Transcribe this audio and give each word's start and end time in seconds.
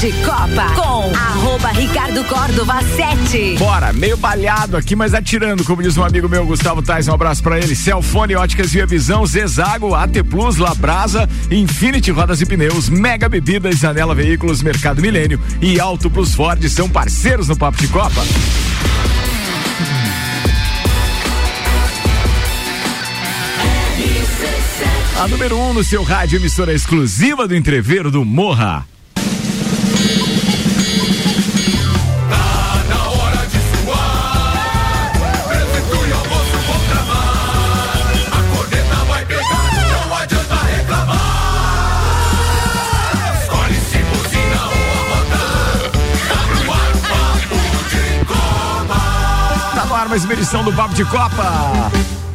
de 0.00 0.12
Copa 0.24 0.74
com 0.76 1.12
arroba 1.12 1.70
Ricardo 1.70 2.22
Córdova 2.24 2.80
7. 2.94 3.56
Bora, 3.58 3.92
meio 3.92 4.16
balhado 4.16 4.76
aqui, 4.76 4.94
mas 4.94 5.12
atirando, 5.12 5.64
como 5.64 5.82
diz 5.82 5.96
um 5.96 6.04
amigo 6.04 6.28
meu, 6.28 6.46
Gustavo 6.46 6.80
Tais, 6.80 7.08
um 7.08 7.14
abraço 7.14 7.42
pra 7.42 7.58
ele. 7.58 7.74
Celfone, 7.74 8.36
Óticas 8.36 8.70
Via 8.70 8.86
Visão, 8.86 9.26
Zezago, 9.26 9.96
AT 9.96 10.22
Plus, 10.22 10.56
Labrasa, 10.56 11.28
Infinity 11.50 12.12
Rodas 12.12 12.40
e 12.40 12.46
Pneus, 12.46 12.88
Mega 12.88 13.28
Bebidas, 13.28 13.82
Anela 13.84 14.14
Veículos, 14.14 14.62
Mercado 14.62 15.02
Milênio 15.02 15.40
e 15.60 15.80
Auto 15.80 16.08
Plus 16.08 16.32
Ford 16.32 16.62
são 16.68 16.88
parceiros 16.88 17.48
no 17.48 17.56
Papo 17.56 17.78
de 17.78 17.88
Copa. 17.88 18.22
A 25.20 25.26
número 25.26 25.56
1 25.56 25.70
um 25.70 25.74
no 25.74 25.82
seu 25.82 26.04
rádio, 26.04 26.38
emissora 26.38 26.72
exclusiva 26.72 27.48
do 27.48 27.56
entreveiro 27.56 28.12
do 28.12 28.24
Morra. 28.24 28.86
Mais 50.18 50.24
uma 50.24 50.34
edição 50.34 50.64
do 50.64 50.72
Papo 50.72 50.94
de 50.94 51.04
Copa. 51.04 52.27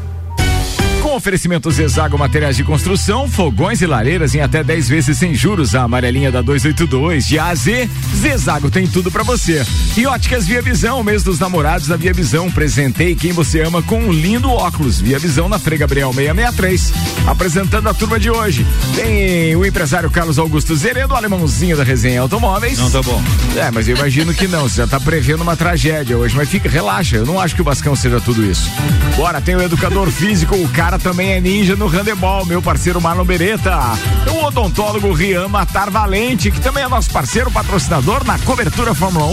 Com 1.13 1.17
oferecimento 1.17 1.69
Zezago 1.69 2.17
Materiais 2.17 2.57
de 2.57 2.63
Construção, 2.63 3.29
fogões 3.29 3.83
e 3.83 3.85
lareiras 3.85 4.33
em 4.33 4.41
até 4.41 4.63
10 4.63 4.89
vezes 4.89 5.15
sem 5.15 5.35
juros. 5.35 5.75
A 5.75 5.83
amarelinha 5.83 6.31
da 6.31 6.41
282 6.41 7.27
de 7.27 7.37
A 7.37 7.49
a 7.49 7.55
Z. 7.55 7.87
Zezago 8.15 8.71
tem 8.71 8.87
tudo 8.87 9.11
para 9.11 9.21
você. 9.21 9.63
E 9.95 10.07
óticas 10.07 10.47
Via 10.47 10.59
Visão, 10.59 11.03
mês 11.03 11.21
dos 11.21 11.37
namorados 11.37 11.87
da 11.87 11.95
Via 11.95 12.11
Visão. 12.11 12.49
Presentei 12.49 13.13
quem 13.13 13.31
você 13.31 13.61
ama 13.61 13.83
com 13.83 13.99
um 13.99 14.11
lindo 14.11 14.49
óculos. 14.49 14.99
Via 14.99 15.19
Visão 15.19 15.47
na 15.47 15.59
Frei 15.59 15.77
Gabriel 15.77 16.11
663. 16.11 16.91
Apresentando 17.27 17.89
a 17.89 17.93
turma 17.93 18.19
de 18.19 18.31
hoje. 18.31 18.65
Tem 18.95 19.55
o 19.55 19.63
empresário 19.63 20.09
Carlos 20.09 20.39
Augusto 20.39 20.75
Zeredo, 20.75 21.15
alemãozinho 21.15 21.77
da 21.77 21.83
resenha 21.83 22.21
Automóveis. 22.21 22.79
Não 22.79 22.89
tá 22.89 23.03
bom. 23.03 23.21
É, 23.55 23.69
mas 23.69 23.87
eu 23.87 23.95
imagino 23.95 24.33
que 24.33 24.47
não. 24.47 24.67
Você 24.67 24.77
já 24.77 24.87
tá 24.87 24.99
prevendo 24.99 25.41
uma 25.41 25.55
tragédia 25.55 26.17
hoje. 26.17 26.35
Mas 26.35 26.49
fica, 26.49 26.67
relaxa. 26.67 27.17
Eu 27.17 27.25
não 27.27 27.39
acho 27.39 27.53
que 27.53 27.61
o 27.61 27.63
Bascão 27.63 27.95
seja 27.95 28.19
tudo 28.19 28.43
isso. 28.43 28.67
Bora, 29.15 29.39
tem 29.39 29.55
o 29.55 29.61
educador 29.61 30.09
físico, 30.09 30.55
o 30.55 30.67
cara 30.69 31.02
também 31.03 31.31
é 31.33 31.41
ninja 31.41 31.75
no 31.75 31.85
handebol, 31.87 32.45
meu 32.45 32.61
parceiro 32.61 33.01
Marlon 33.01 33.25
Beretta. 33.25 33.77
O 34.31 34.45
odontólogo 34.45 35.11
Rian 35.11 35.47
Matar 35.49 35.89
Valente, 35.91 36.49
que 36.49 36.61
também 36.61 36.83
é 36.83 36.87
nosso 36.87 37.09
parceiro, 37.11 37.51
patrocinador 37.51 38.23
na 38.25 38.39
cobertura 38.39 38.95
Fórmula 38.95 39.25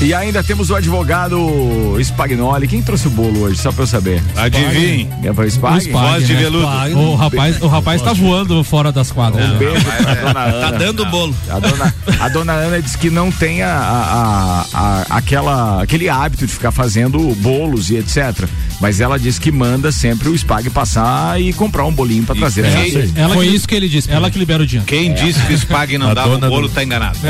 1. 0.00 0.04
E 0.04 0.14
ainda 0.14 0.44
temos 0.44 0.70
o 0.70 0.74
advogado 0.76 1.96
Spagnoli. 2.00 2.68
Quem 2.68 2.82
trouxe 2.82 3.08
o 3.08 3.10
bolo 3.10 3.40
hoje, 3.44 3.58
só 3.60 3.72
pra 3.72 3.82
eu 3.84 3.86
saber? 3.86 4.22
Adivinhe. 4.36 5.08
É 5.24 5.48
Spag? 5.48 5.90
Voz 5.90 6.26
de 6.26 6.34
né? 6.34 6.40
veludo. 6.42 6.66
O 6.98 7.14
rapaz, 7.16 7.60
o 7.62 7.66
rapaz 7.66 8.02
tá 8.02 8.12
voando 8.12 8.62
fora 8.62 8.92
das 8.92 9.10
quadras. 9.10 9.48
Um 9.50 9.56
beijo 9.58 9.84
pra 9.84 10.14
dona 10.14 10.32
Tá 10.34 10.44
Ana. 10.68 10.78
dando 10.78 11.04
bolo. 11.06 11.34
A 11.48 11.58
dona, 11.58 11.94
a 12.20 12.28
dona 12.28 12.52
Ana 12.52 12.82
disse 12.82 12.98
que 12.98 13.08
não 13.10 13.30
tem 13.30 13.62
a, 13.62 13.70
a- 13.72 14.66
a- 14.74 15.06
aquela, 15.16 15.82
aquele 15.82 16.08
hábito 16.08 16.46
de 16.46 16.52
ficar 16.52 16.70
fazendo 16.70 17.18
bolos 17.36 17.90
e 17.90 17.96
etc. 17.96 18.46
Mas 18.80 19.00
ela 19.00 19.18
disse 19.18 19.40
que 19.40 19.50
manda 19.50 19.90
sempre 19.90 20.28
o 20.28 20.34
Spag 20.38 20.68
passar 20.70 20.97
e 21.38 21.52
comprar 21.52 21.84
um 21.84 21.92
bolinho 21.92 22.24
pra 22.24 22.34
trazer. 22.34 22.64
É. 22.64 22.70
vocês. 22.70 23.12
Ela 23.16 23.34
Foi 23.34 23.48
que, 23.48 23.54
isso 23.54 23.68
que 23.68 23.74
ele 23.74 23.88
disse. 23.88 24.10
Ela 24.10 24.30
que 24.30 24.38
libera 24.38 24.62
o 24.62 24.66
dinheiro. 24.66 24.86
Quem 24.86 25.12
disse 25.14 25.40
que 25.46 25.52
o 25.52 25.56
Spag 25.58 25.96
não 25.98 26.14
dava 26.14 26.36
o 26.36 26.38
bolo 26.40 26.68
do- 26.68 26.74
tá 26.74 26.82
enganado. 26.84 27.18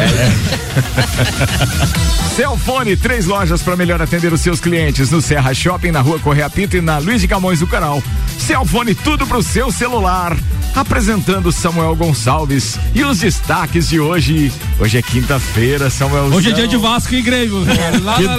Celfone, 2.37 2.97
três 2.97 3.27
lojas 3.27 3.63
para 3.63 3.75
melhor 3.77 4.01
atender 4.01 4.33
os 4.33 4.41
seus 4.41 4.61
clientes 4.61 5.11
no 5.11 5.21
Serra 5.21 5.53
Shopping, 5.53 5.91
na 5.91 6.01
Rua 6.01 6.21
Correia 6.21 6.49
Pinto 6.49 6.77
e 6.77 6.81
na 6.81 6.99
Luiz 6.99 7.21
de 7.21 7.27
Camões 7.29 7.59
do 7.61 7.67
Canal. 7.67 8.01
Celfone, 8.39 8.95
tudo 8.95 9.27
pro 9.27 9.43
seu 9.43 9.73
celular. 9.73 10.37
Apresentando 10.77 11.51
Samuel 11.51 11.97
Gonçalves 11.97 12.79
e 12.95 13.03
os 13.03 13.19
destaques 13.19 13.89
de 13.89 13.99
hoje. 13.99 14.53
Hoje 14.79 14.99
é 14.99 15.03
quinta-feira, 15.03 15.91
Samuel. 15.91 16.27
Hoje 16.27 16.51
é 16.51 16.53
dia 16.53 16.69
de 16.69 16.77
Vasco 16.77 17.13
e 17.15 17.23
Grêmio. 17.23 17.65
Lá 18.05 18.21
na. 18.21 18.37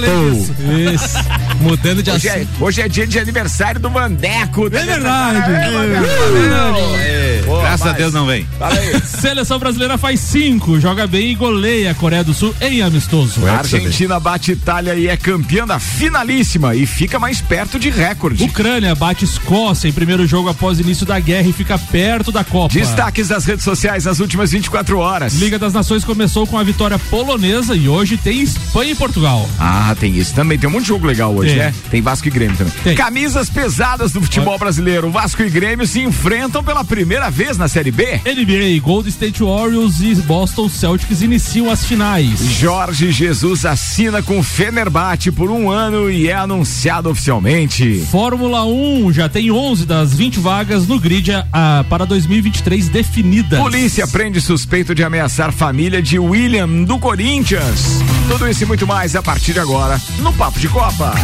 Isso. 0.93 1.17
Mudando 1.59 2.01
de 2.01 2.09
Hoje 2.11 2.27
é, 2.29 2.35
assunto. 2.35 2.63
hoje 2.63 2.81
é 2.81 2.87
dia 2.87 3.05
de 3.05 3.19
aniversário 3.19 3.81
do 3.81 3.89
Mandeco. 3.89 4.67
É 4.67 4.69
verdade. 4.69 5.03
verdade. 5.27 5.51
É, 5.51 6.25
é 6.25 6.31
verdade. 6.31 6.79
É. 7.01 7.28
Pô, 7.49 7.61
graças 7.61 7.81
a 7.81 7.85
rapaz. 7.85 7.97
Deus 7.97 8.13
não 8.13 8.27
vem. 8.27 8.47
Seleção 9.03 9.57
brasileira 9.57 9.97
faz 9.97 10.19
cinco, 10.19 10.79
joga 10.79 11.07
bem 11.07 11.31
e 11.31 11.35
goleia 11.35 11.89
a 11.89 11.95
Coreia 11.95 12.23
do 12.23 12.31
Sul 12.31 12.53
em 12.61 12.83
amistoso. 12.83 13.43
A 13.47 13.57
Argentina 13.57 14.19
bate 14.19 14.51
Itália 14.51 14.93
e 14.93 15.07
é 15.07 15.17
campeã 15.17 15.65
da 15.65 15.79
finalíssima 15.79 16.75
e 16.75 16.85
fica 16.85 17.17
mais 17.17 17.41
perto 17.41 17.79
de 17.79 17.89
recorde. 17.89 18.43
Ucrânia 18.43 18.93
bate 18.93 19.25
Escócia 19.25 19.87
em 19.87 19.91
primeiro 19.91 20.27
jogo 20.27 20.47
após 20.47 20.79
início 20.79 21.07
da 21.07 21.19
guerra 21.19 21.49
e 21.49 21.53
fica 21.53 21.75
perto 21.79 22.31
da 22.31 22.43
Copa. 22.43 22.71
Destaques 22.71 23.29
das 23.29 23.45
redes 23.45 23.63
sociais 23.63 24.05
nas 24.05 24.19
últimas 24.19 24.51
24 24.51 24.99
horas. 24.99 25.33
Liga 25.33 25.57
das 25.57 25.73
Nações 25.73 26.03
começou 26.03 26.45
com 26.45 26.57
a 26.57 26.63
vitória 26.63 26.99
polonesa 26.99 27.75
e 27.75 27.89
hoje 27.89 28.15
tem 28.15 28.41
Espanha 28.41 28.91
e 28.91 28.95
Portugal. 28.95 29.49
Ah, 29.59 29.95
tem 29.99 30.15
isso 30.15 30.35
também. 30.35 30.59
Tem 30.59 30.69
um 30.69 30.73
monte 30.73 30.83
de 30.83 30.89
jogo 30.89 31.07
legal 31.07 31.33
hoje, 31.33 31.49
Tem. 31.49 31.59
né? 31.59 31.73
Tem 31.89 31.99
Vasco 31.99 32.27
e 32.27 32.31
Grêmio 32.31 32.55
também. 32.55 32.73
Tem. 32.83 32.95
Camisas 32.95 33.49
pesadas 33.49 34.11
do 34.11 34.21
futebol 34.21 34.59
brasileiro. 34.59 35.09
Vasco 35.09 35.41
e 35.41 35.49
Grêmio 35.49 35.87
se 35.87 35.99
enfrentam 35.99 36.63
pela 36.63 36.83
primeira 36.83 37.31
vez 37.31 37.38
na 37.57 37.69
Série 37.69 37.89
B. 37.89 38.03
NBA, 38.25 38.81
Golden 38.81 39.09
State 39.09 39.41
Warriors 39.41 40.01
e 40.01 40.13
Boston 40.15 40.67
Celtics 40.67 41.21
iniciam 41.21 41.71
as 41.71 41.85
finais. 41.85 42.37
Jorge 42.59 43.13
Jesus 43.13 43.65
assina 43.65 44.21
com 44.21 44.43
Fenerbahçe 44.43 45.31
por 45.31 45.49
um 45.49 45.69
ano 45.69 46.11
e 46.11 46.27
é 46.27 46.33
anunciado 46.33 47.09
oficialmente. 47.09 48.05
Fórmula 48.11 48.65
1 48.65 49.13
já 49.13 49.29
tem 49.29 49.49
11 49.49 49.85
das 49.85 50.13
20 50.13 50.37
vagas 50.37 50.85
no 50.85 50.99
grid 50.99 51.31
ah, 51.53 51.85
para 51.89 52.05
2023 52.05 52.89
definidas. 52.89 53.57
Polícia 53.57 54.05
prende 54.05 54.41
suspeito 54.41 54.93
de 54.93 55.01
ameaçar 55.01 55.53
família 55.53 56.01
de 56.01 56.19
William 56.19 56.83
do 56.83 56.99
Corinthians. 56.99 57.99
Tudo 58.27 58.49
isso 58.49 58.63
e 58.63 58.65
muito 58.65 58.85
mais 58.85 59.15
a 59.15 59.23
partir 59.23 59.53
de 59.53 59.59
agora 59.59 59.99
no 60.19 60.33
Papo 60.33 60.59
de 60.59 60.67
Copa. 60.67 61.15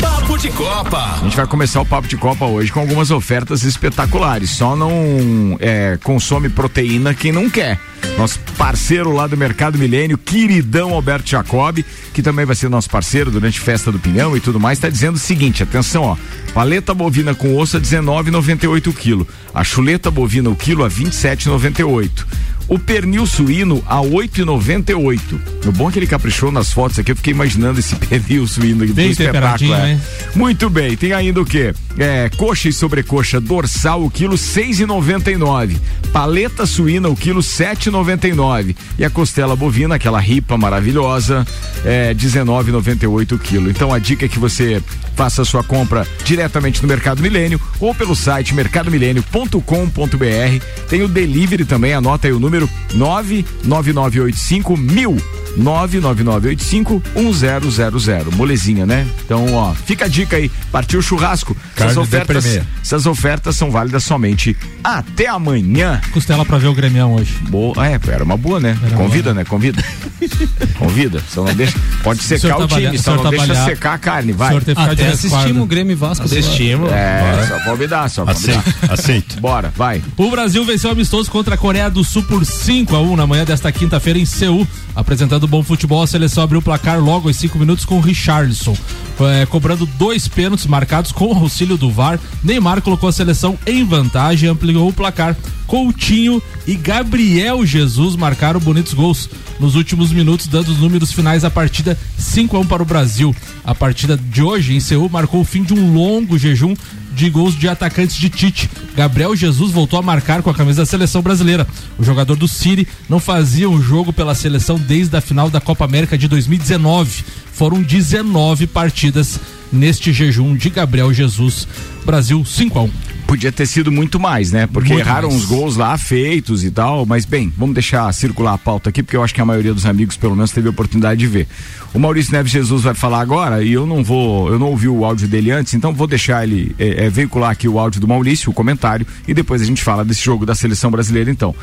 Papo 0.00 0.38
de 0.38 0.50
Copa. 0.50 1.18
A 1.20 1.24
gente 1.24 1.36
vai 1.36 1.46
começar 1.46 1.80
o 1.80 1.84
Papo 1.84 2.06
de 2.06 2.16
Copa 2.16 2.46
hoje 2.46 2.70
com 2.70 2.80
algumas 2.80 3.10
ofertas 3.10 3.64
espetaculares. 3.64 4.50
Só 4.50 4.76
não 4.76 5.47
é, 5.60 5.98
consome 6.02 6.48
proteína 6.48 7.14
quem 7.14 7.32
não 7.32 7.48
quer. 7.48 7.78
Nosso 8.16 8.38
parceiro 8.56 9.12
lá 9.12 9.26
do 9.26 9.36
Mercado 9.36 9.78
Milênio, 9.78 10.18
queridão 10.18 10.92
Alberto 10.92 11.30
Jacob, 11.30 11.78
que 12.12 12.22
também 12.22 12.44
vai 12.44 12.56
ser 12.56 12.68
nosso 12.68 12.90
parceiro 12.90 13.30
durante 13.30 13.60
Festa 13.60 13.92
do 13.92 13.98
Pinhão 13.98 14.36
e 14.36 14.40
tudo 14.40 14.58
mais, 14.58 14.78
está 14.78 14.88
dizendo 14.88 15.14
o 15.16 15.18
seguinte: 15.20 15.62
atenção, 15.62 16.02
ó. 16.02 16.16
Paleta 16.52 16.92
bovina 16.92 17.34
com 17.34 17.56
osso 17.56 17.76
a 17.76 17.80
19,98 17.80 18.92
quilo. 18.94 19.28
A 19.54 19.62
chuleta 19.62 20.10
bovina 20.10 20.50
o 20.50 20.56
quilo 20.56 20.84
a 20.84 20.90
27,98. 20.90 22.26
O 22.68 22.78
pernil 22.78 23.26
suíno 23.26 23.82
a 23.86 23.98
8,98. 23.98 25.20
O 25.66 25.72
bom 25.72 25.88
é 25.88 25.92
que 25.92 25.98
ele 25.98 26.06
caprichou 26.06 26.52
nas 26.52 26.70
fotos 26.70 26.98
aqui, 26.98 27.12
eu 27.12 27.16
fiquei 27.16 27.32
imaginando 27.32 27.80
esse 27.80 27.96
pernil 27.96 28.46
suíno 28.46 28.84
aqui. 28.84 28.92
Bem 28.92 29.10
espetáculo, 29.10 29.74
é. 29.74 29.92
hein? 29.92 30.00
Muito 30.34 30.68
bem, 30.68 30.96
tem 30.96 31.12
ainda 31.12 31.40
o 31.40 31.46
que? 31.46 31.72
É, 31.98 32.30
coxa 32.36 32.68
e 32.68 32.72
sobrecoxa 32.72 33.40
dorsal, 33.40 34.04
o 34.04 34.10
quilo 34.10 34.36
seis 34.36 34.80
e 34.80 34.86
noventa 34.86 35.30
e 35.30 35.36
nove. 35.36 35.78
Paleta 36.12 36.66
suína, 36.66 37.08
o 37.08 37.16
quilo 37.16 37.42
sete 37.42 37.86
e 37.86 37.90
noventa 37.90 38.28
e 38.28 38.34
nove. 38.34 38.76
E 38.98 39.04
a 39.04 39.10
costela 39.10 39.56
bovina, 39.56 39.94
aquela 39.94 40.20
ripa 40.20 40.58
maravilhosa, 40.58 41.46
é 41.84 42.12
dezenove 42.12 42.70
e 42.70 42.72
noventa 42.72 43.04
e 43.04 43.08
oito 43.08 43.34
o 43.34 43.38
quilo. 43.38 43.70
Então 43.70 43.92
a 43.92 43.98
dica 43.98 44.26
é 44.26 44.28
que 44.28 44.38
você 44.38 44.82
faça 45.16 45.42
a 45.42 45.44
sua 45.44 45.64
compra 45.64 46.06
diretamente 46.24 46.82
no 46.82 46.88
Mercado 46.88 47.22
Milênio 47.22 47.60
ou 47.80 47.94
pelo 47.94 48.14
site 48.14 48.54
mercadomilênio.com.br. 48.54 50.64
Tem 50.88 51.02
o 51.02 51.08
delivery 51.08 51.64
também, 51.64 51.92
anota 51.92 52.28
aí 52.28 52.32
o 52.32 52.38
número 52.38 52.57
nove 52.94 53.44
nove 53.64 53.92
nove 53.92 54.20
oito 54.20 54.38
cinco 54.38 54.76
mil 54.76 55.16
99985-1000. 55.58 58.34
Molezinha, 58.36 58.86
né? 58.86 59.06
Então, 59.24 59.52
ó, 59.54 59.74
fica 59.74 60.04
a 60.04 60.08
dica 60.08 60.36
aí. 60.36 60.48
Partiu 60.70 61.00
o 61.00 61.02
churrasco. 61.02 61.56
Essas 61.76 61.94
Carne 61.94 61.98
ofertas, 62.00 62.60
essas 62.82 63.06
ofertas 63.06 63.56
são 63.56 63.70
válidas 63.70 64.04
somente 64.04 64.56
até 64.82 65.26
amanhã. 65.26 66.00
Costela 66.12 66.44
pra 66.44 66.58
ver 66.58 66.66
o 66.68 66.74
Grêmio 66.74 67.06
hoje. 67.08 67.34
Boa, 67.48 67.86
é, 67.86 67.98
era 68.08 68.24
uma 68.24 68.36
boa, 68.36 68.58
né? 68.60 68.76
Era 68.84 68.96
Convida, 68.96 69.32
né? 69.34 69.44
Convida. 69.44 69.82
Convida, 70.78 71.22
só 71.28 71.44
não 71.44 71.54
deixa. 71.54 71.78
Pode 72.02 72.22
secar 72.22 72.58
o, 72.58 72.66
time, 72.66 72.88
o 72.88 72.98
só 72.98 73.12
senhor 73.12 73.22
não 73.24 73.30
deixa 73.30 73.46
trabalhar- 73.46 73.66
secar 73.66 73.94
a 73.94 73.98
carne, 73.98 74.32
vai. 74.32 74.56
Até 74.56 75.08
assistimos 75.08 75.62
o 75.62 75.66
Grêmio 75.66 75.92
e 75.92 75.96
Vasco. 75.96 76.24
Assistimos. 76.24 76.90
É, 76.92 77.46
só 77.48 77.60
convidar, 77.70 78.08
só 78.08 78.24
convidar. 78.24 78.58
Aceito, 78.58 78.78
aceito. 78.92 79.40
Bora, 79.40 79.72
vai. 79.76 80.02
O 80.16 80.30
Brasil 80.30 80.64
venceu 80.64 80.90
amistoso 80.90 81.30
contra 81.30 81.54
a 81.54 81.58
Coreia 81.58 81.90
do 81.90 82.02
Sul 82.04 82.22
por 82.24 82.44
5 82.48 82.96
a 82.96 83.00
1 83.00 83.16
na 83.16 83.26
manhã 83.26 83.44
desta 83.44 83.70
quinta-feira 83.70 84.18
em 84.18 84.24
Seul. 84.24 84.66
Apresentando 84.94 85.46
bom 85.46 85.62
futebol, 85.62 86.02
a 86.02 86.06
seleção 86.06 86.42
abriu 86.42 86.60
o 86.60 86.62
placar 86.62 86.98
logo 86.98 87.28
aos 87.28 87.36
5 87.36 87.58
minutos 87.58 87.84
com 87.84 87.98
o 87.98 88.00
Richarlison. 88.00 88.76
É, 89.20 89.46
cobrando 89.46 89.84
dois 89.98 90.26
pênaltis 90.26 90.66
marcados 90.66 91.12
com 91.12 91.26
o 91.26 91.36
auxílio 91.36 91.76
do 91.76 91.90
VAR. 91.90 92.18
Neymar 92.42 92.80
colocou 92.80 93.08
a 93.08 93.12
seleção 93.12 93.58
em 93.66 93.84
vantagem 93.84 94.48
ampliou 94.48 94.88
o 94.88 94.92
placar. 94.92 95.36
Coutinho 95.66 96.42
e 96.66 96.74
Gabriel 96.74 97.64
Jesus 97.66 98.16
marcaram 98.16 98.58
bonitos 98.58 98.94
gols 98.94 99.28
nos 99.60 99.74
últimos 99.74 100.10
minutos, 100.10 100.46
dando 100.46 100.68
os 100.68 100.78
números 100.78 101.12
finais 101.12 101.42
da 101.42 101.50
partida 101.50 101.98
5 102.16 102.56
a 102.56 102.60
1 102.60 102.66
para 102.66 102.82
o 102.82 102.86
Brasil. 102.86 103.36
A 103.64 103.74
partida 103.74 104.16
de 104.16 104.42
hoje 104.42 104.74
em 104.74 104.80
Seul 104.80 105.10
marcou 105.10 105.42
o 105.42 105.44
fim 105.44 105.62
de 105.62 105.74
um 105.74 105.92
longo 105.92 106.38
jejum 106.38 106.74
de 107.18 107.28
gols 107.28 107.58
de 107.58 107.68
atacantes 107.68 108.16
de 108.16 108.30
Tite. 108.30 108.70
Gabriel 108.94 109.34
Jesus 109.34 109.72
voltou 109.72 109.98
a 109.98 110.02
marcar 110.02 110.40
com 110.40 110.50
a 110.50 110.54
camisa 110.54 110.82
da 110.82 110.86
seleção 110.86 111.20
brasileira. 111.20 111.66
O 111.98 112.04
jogador 112.04 112.36
do 112.36 112.46
City 112.46 112.86
não 113.08 113.18
fazia 113.18 113.68
um 113.68 113.82
jogo 113.82 114.12
pela 114.12 114.36
seleção 114.36 114.78
desde 114.78 115.16
a 115.16 115.20
final 115.20 115.50
da 115.50 115.60
Copa 115.60 115.84
América 115.84 116.16
de 116.16 116.28
2019. 116.28 117.24
Foram 117.52 117.82
19 117.82 118.68
partidas 118.68 119.40
neste 119.72 120.12
jejum 120.12 120.54
de 120.54 120.70
Gabriel 120.70 121.12
Jesus. 121.12 121.66
Brasil 122.06 122.44
5 122.44 122.78
a 122.78 122.82
1. 122.82 122.90
Podia 123.28 123.52
ter 123.52 123.66
sido 123.66 123.92
muito 123.92 124.18
mais, 124.18 124.50
né? 124.52 124.66
Porque 124.66 124.94
Muito 124.94 125.06
erraram 125.06 125.28
mais. 125.28 125.42
os 125.42 125.46
gols 125.46 125.76
lá 125.76 125.98
feitos 125.98 126.64
e 126.64 126.70
tal, 126.70 127.04
mas 127.04 127.26
bem, 127.26 127.52
vamos 127.58 127.74
deixar 127.74 128.10
circular 128.14 128.54
a 128.54 128.58
pauta 128.58 128.88
aqui, 128.88 129.02
porque 129.02 129.18
eu 129.18 129.22
acho 129.22 129.34
que 129.34 129.40
a 129.42 129.44
maioria 129.44 129.74
dos 129.74 129.84
amigos, 129.84 130.16
pelo 130.16 130.34
menos, 130.34 130.50
teve 130.50 130.66
a 130.66 130.70
oportunidade 130.70 131.20
de 131.20 131.26
ver. 131.26 131.46
O 131.92 131.98
Maurício 131.98 132.32
Neves 132.32 132.50
Jesus 132.50 132.84
vai 132.84 132.94
falar 132.94 133.20
agora 133.20 133.62
e 133.62 133.70
eu 133.70 133.86
não 133.86 134.02
vou, 134.02 134.48
eu 134.48 134.58
não 134.58 134.68
ouvi 134.68 134.88
o 134.88 135.04
áudio 135.04 135.28
dele 135.28 135.50
antes, 135.50 135.74
então 135.74 135.92
vou 135.92 136.06
deixar 136.06 136.42
ele 136.42 136.74
é, 136.78 137.04
é, 137.04 137.10
veicular 137.10 137.50
aqui 137.50 137.68
o 137.68 137.78
áudio 137.78 138.00
do 138.00 138.08
Maurício, 138.08 138.50
o 138.50 138.54
comentário, 138.54 139.06
e 139.26 139.34
depois 139.34 139.60
a 139.60 139.64
gente 139.66 139.82
fala 139.82 140.06
desse 140.06 140.24
jogo 140.24 140.46
da 140.46 140.54
seleção 140.54 140.90
brasileira, 140.90 141.30
então. 141.30 141.54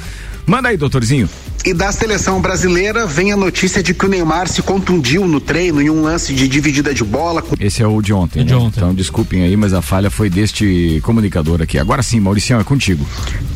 Manda 0.46 0.70
aí, 0.70 0.78
doutorzinho. 0.78 1.28
E 1.66 1.74
da 1.74 1.92
seleção 1.92 2.40
brasileira 2.40 3.08
vem 3.08 3.32
a 3.32 3.38
notícia 3.38 3.82
de 3.82 3.92
que 3.92 4.06
o 4.06 4.08
Neymar 4.08 4.48
se 4.48 4.62
contundiu 4.62 5.28
no 5.28 5.40
treino 5.40 5.82
em 5.82 5.90
um 5.90 6.04
lance 6.04 6.32
de 6.32 6.48
dividida 6.48 6.94
de 6.94 7.04
bola. 7.04 7.44
Esse 7.60 7.82
é 7.82 7.88
o 7.88 8.00
de 8.04 8.14
ontem. 8.14 8.42
É 8.42 8.44
de 8.44 8.54
né? 8.54 8.60
ontem. 8.60 8.78
Então 8.78 8.94
desculpem 8.94 9.42
aí, 9.42 9.58
mas 9.58 9.74
a 9.74 9.82
falha 9.82 10.12
foi 10.12 10.30
deste 10.30 11.00
comunicador 11.04 11.55
aqui. 11.62 11.78
Agora 11.78 12.04
sim, 12.04 12.20
Mauricião, 12.20 12.60
é 12.60 12.64
contigo. 12.64 13.06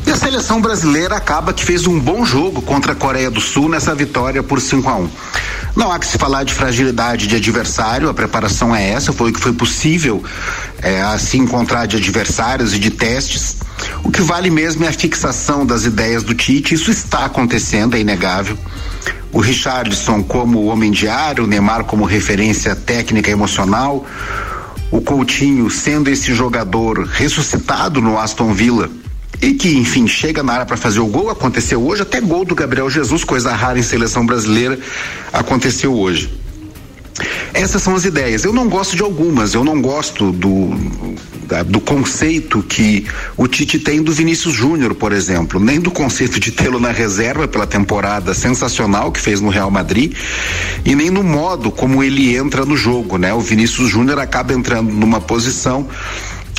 E 0.05 0.11
a 0.11 0.15
seleção 0.15 0.61
brasileira 0.61 1.15
acaba 1.15 1.53
que 1.53 1.63
fez 1.63 1.85
um 1.85 1.99
bom 1.99 2.25
jogo 2.25 2.61
contra 2.61 2.93
a 2.93 2.95
Coreia 2.95 3.29
do 3.29 3.41
Sul 3.41 3.69
nessa 3.69 3.93
vitória 3.93 4.41
por 4.41 4.59
5 4.59 4.89
a 4.89 4.95
1 4.95 5.09
Não 5.75 5.91
há 5.91 5.99
que 5.99 6.07
se 6.07 6.17
falar 6.17 6.43
de 6.43 6.53
fragilidade 6.53 7.27
de 7.27 7.35
adversário, 7.35 8.09
a 8.09 8.13
preparação 8.13 8.75
é 8.75 8.89
essa, 8.89 9.13
foi 9.13 9.29
o 9.29 9.33
que 9.33 9.39
foi 9.39 9.53
possível 9.53 10.23
é, 10.81 11.01
a 11.01 11.17
se 11.17 11.37
encontrar 11.37 11.85
de 11.85 11.97
adversários 11.97 12.73
e 12.73 12.79
de 12.79 12.91
testes. 12.91 13.57
O 14.03 14.11
que 14.11 14.21
vale 14.21 14.49
mesmo 14.49 14.83
é 14.85 14.87
a 14.87 14.93
fixação 14.93 15.65
das 15.65 15.83
ideias 15.83 16.23
do 16.23 16.33
Tite, 16.33 16.73
isso 16.73 16.91
está 16.91 17.25
acontecendo, 17.25 17.95
é 17.95 17.99
inegável. 17.99 18.57
O 19.31 19.39
Richarlison 19.39 20.23
como 20.23 20.65
homem 20.65 20.91
diário, 20.91 21.43
o 21.43 21.47
Neymar 21.47 21.83
como 21.83 22.03
referência 22.03 22.75
técnica 22.75 23.29
e 23.29 23.33
emocional, 23.33 24.05
o 24.91 25.01
Coutinho 25.01 25.69
sendo 25.69 26.09
esse 26.09 26.33
jogador 26.33 27.03
ressuscitado 27.05 28.01
no 28.01 28.17
Aston 28.17 28.53
Villa 28.53 28.89
e 29.41 29.53
que, 29.53 29.77
enfim, 29.77 30.07
chega 30.07 30.43
na 30.43 30.53
área 30.53 30.65
para 30.65 30.75
fazer 30.75 30.99
o 30.99 31.07
gol, 31.07 31.29
aconteceu 31.29 31.81
hoje, 31.81 32.01
até 32.01 32.19
gol 32.19 32.43
do 32.43 32.55
Gabriel 32.55 32.89
Jesus, 32.89 33.23
coisa 33.23 33.53
rara 33.53 33.79
em 33.79 33.83
seleção 33.83 34.25
brasileira, 34.25 34.77
aconteceu 35.31 35.93
hoje. 35.93 36.29
Essas 37.53 37.81
são 37.81 37.95
as 37.95 38.05
ideias. 38.05 38.43
Eu 38.43 38.53
não 38.53 38.67
gosto 38.67 38.95
de 38.95 39.01
algumas, 39.01 39.53
eu 39.53 39.63
não 39.63 39.81
gosto 39.81 40.31
do, 40.31 40.69
do 41.67 41.79
conceito 41.79 42.61
que 42.61 43.05
o 43.35 43.47
Tite 43.47 43.79
tem 43.79 44.01
do 44.01 44.11
Vinícius 44.11 44.53
Júnior, 44.53 44.93
por 44.93 45.11
exemplo, 45.11 45.59
nem 45.59 45.79
do 45.79 45.91
conceito 45.91 46.39
de 46.39 46.51
tê-lo 46.51 46.79
na 46.79 46.91
reserva 46.91 47.47
pela 47.47 47.65
temporada 47.65 48.33
sensacional 48.33 49.11
que 49.11 49.19
fez 49.19 49.41
no 49.41 49.49
Real 49.49 49.71
Madrid, 49.71 50.13
e 50.85 50.95
nem 50.95 51.09
no 51.09 51.23
modo 51.23 51.71
como 51.71 52.03
ele 52.03 52.35
entra 52.35 52.65
no 52.65 52.77
jogo, 52.77 53.17
né? 53.17 53.33
O 53.33 53.39
Vinícius 53.39 53.89
Júnior 53.89 54.19
acaba 54.19 54.53
entrando 54.53 54.91
numa 54.91 55.19
posição 55.19 55.87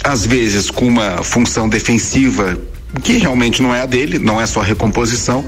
às 0.03 0.25
vezes 0.25 0.71
com 0.71 0.87
uma 0.87 1.23
função 1.23 1.69
defensiva 1.69 2.59
que 3.03 3.19
realmente 3.19 3.63
não 3.63 3.75
é 3.75 3.83
a 3.83 3.87
dele, 3.87 4.19
não 4.19 4.41
é 4.41 4.47
só 4.47 4.61
recomposição, 4.61 5.45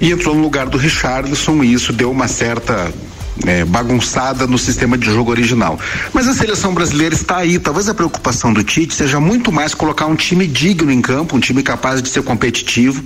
e 0.00 0.12
entrou 0.12 0.34
no 0.34 0.42
lugar 0.42 0.66
do 0.68 0.78
Richarlison 0.78 1.62
e 1.64 1.72
isso 1.72 1.92
deu 1.92 2.10
uma 2.10 2.28
certa 2.28 2.92
é, 3.46 3.64
bagunçada 3.64 4.46
no 4.46 4.58
sistema 4.58 4.96
de 4.96 5.06
jogo 5.06 5.30
original. 5.30 5.78
Mas 6.12 6.26
a 6.28 6.34
seleção 6.34 6.74
brasileira 6.74 7.14
está 7.14 7.38
aí. 7.38 7.58
Talvez 7.58 7.88
a 7.88 7.94
preocupação 7.94 8.52
do 8.52 8.62
Tite 8.62 8.94
seja 8.94 9.20
muito 9.20 9.52
mais 9.52 9.74
colocar 9.74 10.06
um 10.06 10.16
time 10.16 10.46
digno 10.46 10.90
em 10.90 11.00
campo, 11.00 11.36
um 11.36 11.40
time 11.40 11.62
capaz 11.62 12.02
de 12.02 12.08
ser 12.08 12.22
competitivo, 12.22 13.02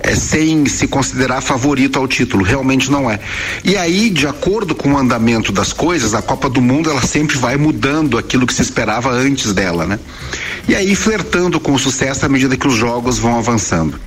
é, 0.00 0.14
sem 0.14 0.66
se 0.66 0.86
considerar 0.88 1.40
favorito 1.40 1.98
ao 1.98 2.08
título. 2.08 2.44
Realmente 2.44 2.90
não 2.90 3.10
é. 3.10 3.20
E 3.64 3.76
aí, 3.76 4.10
de 4.10 4.26
acordo 4.26 4.74
com 4.74 4.92
o 4.92 4.98
andamento 4.98 5.52
das 5.52 5.72
coisas, 5.72 6.14
a 6.14 6.22
Copa 6.22 6.48
do 6.48 6.60
Mundo 6.60 6.90
ela 6.90 7.02
sempre 7.02 7.36
vai 7.36 7.56
mudando 7.56 8.18
aquilo 8.18 8.46
que 8.46 8.54
se 8.54 8.62
esperava 8.62 9.10
antes 9.10 9.52
dela, 9.52 9.86
né? 9.86 9.98
E 10.66 10.74
aí, 10.74 10.94
flertando 10.94 11.58
com 11.58 11.72
o 11.72 11.78
sucesso 11.78 12.26
à 12.26 12.28
medida 12.28 12.56
que 12.56 12.66
os 12.66 12.74
jogos 12.74 13.18
vão 13.18 13.38
avançando. 13.38 13.98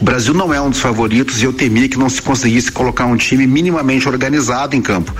O 0.00 0.04
Brasil 0.04 0.34
não 0.34 0.52
é 0.52 0.60
um 0.60 0.68
dos 0.68 0.80
favoritos 0.80 1.40
e 1.40 1.44
eu 1.44 1.52
temia 1.52 1.88
que 1.88 1.98
não 1.98 2.10
se 2.10 2.20
conseguisse 2.20 2.70
colocar 2.70 3.06
um 3.06 3.16
time 3.16 3.46
minimamente 3.46 4.06
organizado 4.08 4.76
em 4.76 4.82
campo. 4.82 5.14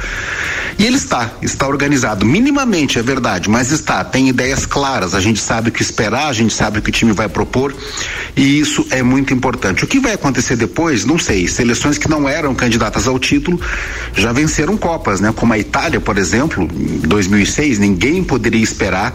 E 0.79 0.85
ele 0.85 0.97
está, 0.97 1.31
está 1.41 1.67
organizado, 1.67 2.27
minimamente, 2.27 2.99
é 2.99 3.03
verdade, 3.03 3.49
mas 3.49 3.71
está, 3.71 4.05
tem 4.05 4.29
ideias 4.29 4.67
claras, 4.67 5.15
a 5.15 5.21
gente 5.21 5.41
sabe 5.41 5.71
o 5.71 5.73
que 5.73 5.81
esperar, 5.81 6.29
a 6.29 6.33
gente 6.33 6.53
sabe 6.53 6.79
o 6.79 6.83
que 6.83 6.91
o 6.91 6.93
time 6.93 7.13
vai 7.13 7.29
propor 7.29 7.75
e 8.37 8.61
isso 8.61 8.87
é 8.91 9.03
muito 9.03 9.33
importante. 9.33 9.85
O 9.85 9.87
que 9.87 9.99
vai 9.99 10.13
acontecer 10.13 10.57
depois, 10.57 11.05
não 11.05 11.19
sei. 11.19 11.49
Seleções 11.49 11.97
que 11.97 12.09
não 12.09 12.29
eram 12.29 12.55
candidatas 12.55 13.09
ao 13.09 13.19
título 13.19 13.59
já 14.15 14.33
venceram 14.33 14.77
Copas, 14.77 15.21
né? 15.21 15.33
Como 15.35 15.53
a 15.53 15.59
Itália, 15.59 16.01
por 16.01 16.19
exemplo, 16.19 16.63
em 16.65 16.99
2006, 16.99 17.79
ninguém 17.79 18.23
poderia 18.23 18.63
esperar 18.63 19.15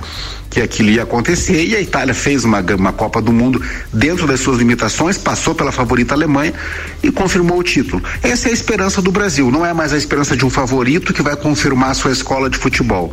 que 0.52 0.60
aquilo 0.60 0.90
ia 0.90 1.04
acontecer 1.04 1.64
e 1.64 1.76
a 1.76 1.82
Itália 1.82 2.14
fez 2.14 2.44
uma, 2.44 2.60
uma 2.78 2.92
Copa 2.92 3.22
do 3.22 3.32
Mundo 3.32 3.64
dentro 3.92 4.28
das 4.28 4.42
suas 4.42 4.58
limitações, 4.58 5.18
passou 5.18 5.56
pela 5.56 5.72
favorita 5.72 6.14
Alemanha 6.14 6.54
e 7.02 7.10
confirmou 7.10 7.58
o 7.58 7.64
título. 7.64 8.04
Essa 8.22 8.50
é 8.50 8.52
a 8.52 8.54
esperança 8.54 9.02
do 9.02 9.12
Brasil, 9.12 9.50
não 9.50 9.66
é 9.66 9.74
mais 9.74 9.94
a 9.94 9.98
esperança 9.98 10.36
de 10.36 10.46
um 10.46 10.50
favorito 10.50 11.14
que 11.14 11.22
vai 11.22 11.34
confirmar 11.52 11.94
sua 11.94 12.14
escola 12.14 12.50
de 12.50 12.58
futebol. 12.58 13.12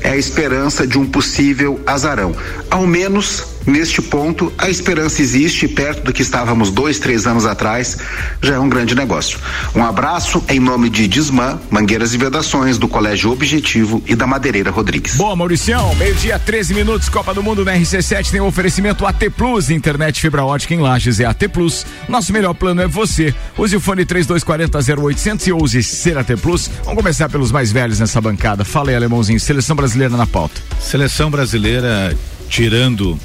É 0.00 0.10
a 0.10 0.16
esperança 0.16 0.86
de 0.86 0.98
um 0.98 1.04
possível 1.04 1.78
azarão. 1.86 2.34
Ao 2.70 2.86
menos 2.86 3.44
neste 3.66 4.02
ponto, 4.02 4.52
a 4.58 4.68
esperança 4.68 5.22
existe 5.22 5.66
e 5.66 5.68
perto 5.68 6.04
do 6.04 6.12
que 6.12 6.22
estávamos 6.22 6.70
dois, 6.70 6.98
três 6.98 7.26
anos 7.26 7.46
atrás, 7.46 7.96
já 8.42 8.54
é 8.54 8.58
um 8.58 8.68
grande 8.68 8.94
negócio. 8.94 9.38
Um 9.74 9.84
abraço 9.84 10.42
em 10.48 10.60
nome 10.60 10.88
de 10.88 11.06
Disman, 11.08 11.58
Mangueiras 11.70 12.14
e 12.14 12.18
Vedações, 12.18 12.78
do 12.78 12.88
Colégio 12.88 13.30
Objetivo 13.30 14.02
e 14.06 14.14
da 14.14 14.26
Madeireira 14.26 14.70
Rodrigues. 14.70 15.16
Boa, 15.16 15.36
Mauricião. 15.36 15.94
Meio-dia, 15.96 16.38
13 16.38 16.74
minutos, 16.74 17.08
Copa 17.08 17.32
do 17.34 17.42
Mundo 17.42 17.64
na 17.64 17.74
RC7 17.74 18.30
tem 18.30 18.40
um 18.40 18.46
oferecimento 18.46 19.06
AT 19.06 19.30
Plus, 19.36 19.70
internet 19.70 20.20
fibra 20.20 20.44
ótica 20.44 20.74
em 20.74 20.80
Lages 20.80 21.20
é 21.20 21.24
AT 21.24 21.48
Plus. 21.52 21.86
Nosso 22.08 22.32
melhor 22.32 22.54
plano 22.54 22.82
é 22.82 22.86
você. 22.86 23.34
Use 23.56 23.76
o 23.76 23.80
fone 23.80 24.04
3240 24.04 25.02
0800 25.02 25.46
e 25.46 25.52
use 25.52 25.82
ser 25.82 26.16
AT 26.18 26.36
Plus. 26.40 26.70
Vamos 26.84 26.96
começar 26.96 27.28
pelos 27.28 27.52
mais 27.52 27.70
velhos 27.70 28.00
nessa 28.00 28.20
bancada. 28.20 28.64
Fala 28.64 28.90
aí, 28.90 28.96
alemãozinho. 28.96 29.38
Seleção 29.38 29.76
brasileira 29.76 30.16
na 30.16 30.26
pauta. 30.26 30.60
Seleção 30.80 31.30
brasileira 31.30 32.16
tirando 32.48 33.18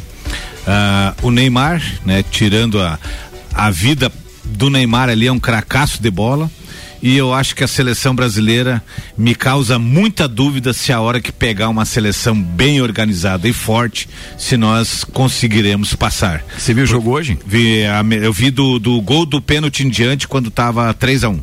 ah, 0.67 1.13
o 1.21 1.31
Neymar, 1.31 1.81
né? 2.05 2.23
Tirando 2.23 2.81
a, 2.81 2.99
a 3.53 3.69
vida 3.69 4.11
do 4.43 4.69
Neymar 4.69 5.09
ali, 5.09 5.27
é 5.27 5.31
um 5.31 5.39
cracaço 5.39 6.01
de 6.01 6.09
bola. 6.09 6.49
E 7.01 7.15
eu 7.15 7.33
acho 7.33 7.55
que 7.55 7.63
a 7.63 7.67
seleção 7.67 8.13
brasileira 8.13 8.83
me 9.17 9.33
causa 9.33 9.79
muita 9.79 10.27
dúvida 10.27 10.73
se 10.73 10.91
a 10.91 10.99
hora 10.99 11.21
que 11.21 11.31
pegar 11.31 11.69
uma 11.69 11.85
seleção 11.85 12.35
bem 12.41 12.81
organizada 12.81 13.47
e 13.47 13.53
forte, 13.53 14.09
se 14.37 14.57
nós 14.57 15.05
conseguiremos 15.05 15.95
passar. 15.95 16.43
Você 16.57 16.73
viu 16.73 16.83
o 16.83 16.87
jogo 16.87 17.11
hoje? 17.11 17.39
Vi, 17.45 17.83
eu 18.21 18.33
vi 18.33 18.51
do, 18.51 18.79
do 18.79 18.99
gol 19.01 19.25
do 19.25 19.41
pênalti 19.41 19.85
em 19.85 19.89
diante 19.89 20.27
quando 20.27 20.51
tava 20.51 20.93
3 20.93 21.23
a 21.23 21.29
1 21.29 21.39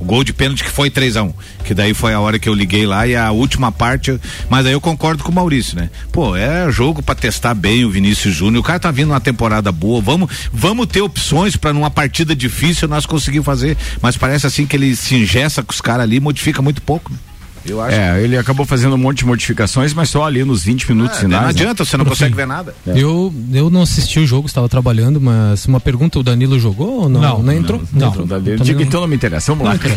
O 0.00 0.04
gol 0.04 0.22
de 0.22 0.32
pênalti 0.32 0.62
que 0.62 0.70
foi 0.70 0.90
3 0.90 1.16
a 1.16 1.22
1 1.22 1.32
Que 1.64 1.74
daí 1.74 1.92
foi 1.92 2.14
a 2.14 2.20
hora 2.20 2.38
que 2.38 2.48
eu 2.48 2.54
liguei 2.54 2.86
lá 2.86 3.06
e 3.06 3.16
a 3.16 3.30
última 3.30 3.72
parte. 3.72 4.18
Mas 4.48 4.66
aí 4.66 4.72
eu 4.72 4.80
concordo 4.80 5.24
com 5.24 5.32
o 5.32 5.34
Maurício, 5.34 5.76
né? 5.76 5.90
Pô, 6.12 6.36
é 6.36 6.70
jogo 6.70 7.02
pra 7.02 7.14
testar 7.14 7.54
bem 7.54 7.84
o 7.84 7.90
Vinícius 7.90 8.34
Júnior. 8.34 8.60
O 8.60 8.66
cara 8.66 8.78
tá 8.78 8.90
vindo 8.90 9.10
uma 9.10 9.20
temporada 9.20 9.72
boa. 9.72 10.00
Vamos, 10.00 10.30
vamos 10.52 10.86
ter 10.86 11.02
opções 11.02 11.56
pra 11.56 11.72
numa 11.72 11.90
partida 11.90 12.34
difícil 12.34 12.88
nós 12.88 13.06
conseguir 13.06 13.42
fazer. 13.42 13.76
Mas 14.00 14.16
parece 14.16 14.46
assim 14.46 14.66
que 14.66 14.76
ele 14.76 14.94
se 14.94 15.14
ingessa 15.14 15.62
com 15.62 15.72
os 15.72 15.80
caras 15.80 16.02
ali 16.02 16.16
e 16.16 16.20
modifica 16.20 16.62
muito 16.62 16.80
pouco. 16.82 17.12
né? 17.12 17.18
Eu 17.64 17.80
acho. 17.80 17.94
É, 17.96 18.22
ele 18.22 18.36
acabou 18.36 18.64
fazendo 18.66 18.94
um 18.94 18.98
monte 18.98 19.18
de 19.18 19.26
modificações, 19.26 19.92
mas 19.92 20.08
só 20.10 20.24
ali 20.24 20.44
nos 20.44 20.62
20 20.64 20.88
minutos 20.90 21.18
É, 21.18 21.20
finais. 21.22 21.40
não 21.40 21.46
né? 21.48 21.50
adianta, 21.50 21.84
você 21.84 21.96
não 21.96 22.04
consegue 22.04 22.34
ver 22.34 22.46
nada. 22.46 22.74
Eu, 22.86 23.32
eu 23.52 23.68
não 23.70 23.82
assisti 23.82 24.18
o 24.20 24.26
jogo, 24.26 24.46
estava 24.46 24.68
trabalhando, 24.68 25.20
mas 25.20 25.66
uma 25.66 25.80
pergunta, 25.80 26.18
o 26.18 26.22
Danilo 26.22 26.58
jogou 26.58 27.02
ou 27.02 27.08
não? 27.08 27.20
Não, 27.20 27.42
não 27.42 27.52
entrou? 27.52 27.82
não. 27.92 28.08
entrou. 28.08 28.24
Então, 28.24 28.38
Também 28.38 28.56
diga, 28.56 28.78
não- 28.78 28.86
então 28.86 29.00
não 29.00 29.08
me 29.08 29.16
interessa. 29.16 29.52
Vamos 29.54 29.66
lá. 29.66 29.78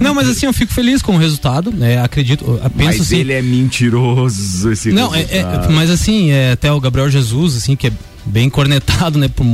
Não, 0.00 0.14
mas 0.14 0.28
assim, 0.28 0.46
eu 0.46 0.52
fico 0.52 0.72
feliz 0.72 1.02
com 1.02 1.14
o 1.14 1.18
resultado, 1.18 1.70
né? 1.70 2.00
Acredito, 2.02 2.44
penso 2.76 2.98
Mas 2.98 3.00
assim. 3.00 3.16
ele 3.18 3.32
é 3.32 3.42
mentiroso, 3.42 4.70
esse 4.72 4.90
Não, 4.92 5.14
é, 5.14 5.18
resultado. 5.24 5.70
é- 5.70 5.74
mas 5.74 5.90
assim, 5.90 6.30
é, 6.30 6.52
até 6.52 6.72
o 6.72 6.80
Gabriel 6.80 7.10
Jesus, 7.10 7.56
assim, 7.56 7.76
que 7.76 7.88
é 7.88 7.92
bem 8.24 8.48
cornetado, 8.50 9.18
né, 9.18 9.28
por 9.28 9.44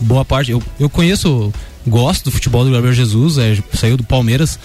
boa 0.00 0.24
parte. 0.24 0.50
Eu, 0.50 0.62
eu 0.78 0.88
conheço, 0.88 1.52
gosto 1.86 2.24
do 2.24 2.30
futebol 2.30 2.64
do 2.64 2.70
Gabriel 2.70 2.94
Jesus, 2.94 3.38
é, 3.38 3.56
saiu 3.74 3.96
do 3.96 4.04
Palmeiras, 4.04 4.58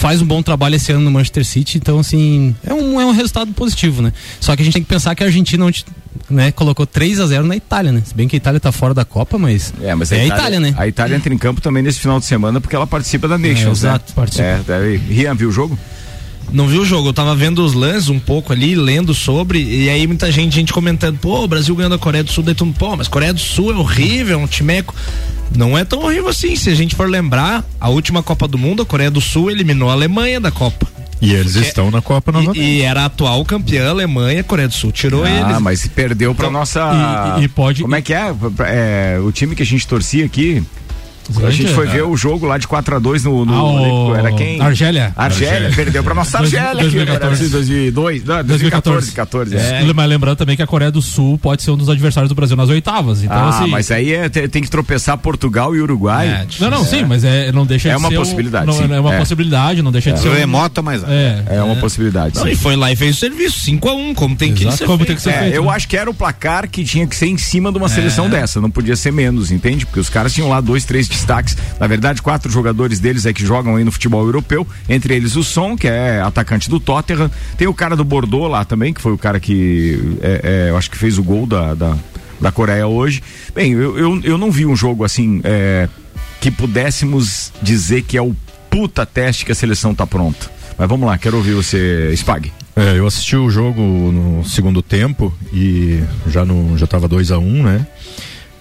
faz 0.00 0.22
um 0.22 0.26
bom 0.26 0.42
trabalho 0.42 0.76
esse 0.76 0.90
ano 0.92 1.02
no 1.02 1.10
Manchester 1.10 1.44
City, 1.44 1.76
então 1.76 1.98
assim, 1.98 2.56
é 2.66 2.72
um, 2.72 2.98
é 2.98 3.04
um 3.04 3.10
resultado 3.12 3.52
positivo, 3.52 4.00
né? 4.00 4.12
Só 4.40 4.56
que 4.56 4.62
a 4.62 4.64
gente 4.64 4.72
tem 4.72 4.82
que 4.82 4.88
pensar 4.88 5.14
que 5.14 5.22
a 5.22 5.26
Argentina 5.26 5.62
ontem, 5.64 5.84
né, 6.30 6.50
colocou 6.50 6.86
3 6.86 7.20
a 7.20 7.26
0 7.26 7.44
na 7.46 7.54
Itália, 7.54 7.92
né? 7.92 8.02
Se 8.04 8.14
bem 8.14 8.26
que 8.26 8.34
a 8.34 8.38
Itália 8.38 8.58
tá 8.58 8.72
fora 8.72 8.94
da 8.94 9.04
Copa, 9.04 9.36
mas 9.38 9.74
É, 9.82 9.94
mas 9.94 10.10
é 10.10 10.20
a 10.22 10.26
Itália, 10.26 10.58
né? 10.58 10.74
A 10.78 10.88
Itália 10.88 11.16
entra 11.16 11.32
em 11.34 11.36
campo 11.36 11.60
também 11.60 11.82
nesse 11.82 11.98
final 12.00 12.18
de 12.18 12.24
semana 12.24 12.60
porque 12.62 12.74
ela 12.74 12.86
participa 12.86 13.28
da 13.28 13.36
Nations, 13.36 13.60
É, 13.60 13.64
né? 13.66 13.70
exato, 13.72 14.12
participa. 14.14 14.44
É, 14.44 14.60
daí- 14.66 14.96
Rian, 14.96 15.34
viu 15.34 15.50
o 15.50 15.52
jogo? 15.52 15.78
Não 16.52 16.66
vi 16.66 16.78
o 16.78 16.84
jogo, 16.84 17.08
eu 17.08 17.12
tava 17.12 17.34
vendo 17.34 17.64
os 17.64 17.74
lances 17.74 18.08
um 18.08 18.18
pouco 18.18 18.52
ali, 18.52 18.74
lendo 18.74 19.14
sobre, 19.14 19.62
e 19.62 19.88
aí 19.88 20.06
muita 20.06 20.30
gente, 20.32 20.54
gente 20.54 20.72
comentando, 20.72 21.16
pô, 21.18 21.44
o 21.44 21.48
Brasil 21.48 21.74
ganhando 21.76 21.94
a 21.94 21.98
Coreia 21.98 22.24
do 22.24 22.30
Sul, 22.32 22.42
daí 22.42 22.54
mundo, 22.60 22.76
pô, 22.78 22.96
mas 22.96 23.06
Coreia 23.08 23.32
do 23.32 23.40
Sul 23.40 23.70
é 23.72 23.76
horrível, 23.76 24.38
é 24.40 24.42
um 24.42 24.46
timeco. 24.46 24.94
Não 25.56 25.76
é 25.78 25.84
tão 25.84 26.00
horrível 26.04 26.28
assim, 26.28 26.54
se 26.56 26.70
a 26.70 26.74
gente 26.74 26.94
for 26.94 27.08
lembrar, 27.08 27.64
a 27.80 27.88
última 27.88 28.22
Copa 28.22 28.46
do 28.48 28.56
Mundo, 28.58 28.82
a 28.82 28.86
Coreia 28.86 29.10
do 29.10 29.20
Sul 29.20 29.50
eliminou 29.50 29.88
a 29.90 29.92
Alemanha 29.92 30.40
da 30.40 30.50
Copa. 30.50 30.86
E 31.22 31.34
eles 31.34 31.54
estão 31.54 31.90
na 31.90 32.00
Copa 32.00 32.32
novamente. 32.32 32.58
E, 32.64 32.78
e 32.78 32.80
era 32.82 33.02
a 33.02 33.04
atual 33.04 33.44
campeã 33.44 33.88
a 33.88 33.90
Alemanha, 33.90 34.40
a 34.40 34.44
Coreia 34.44 34.68
do 34.68 34.74
Sul 34.74 34.90
tirou 34.90 35.22
Ah, 35.22 35.30
eles. 35.30 35.58
mas 35.60 35.86
perdeu 35.86 36.34
pra 36.34 36.48
nossa. 36.50 36.80
e- 37.38 37.44
e 37.44 37.48
pode- 37.48 37.82
Como 37.82 37.94
é 37.94 38.00
que 38.00 38.14
é? 38.14 38.34
É, 38.66 39.18
O 39.22 39.30
time 39.30 39.54
que 39.54 39.62
a 39.62 39.66
gente 39.66 39.86
torcia 39.86 40.24
aqui. 40.24 40.62
A 41.44 41.50
gente 41.50 41.72
foi 41.72 41.86
é. 41.86 41.90
ver 41.90 42.02
o 42.02 42.16
jogo 42.16 42.46
lá 42.46 42.58
de 42.58 42.66
4x2 42.66 43.24
no. 43.24 43.44
no 43.44 43.54
Ah, 43.54 43.62
Olímpico. 43.64 44.14
Era 44.16 44.32
quem? 44.32 44.60
Argélia. 44.60 45.12
Argélia, 45.16 45.70
perdeu 45.74 46.02
pra 46.02 46.14
nossa 46.14 46.38
Argélia 46.38 46.70
aqui. 46.72 46.82
2014. 46.82 47.48
2002, 47.48 48.24
não, 48.24 48.44
2014. 48.44 49.12
14, 49.12 49.56
é. 49.56 49.82
Mas 49.94 50.08
lembrando 50.08 50.36
também 50.36 50.56
que 50.56 50.62
a 50.62 50.66
Coreia 50.66 50.90
do 50.90 51.02
Sul 51.02 51.38
pode 51.38 51.62
ser 51.62 51.70
um 51.70 51.76
dos 51.76 51.88
adversários 51.88 52.28
do 52.28 52.34
Brasil 52.34 52.56
nas 52.56 52.68
oitavas. 52.68 53.22
Então, 53.22 53.36
ah, 53.36 53.48
assim. 53.50 53.66
mas 53.70 53.90
aí 53.90 54.12
é- 54.12 54.28
tem, 54.28 54.48
tem 54.48 54.62
que 54.62 54.70
tropeçar 54.70 55.16
Portugal 55.18 55.74
e 55.74 55.80
Uruguai. 55.80 56.26
É, 56.28 56.46
Não, 56.60 56.70
não, 56.70 56.84
sim, 56.84 57.04
mas 57.04 57.24
é, 57.24 57.52
não 57.52 57.66
deixa 57.66 57.88
É 57.88 57.92
de 57.92 57.98
uma 57.98 58.08
ser. 58.08 58.14
um- 58.16 58.18
possibilidade, 58.18 58.66
não, 58.66 58.72
sim. 58.74 58.92
É 58.92 59.00
uma 59.00 59.14
É. 59.14 59.18
possibilidade, 59.18 59.82
não 59.82 59.92
deixa 59.92 60.12
de 60.12 60.20
ser. 60.20 60.28
um- 60.28 60.34
Remota, 60.34 60.80
mas. 60.82 61.02
É. 61.06 61.42
É 61.48 61.62
uma 61.62 61.76
possibilidade. 61.76 62.36
Não, 62.36 62.48
e 62.48 62.54
foi 62.54 62.76
lá 62.76 62.90
e 62.92 62.96
fez 62.96 63.16
o 63.16 63.18
serviço, 63.18 63.60
5x1, 63.60 64.14
como 64.14 64.36
tem 64.36 64.52
que 64.54 64.70
ser 64.72 64.84
como 64.86 64.98
feito. 64.98 65.08
tem 65.08 65.16
que 65.16 65.22
ser 65.22 65.30
É, 65.30 65.38
feito. 65.40 65.54
eu 65.54 65.64
né? 65.64 65.70
acho 65.70 65.88
que 65.88 65.96
era 65.96 66.08
o 66.10 66.14
placar 66.14 66.68
que 66.68 66.84
tinha 66.84 67.06
que 67.06 67.14
ser 67.16 67.26
em 67.26 67.36
cima 67.38 67.70
de 67.72 67.78
uma 67.78 67.88
seleção 67.88 68.28
dessa, 68.30 68.60
não 68.60 68.70
podia 68.70 68.96
ser 68.96 69.12
menos, 69.12 69.50
entende? 69.50 69.84
Porque 69.86 70.00
os 70.00 70.08
caras 70.08 70.32
tinham 70.32 70.48
lá 70.48 70.60
dois, 70.60 70.84
três 70.84 71.08
destaques. 71.20 71.56
Na 71.78 71.86
verdade, 71.86 72.20
quatro 72.22 72.50
jogadores 72.50 72.98
deles 72.98 73.26
é 73.26 73.32
que 73.32 73.44
jogam 73.44 73.76
aí 73.76 73.84
no 73.84 73.92
futebol 73.92 74.24
europeu, 74.24 74.66
entre 74.88 75.14
eles 75.14 75.36
o 75.36 75.44
Son, 75.44 75.76
que 75.76 75.86
é 75.86 76.20
atacante 76.20 76.68
do 76.68 76.80
Tottenham, 76.80 77.30
tem 77.56 77.68
o 77.68 77.74
cara 77.74 77.94
do 77.94 78.04
Bordeaux 78.04 78.50
lá 78.50 78.64
também, 78.64 78.92
que 78.92 79.00
foi 79.00 79.12
o 79.12 79.18
cara 79.18 79.38
que 79.38 80.18
é, 80.22 80.40
é, 80.42 80.70
eu 80.70 80.76
acho 80.76 80.90
que 80.90 80.96
fez 80.96 81.18
o 81.18 81.22
gol 81.22 81.46
da, 81.46 81.74
da, 81.74 81.96
da 82.40 82.52
Coreia 82.52 82.86
hoje. 82.86 83.22
Bem, 83.54 83.72
eu, 83.72 83.98
eu, 83.98 84.20
eu 84.22 84.38
não 84.38 84.50
vi 84.50 84.66
um 84.66 84.74
jogo 84.74 85.04
assim 85.04 85.40
é, 85.44 85.88
que 86.40 86.50
pudéssemos 86.50 87.52
dizer 87.62 88.02
que 88.02 88.16
é 88.16 88.22
o 88.22 88.34
puta 88.70 89.04
teste 89.04 89.44
que 89.44 89.52
a 89.52 89.54
seleção 89.54 89.94
tá 89.94 90.06
pronta. 90.06 90.50
Mas 90.78 90.88
vamos 90.88 91.06
lá, 91.06 91.18
quero 91.18 91.36
ouvir 91.36 91.52
você, 91.52 92.12
Spag. 92.16 92.50
É, 92.74 92.96
eu 92.96 93.06
assisti 93.06 93.36
o 93.36 93.50
jogo 93.50 93.82
no 93.82 94.44
segundo 94.44 94.80
tempo 94.80 95.34
e 95.52 96.00
já 96.28 96.44
no 96.44 96.78
já 96.78 96.86
tava 96.86 97.08
2 97.08 97.32
a 97.32 97.38
1 97.38 97.42
um, 97.42 97.62
né? 97.64 97.86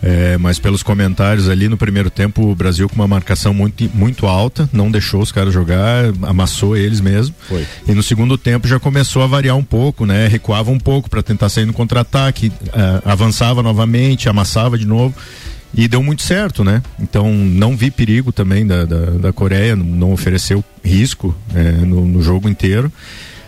É, 0.01 0.37
mas 0.37 0.57
pelos 0.57 0.81
comentários 0.81 1.49
ali 1.49 1.67
no 1.67 1.77
primeiro 1.77 2.09
tempo 2.09 2.49
o 2.49 2.55
Brasil 2.55 2.87
com 2.87 2.95
uma 2.95 3.07
marcação 3.07 3.53
muito, 3.53 3.89
muito 3.93 4.27
alta, 4.27 4.69
não 4.71 4.89
deixou 4.89 5.21
os 5.21 5.31
caras 5.31 5.53
jogar, 5.53 6.05
amassou 6.21 6.75
eles 6.75 7.01
mesmo. 7.01 7.35
Foi. 7.47 7.65
E 7.87 7.93
no 7.93 8.01
segundo 8.01 8.37
tempo 8.37 8.67
já 8.67 8.79
começou 8.79 9.21
a 9.21 9.27
variar 9.27 9.57
um 9.57 9.63
pouco, 9.63 10.05
né? 10.05 10.27
Recuava 10.27 10.71
um 10.71 10.79
pouco 10.79 11.09
para 11.09 11.21
tentar 11.21 11.49
sair 11.49 11.65
no 11.65 11.73
contra-ataque, 11.73 12.51
ah, 12.73 13.01
avançava 13.05 13.61
novamente, 13.61 14.29
amassava 14.29 14.77
de 14.77 14.85
novo. 14.85 15.15
E 15.73 15.87
deu 15.87 16.01
muito 16.01 16.23
certo, 16.23 16.63
né? 16.63 16.81
Então 16.99 17.31
não 17.31 17.77
vi 17.77 17.91
perigo 17.91 18.31
também 18.31 18.65
da, 18.65 18.85
da, 18.85 19.05
da 19.11 19.33
Coreia, 19.33 19.75
não, 19.75 19.85
não 19.85 20.11
ofereceu 20.11 20.63
risco 20.83 21.35
é, 21.53 21.71
no, 21.71 22.05
no 22.05 22.21
jogo 22.23 22.49
inteiro. 22.49 22.91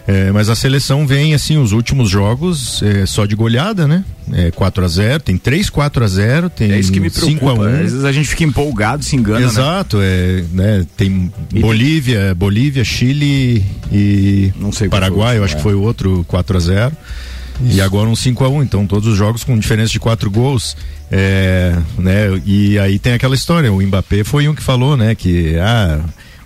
É, 0.08 0.32
mas 0.32 0.50
a 0.50 0.56
seleção 0.56 1.06
vem 1.06 1.34
assim, 1.34 1.58
os 1.58 1.72
últimos 1.72 2.10
jogos 2.10 2.82
é, 2.82 3.06
só 3.06 3.26
de 3.26 3.36
goleada, 3.36 3.88
né? 3.88 4.04
É 4.34 4.50
4 4.50 4.84
a 4.84 4.88
0 4.88 5.24
tem 5.24 5.38
3 5.38 5.70
4 5.70 6.04
a 6.04 6.08
0 6.08 6.50
tem 6.50 6.72
É 6.72 6.80
isso 6.80 6.92
que 6.92 7.00
me 7.00 7.10
5 7.10 7.50
a 7.50 7.54
preocupa. 7.54 7.70
1 7.70 7.74
Às 7.74 7.82
vezes 7.82 8.06
a 8.06 8.12
gente 8.12 8.30
fica 8.30 8.44
empolgado, 8.44 9.04
se 9.04 9.16
engana, 9.16 9.42
né? 9.42 9.46
Exato, 9.46 10.00
é, 10.02 10.44
né, 10.52 10.86
tem 10.98 11.32
Bolívia, 11.60 12.34
Bolívia, 12.34 12.84
Chile 12.84 13.64
e 13.92 14.52
Não 14.56 14.72
sei 14.72 14.90
Paraguai, 14.90 15.38
eu 15.38 15.44
acho 15.44 15.58
que 15.58 15.62
foi 15.62 15.76
o 15.76 15.82
outro 15.82 16.26
4 16.28 16.58
a 16.58 16.60
0 16.60 16.98
E 17.70 17.80
agora 17.80 18.10
um 18.10 18.16
5 18.16 18.44
a 18.44 18.50
1 18.50 18.64
então 18.64 18.88
todos 18.88 19.08
os 19.08 19.18
jogos 19.18 19.44
com 19.44 19.58
diferença 19.58 19.92
de 19.92 20.00
quatro 20.00 20.32
gols. 20.32 20.76
É, 21.12 21.76
né, 22.00 22.42
e 22.46 22.80
aí 22.80 22.98
tem 22.98 23.14
aquela 23.14 23.36
história, 23.36 23.72
o 23.72 23.82
Mbappé 23.82 24.24
foi 24.24 24.48
um 24.48 24.56
que 24.56 24.64
falou, 24.64 24.96
né, 24.98 25.14
que 25.14 25.58
ah, 25.60 26.00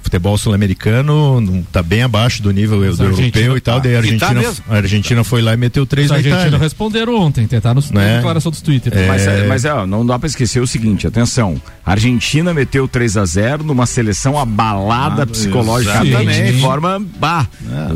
futebol 0.06 0.38
sul-americano 0.38 1.42
não 1.42 1.62
tá 1.64 1.82
bem 1.84 2.02
abaixo 2.04 2.42
do 2.42 2.52
nível 2.52 2.78
do 2.80 2.86
Argentina- 2.86 3.12
europeu 3.26 3.58
e 3.58 3.62
tal, 3.62 3.80
daí 3.80 3.96
a 3.96 4.00
e 4.00 4.18
tá 4.18 4.28
Argentina, 4.28 4.34
mesmo. 4.50 4.66
a 4.70 4.76
Argentina 4.76 5.24
foi 5.24 5.42
lá 5.42 5.54
e 5.54 5.58
meteu 5.58 5.86
três 5.86 6.06
Os 6.06 6.12
na 6.12 6.18
argentinos 6.18 6.42
Itália. 6.44 6.60
responderam 6.60 7.16
ontem, 7.20 7.48
tentaram 7.48 7.82
Né? 7.92 8.06
na 8.12 8.16
declaração 8.18 8.52
dos 8.52 8.62
Twitter. 8.62 8.94
É. 8.96 9.08
Mas, 9.08 9.24
mas 9.48 9.66
ó, 9.66 9.86
não 9.86 10.06
dá 10.06 10.18
pra 10.18 10.28
esquecer 10.28 10.60
o 10.62 10.68
seguinte, 10.68 11.06
atenção, 11.08 11.60
a 11.86 11.92
Argentina 11.92 12.54
meteu 12.54 12.88
3 12.88 13.18
a 13.18 13.26
0 13.26 13.64
numa 13.64 13.86
seleção 13.86 14.38
abalada 14.40 15.24
Ah, 15.24 15.28
psicologicamente, 15.28 16.52
de 16.54 16.62
forma, 16.62 17.02
bah, 17.20 17.48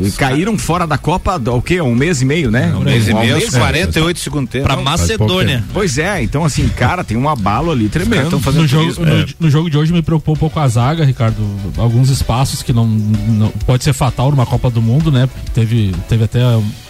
e 0.02 0.10
caíram 0.12 0.56
fora 0.58 0.86
da 0.86 0.98
Copa, 0.98 1.40
o 1.50 1.62
quê? 1.62 1.80
Um 1.80 1.94
mês 1.94 2.20
e 2.20 2.24
meio, 2.24 2.50
né? 2.50 2.72
Um 2.74 2.80
mês 2.80 3.08
e 3.08 3.12
Um 3.14 3.20
meio, 3.20 3.36
mês, 3.36 3.50
48 3.50 4.18
segundo 4.20 4.48
tempo. 4.48 4.64
Pra 4.64 4.76
Não, 4.76 4.82
Macedônia. 4.82 5.64
Pois 5.72 5.98
é, 5.98 6.22
então 6.22 6.44
assim, 6.44 6.68
cara, 6.68 7.02
tem 7.04 7.16
um 7.16 7.28
abalo 7.28 7.70
ali 7.70 7.88
tremendo. 7.88 8.40
No 8.40 8.66
jogo, 8.66 9.04
no, 9.04 9.26
no 9.40 9.50
jogo 9.50 9.70
de 9.70 9.76
hoje 9.78 9.92
me 9.92 10.02
preocupou 10.02 10.34
um 10.34 10.38
pouco 10.38 10.58
a 10.58 10.66
zaga, 10.68 11.04
Ricardo. 11.04 11.36
Alguns 11.76 11.99
espaços 12.08 12.62
que 12.62 12.72
não, 12.72 12.86
não- 12.86 13.50
pode 13.66 13.84
ser 13.84 13.92
fatal 13.92 14.30
numa 14.30 14.46
Copa 14.46 14.70
do 14.70 14.80
Mundo, 14.80 15.10
né? 15.12 15.28
Teve, 15.52 15.94
teve 16.08 16.24
até 16.24 16.40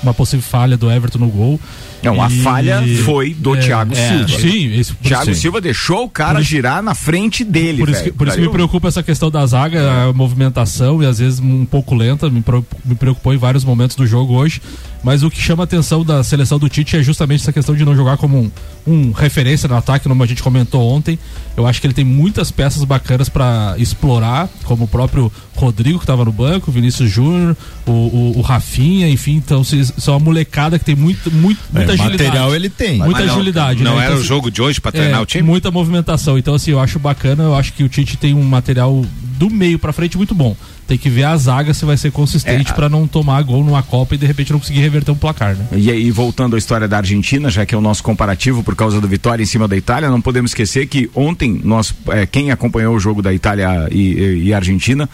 uma 0.03 0.15
possível 0.15 0.45
falha 0.47 0.77
do 0.77 0.91
Everton 0.91 1.19
no 1.19 1.29
gol. 1.29 1.59
Não, 2.03 2.23
a 2.23 2.29
E- 2.29 2.43
falha 2.43 2.83
foi 3.05 3.35
do 3.35 3.55
É, 3.55 3.61
Thiago 3.61 3.93
é, 3.95 4.09
Silva. 4.27 4.41
Sim, 4.41 4.67
isso, 4.73 4.97
Thiago 5.03 5.31
isso- 5.31 5.41
Silva 5.43 5.61
deixou 5.61 6.05
o 6.05 6.09
cara 6.09 6.41
isso- 6.41 6.49
girar 6.51 6.83
na 6.83 6.95
frente 6.95 7.45
dele, 7.45 7.79
Por 7.79 7.89
isso, 7.91 8.03
que, 8.05 8.13
por 8.13 8.27
isso 8.29 8.37
que 8.37 8.43
me 8.43 8.49
preocupa 8.51 8.89
essa 8.89 9.03
questão 9.03 9.31
da 9.31 9.45
zaga, 9.47 10.09
a 10.09 10.13
movimentação 10.13 11.03
e 11.03 11.07
às 11.07 11.19
vezes 11.19 11.41
um 11.41 11.65
pouco 11.67 11.95
lenta, 11.95 12.31
me, 12.31 12.43
me 12.85 12.95
preocupou 12.95 13.35
em 13.35 13.39
vários 13.39 13.65
momentos 13.65 13.97
do 13.97 14.07
jogo 14.07 14.35
hoje. 14.35 14.61
Mas 15.03 15.23
o 15.23 15.31
que 15.31 15.41
chama 15.41 15.63
a 15.63 15.65
atenção 15.65 16.05
da 16.05 16.23
seleção 16.23 16.59
do 16.59 16.69
Tite 16.69 16.95
é 16.95 17.03
justamente 17.03 17.41
essa 17.41 17.53
questão 17.53 17.75
de 17.75 17.87
não 17.87 17.97
jogar 17.97 18.19
como 18.19 18.39
um, 18.39 18.51
um 18.87 19.13
referência 19.13 19.67
no 19.67 19.75
ataque, 19.75 20.07
como 20.07 20.23
a 20.23 20.27
gente 20.27 20.43
comentou 20.43 20.87
ontem. 20.95 21.19
Eu 21.57 21.67
acho 21.67 21.81
que 21.81 21.87
ele 21.87 21.95
tem 21.95 22.05
muitas 22.05 22.51
peças 22.51 22.85
bacanas 22.85 23.27
para 23.31 23.75
explorar, 23.79 24.47
como 24.65 24.85
o 24.85 24.89
próprio 24.89 25.33
Rodrigo 25.57 25.99
que 25.99 26.05
estava 26.05 26.23
no 26.23 26.33
banco, 26.33 26.71
o 26.71 26.73
Vinícius 26.75 27.11
Júnior, 27.11 27.57
o, 27.87 27.91
o, 27.91 28.39
o 28.39 28.41
Rafinha, 28.43 29.09
enfim, 29.09 29.37
então 29.37 29.65
são 29.65 30.15
uma 30.15 30.21
molecada 30.21 30.79
que 30.79 30.85
tem 30.85 30.95
muito, 30.97 31.31
muito, 31.31 31.59
muita 31.73 31.90
É, 31.93 31.95
agilidade. 31.95 32.23
material 32.25 32.55
ele 32.55 32.69
tem. 32.69 32.99
Muita 32.99 33.25
não- 33.25 33.35
agilidade. 33.35 33.83
Não 33.83 33.93
né? 33.97 34.03
era 34.05 34.07
Então, 34.11 34.19
o 34.19 34.23
se- 34.23 34.29
jogo 34.29 34.51
de 34.51 34.61
hoje 34.63 34.81
pra 34.81 34.93
treinar 34.93 35.21
é, 35.21 35.23
o 35.23 35.27
time? 35.27 35.43
Muita 35.43 35.71
movimentação. 35.71 36.39
Então, 36.39 36.55
assim, 36.55 36.71
eu 36.73 36.81
acho 36.81 36.99
bacana. 36.99 37.45
Eu 37.45 37.55
acho 37.55 37.73
que 37.73 37.83
o 37.85 37.89
Tite 37.89 38.17
tem 38.17 38.35
um 38.35 38.43
material 38.43 39.05
do 39.39 39.49
meio 39.51 39.79
pra 39.79 39.93
frente 39.93 40.17
muito 40.17 40.35
bom. 40.35 40.55
Tem 40.87 40.99
que 40.99 41.09
ver 41.09 41.23
a 41.25 41.37
zaga 41.37 41.73
se 41.73 41.85
vai 41.85 41.97
ser 41.97 42.11
consistente 42.11 42.69
É, 42.69 42.73
a- 42.73 42.75
pra 42.75 42.89
não 42.89 43.07
tomar 43.07 43.41
gol 43.43 43.63
numa 43.65 43.83
Copa 43.83 44.15
e 44.15 44.19
de 44.19 44.27
repente 44.27 44.53
não 44.53 44.59
conseguir 44.59 44.81
reverter 44.81 45.13
um 45.13 45.15
placar, 45.15 45.55
né? 45.55 45.65
E 45.77 45.91
aí, 45.91 46.11
voltando 46.11 46.57
à 46.57 46.59
história 46.59 46.89
da 46.89 46.97
Argentina, 46.97 47.49
já 47.49 47.65
que 47.65 47.75
é 47.75 47.79
o 47.79 47.81
nosso 47.81 48.03
comparativo 48.03 48.63
por 48.65 48.75
causa 48.75 49.01
do 49.01 49.07
vitória 49.07 49.43
em 49.43 49.47
cima 49.47 49.69
da 49.69 49.77
Itália, 49.77 50.11
não 50.11 50.21
podemos 50.21 50.51
esquecer 50.51 50.87
que 50.87 51.09
ontem 51.15 51.61
nós, 51.65 51.95
é, 52.09 52.27
quem 52.27 52.51
acompanhou 52.51 52.95
o 52.97 53.01
jogo 53.01 53.23
da 53.23 53.33
Itália 53.33 53.89
e, 53.93 53.99
e- 53.99 54.43
e 54.47 54.55
Argentina, 54.55 55.09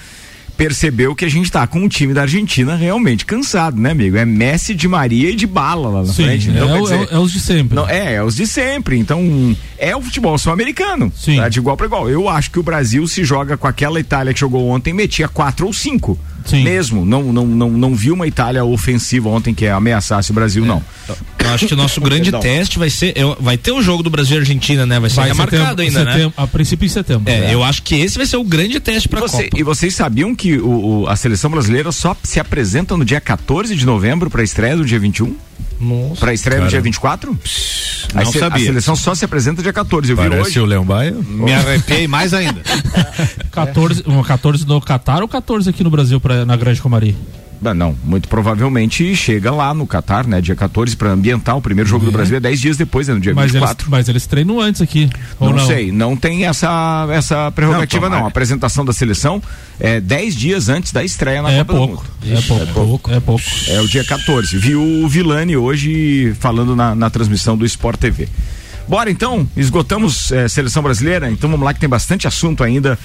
percebeu 0.56 1.14
que 1.14 1.24
a 1.24 1.28
gente 1.28 1.50
tá 1.50 1.66
com 1.66 1.80
um 1.80 1.88
time 1.88 2.14
da 2.14 2.22
Argentina 2.22 2.74
realmente 2.76 3.24
cansado, 3.26 3.78
né, 3.80 3.90
amigo? 3.90 4.16
É 4.16 4.24
Messi 4.24 4.74
de 4.74 4.88
Maria 4.88 5.30
e 5.30 5.36
de 5.36 5.46
bala 5.46 5.88
lá 5.88 6.02
na 6.02 6.12
frente. 6.12 6.48
é, 6.48 6.52
Então, 6.52 6.80
o- 6.80 6.82
dizer, 6.82 7.08
é, 7.10 7.14
é 7.14 7.18
os 7.18 7.32
de 7.32 7.40
sempre. 7.40 7.74
não, 7.76 7.88
é, 7.88 8.14
é 8.14 8.22
os 8.22 8.34
de 8.34 8.46
sempre. 8.46 8.96
Então, 8.98 9.56
é 9.78 9.94
o 9.94 10.00
futebol 10.00 10.36
sul-americano. 10.38 11.12
Sim. 11.14 11.36
Tá? 11.36 11.48
De 11.48 11.58
igual 11.58 11.76
para 11.76 11.86
igual. 11.86 12.08
Eu 12.08 12.28
acho 12.28 12.50
que 12.50 12.58
o 12.58 12.62
Brasil 12.62 13.06
se 13.06 13.22
joga 13.24 13.56
com 13.56 13.66
aquela 13.66 14.00
Itália 14.00 14.32
que 14.32 14.40
jogou 14.40 14.66
ontem, 14.68 14.92
metia 14.92 15.28
quatro 15.28 15.66
ou 15.66 15.72
cinco. 15.72 16.18
Sim. 16.44 16.62
Mesmo. 16.62 17.04
Não, 17.04 17.32
não, 17.32 17.44
não, 17.44 17.70
não 17.70 17.94
vi 17.94 18.12
uma 18.12 18.24
Itália 18.26 18.64
ofensiva 18.64 19.28
ontem 19.28 19.52
que 19.52 19.66
ameaçasse 19.66 20.30
o 20.30 20.34
Brasil, 20.34 20.64
não. 20.64 20.80
Eu 21.46 21.54
acho 21.54 21.66
que 21.66 21.74
o 21.74 21.76
nosso 21.76 22.00
grande 22.02 22.30
Perdão. 22.30 22.40
teste 22.40 22.78
vai 22.78 22.90
ser. 22.90 23.12
eu- 23.16 23.36
vai 23.40 23.56
ter 23.56 23.72
o 23.72 23.80
jogo 23.82 24.02
do 24.02 24.10
Brasil 24.10 24.36
e 24.36 24.40
Argentina, 24.40 24.84
né? 24.86 24.98
Vai 25.00 25.10
ser 25.10 25.16
Vai 25.16 25.28
remarcado 25.28 25.60
setembro- 25.62 25.82
ainda, 25.82 26.04
né? 26.04 26.12
setembro- 26.12 26.34
A 26.36 26.46
princípio 26.46 26.86
em 26.86 26.88
setembro. 26.88 27.32
É, 27.32 27.52
eu 27.54 27.62
acho 27.64 27.82
que 27.82 27.94
esse 27.94 28.16
vai 28.16 28.26
ser 28.26 28.36
o 28.36 28.44
grande 28.44 28.78
teste 28.80 29.08
pra 29.08 29.20
Você- 29.20 29.44
Copa. 29.44 29.58
e 29.58 29.62
vocês 29.62 29.94
sabiam 29.94 30.34
que 30.34 30.56
o, 30.58 31.02
o- 31.02 31.08
a 31.08 31.16
seleção 31.16 31.50
brasileira 31.50 31.90
só 31.92 32.16
se 32.22 32.38
apresenta 32.40 32.96
no 32.96 33.04
dia 33.04 33.20
14 33.20 33.74
de 33.74 33.84
novembro 33.86 34.30
para 34.30 34.40
a 34.40 34.44
estreia 34.44 34.76
do 34.76 34.84
dia 34.84 34.98
21? 34.98 35.36
Nossa. 35.78 36.20
Para 36.20 36.30
a 36.30 36.34
estreia 36.34 36.58
do 36.60 36.62
Cara. 36.62 36.70
dia 36.70 36.80
24? 36.80 37.38
não 38.14 38.22
a, 38.22 38.24
se- 38.26 38.38
sabia. 38.38 38.62
a 38.62 38.66
seleção 38.66 38.96
só 38.96 39.14
se 39.14 39.24
apresenta 39.24 39.62
dia 39.62 39.72
14. 39.72 40.10
Eu 40.10 40.16
vi 40.16 40.22
Parece 40.28 40.48
hoje. 40.50 40.60
o 40.60 40.64
Leão 40.64 40.84
Baia. 40.84 41.12
Me 41.12 41.52
arrepiei 41.52 42.06
mais 42.08 42.32
ainda. 42.32 42.62
14, 43.52 44.02
um 44.06 44.22
14 44.22 44.66
no 44.66 44.80
Catar 44.80 45.22
ou 45.22 45.28
14 45.28 45.68
aqui 45.68 45.82
no 45.84 45.90
Brasil 45.90 46.20
pra, 46.20 46.44
na 46.44 46.56
Grande 46.56 46.80
Comari? 46.80 47.16
Não, 47.60 47.96
muito 48.04 48.28
provavelmente 48.28 49.14
chega 49.16 49.50
lá 49.50 49.72
no 49.72 49.86
Catar, 49.86 50.26
né? 50.26 50.40
Dia 50.40 50.54
14 50.54 50.96
para 50.96 51.10
ambientar 51.10 51.56
o 51.56 51.62
primeiro 51.62 51.88
jogo 51.88 52.04
do 52.04 52.12
Brasil 52.12 52.36
é 52.36 52.40
10 52.40 52.60
dias 52.60 52.76
depois, 52.76 53.08
né, 53.08 53.14
no 53.14 53.20
dia 53.20 53.34
Mas 53.34 53.44
eles, 53.54 53.54
24. 53.54 53.90
mas 53.90 54.08
eles 54.08 54.26
treinam 54.26 54.60
antes 54.60 54.80
aqui. 54.82 55.08
ou 55.40 55.50
Não, 55.50 55.56
não 55.58 55.66
sei, 55.66 55.90
não 55.90 56.16
tem 56.16 56.44
essa, 56.46 57.06
essa 57.10 57.50
prerrogativa, 57.52 58.08
Não, 58.08 58.18
não. 58.18 58.24
A 58.26 58.28
apresentação 58.28 58.84
da 58.84 58.92
seleção 58.92 59.42
é 59.80 60.00
10 60.00 60.34
dias 60.36 60.68
antes 60.68 60.92
da 60.92 61.02
estreia 61.04 61.42
na 61.42 61.50
É 61.52 61.58
Copa 61.58 61.72
do 61.72 61.78
pouco, 61.78 62.04
Mundo. 62.22 62.38
é 62.38 62.42
pouco, 62.72 63.10
é 63.12 63.20
pouco. 63.20 63.44
É 63.68 63.80
o 63.80 63.88
dia 63.88 64.04
14. 64.04 64.56
Viu 64.58 64.82
o 64.82 65.08
Vilani 65.08 65.56
hoje 65.56 66.34
falando 66.38 66.76
na, 66.76 66.94
na 66.94 67.10
transmissão 67.10 67.56
do 67.56 67.64
Sport 67.66 67.98
TV. 67.98 68.28
Bora 68.88 69.10
então, 69.10 69.48
esgotamos 69.56 70.30
eh, 70.30 70.46
seleção 70.48 70.82
brasileira, 70.82 71.30
então 71.30 71.50
vamos 71.50 71.64
lá 71.64 71.74
que 71.74 71.80
tem 71.80 71.88
bastante 71.88 72.28
assunto 72.28 72.62
ainda. 72.62 72.98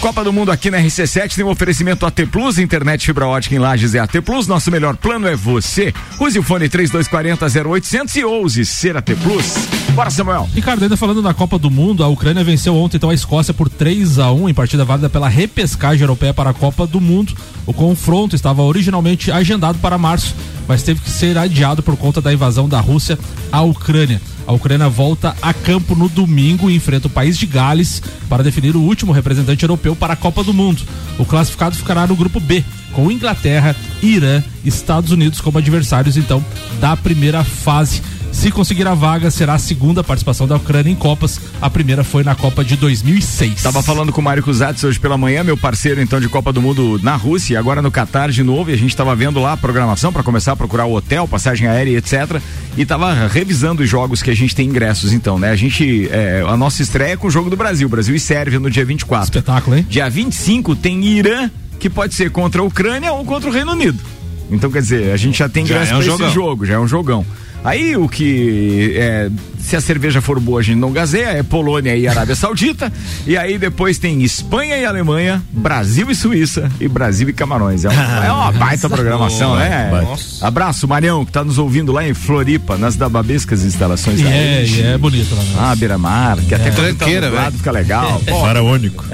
Copa 0.00 0.24
do 0.24 0.32
Mundo 0.32 0.50
aqui 0.50 0.70
na 0.70 0.78
RC7 0.78 1.36
tem 1.36 1.44
um 1.44 1.50
oferecimento 1.50 2.04
AT 2.04 2.26
Plus, 2.30 2.58
internet 2.58 3.06
fibra 3.06 3.26
ótica 3.26 3.54
em 3.54 3.58
Lages 3.58 3.94
é 3.94 4.00
AT 4.00 4.20
Plus, 4.24 4.48
nosso 4.48 4.70
melhor 4.70 4.96
plano 4.96 5.28
é 5.28 5.36
você. 5.36 5.94
Use 6.18 6.38
o 6.38 6.42
fone 6.42 6.68
3240 6.68 7.68
0800 7.68 8.16
e 8.16 8.24
ouse 8.24 8.64
ser 8.66 8.96
AT 8.96 9.14
Plus. 9.22 9.77
Bora 9.98 10.10
Samuel. 10.10 10.48
Ricardo, 10.54 10.84
ainda 10.84 10.96
falando 10.96 11.20
da 11.20 11.34
Copa 11.34 11.58
do 11.58 11.68
Mundo, 11.68 12.04
a 12.04 12.06
Ucrânia 12.06 12.44
venceu 12.44 12.76
ontem 12.76 12.98
então 12.98 13.10
a 13.10 13.14
Escócia 13.14 13.52
por 13.52 13.68
3 13.68 14.20
a 14.20 14.30
1 14.30 14.48
em 14.48 14.54
partida 14.54 14.84
válida 14.84 15.10
pela 15.10 15.28
repescagem 15.28 16.02
europeia 16.02 16.32
para 16.32 16.50
a 16.50 16.54
Copa 16.54 16.86
do 16.86 17.00
Mundo. 17.00 17.34
O 17.66 17.72
confronto 17.72 18.36
estava 18.36 18.62
originalmente 18.62 19.32
agendado 19.32 19.76
para 19.80 19.98
março, 19.98 20.36
mas 20.68 20.84
teve 20.84 21.00
que 21.00 21.10
ser 21.10 21.36
adiado 21.36 21.82
por 21.82 21.96
conta 21.96 22.20
da 22.20 22.32
invasão 22.32 22.68
da 22.68 22.78
Rússia 22.78 23.18
à 23.50 23.60
Ucrânia. 23.62 24.22
A 24.46 24.52
Ucrânia 24.52 24.88
volta 24.88 25.34
a 25.42 25.52
campo 25.52 25.96
no 25.96 26.08
domingo 26.08 26.70
e 26.70 26.76
enfrenta 26.76 27.08
o 27.08 27.10
país 27.10 27.36
de 27.36 27.46
Gales 27.46 28.00
para 28.28 28.44
definir 28.44 28.76
o 28.76 28.80
último 28.80 29.10
representante 29.10 29.64
europeu 29.64 29.96
para 29.96 30.12
a 30.12 30.16
Copa 30.16 30.44
do 30.44 30.54
Mundo. 30.54 30.80
O 31.18 31.24
classificado 31.24 31.74
ficará 31.74 32.06
no 32.06 32.14
grupo 32.14 32.38
B, 32.38 32.64
com 32.92 33.10
Inglaterra, 33.10 33.74
Irã 34.00 34.44
e 34.64 34.68
Estados 34.68 35.10
Unidos 35.10 35.40
como 35.40 35.58
adversários 35.58 36.16
então 36.16 36.44
da 36.80 36.96
primeira 36.96 37.42
fase. 37.42 38.00
Se 38.32 38.52
conseguir 38.52 38.86
a 38.86 38.94
vaga, 38.94 39.30
será 39.32 39.54
a 39.54 39.58
segunda 39.58 40.04
participação 40.04 40.46
da 40.46 40.54
Ucrânia 40.56 40.90
em 40.90 40.94
Copas. 40.94 41.40
A 41.60 41.68
primeira 41.68 42.04
foi 42.04 42.22
na 42.22 42.36
Copa 42.36 42.64
de 42.64 42.76
2006. 42.76 43.62
Tava 43.62 43.82
falando 43.82 44.12
com 44.12 44.20
o 44.20 44.24
Mário 44.24 44.44
Cusatz 44.44 44.84
hoje 44.84 44.98
pela 45.00 45.18
manhã, 45.18 45.42
meu 45.42 45.56
parceiro 45.56 46.00
então 46.00 46.20
de 46.20 46.28
Copa 46.28 46.52
do 46.52 46.62
Mundo 46.62 47.00
na 47.02 47.16
Rússia 47.16 47.54
e 47.54 47.56
agora 47.56 47.82
no 47.82 47.90
Catar 47.90 48.30
de 48.30 48.44
novo. 48.44 48.70
E 48.70 48.74
a 48.74 48.76
gente 48.76 48.96
tava 48.96 49.14
vendo 49.16 49.40
lá 49.40 49.54
a 49.54 49.56
programação 49.56 50.12
para 50.12 50.22
começar 50.22 50.52
a 50.52 50.56
procurar 50.56 50.84
o 50.84 50.94
hotel, 50.94 51.26
passagem 51.26 51.66
aérea 51.66 51.90
e 51.90 51.96
etc. 51.96 52.40
E 52.76 52.86
tava 52.86 53.12
revisando 53.26 53.82
os 53.82 53.88
jogos 53.90 54.22
que 54.22 54.30
a 54.30 54.36
gente 54.36 54.54
tem 54.54 54.68
ingressos 54.68 55.12
então, 55.12 55.36
né? 55.36 55.50
A 55.50 55.56
gente, 55.56 56.08
é, 56.12 56.44
a 56.46 56.56
nossa 56.56 56.80
estreia 56.80 57.14
é 57.14 57.16
com 57.16 57.26
o 57.26 57.30
jogo 57.30 57.50
do 57.50 57.56
Brasil, 57.56 57.88
Brasil 57.88 58.14
e 58.14 58.20
Sérvia 58.20 58.60
no 58.60 58.70
dia 58.70 58.84
24. 58.84 59.24
Espetáculo, 59.24 59.76
hein? 59.76 59.86
Dia 59.88 60.08
25 60.08 60.76
tem 60.76 61.04
Irã, 61.04 61.50
que 61.80 61.90
pode 61.90 62.14
ser 62.14 62.30
contra 62.30 62.62
a 62.62 62.64
Ucrânia 62.64 63.12
ou 63.12 63.24
contra 63.24 63.50
o 63.50 63.52
Reino 63.52 63.72
Unido. 63.72 63.98
Então, 64.50 64.70
quer 64.70 64.80
dizer, 64.80 65.12
a 65.12 65.16
gente 65.16 65.38
já 65.38 65.48
tem 65.48 65.66
Já 65.66 65.74
ingresso 65.74 65.92
é 65.92 65.96
um 65.96 65.98
pra 65.98 66.06
jogão. 66.06 66.26
esse 66.26 66.34
jogo, 66.34 66.66
já 66.66 66.74
é 66.74 66.78
um 66.78 66.88
jogão. 66.88 67.26
Aí 67.64 67.96
o 67.96 68.08
que 68.08 68.94
é, 68.96 69.28
se 69.58 69.74
a 69.76 69.80
cerveja 69.80 70.22
for 70.22 70.38
boa, 70.40 70.60
a 70.60 70.62
gente 70.62 70.78
não 70.78 70.92
gazeia, 70.92 71.26
é 71.30 71.42
Polônia 71.42 71.94
e 71.96 72.06
Arábia 72.08 72.34
Saudita. 72.36 72.90
E 73.26 73.36
aí 73.36 73.58
depois 73.58 73.98
tem 73.98 74.22
Espanha 74.22 74.76
e 74.78 74.84
Alemanha, 74.86 75.42
Brasil 75.52 76.08
e 76.10 76.14
Suíça 76.14 76.70
e 76.80 76.88
Brasil 76.88 77.28
e 77.28 77.32
Camarões. 77.32 77.84
É, 77.84 77.88
um- 77.88 77.92
é 78.24 78.32
uma 78.32 78.52
baita 78.52 78.88
programação, 78.88 79.56
né? 79.56 79.90
Abraço, 80.40 80.86
Marião, 80.88 81.24
que 81.26 81.32
tá 81.32 81.42
nos 81.44 81.58
ouvindo 81.58 81.92
lá 81.92 82.08
em 82.08 82.14
Floripa, 82.14 82.78
nas 82.78 82.94
dababescas 82.96 83.64
instalações 83.64 84.22
da 84.22 84.30
é, 84.30 84.64
e 84.64 84.80
é 84.82 84.96
bonito 84.96 85.34
lá. 85.34 85.42
Né? 85.42 85.54
Ah, 85.58 85.74
Beira 85.76 85.98
Mar, 85.98 86.38
que 86.38 86.54
até 86.54 86.70
quando 86.70 86.76
tá 86.76 87.04
Tranqueira, 87.04 87.30
velho. 87.30 87.52
fica 87.52 87.70
legal. 87.72 88.20
Faraônico. 88.40 89.04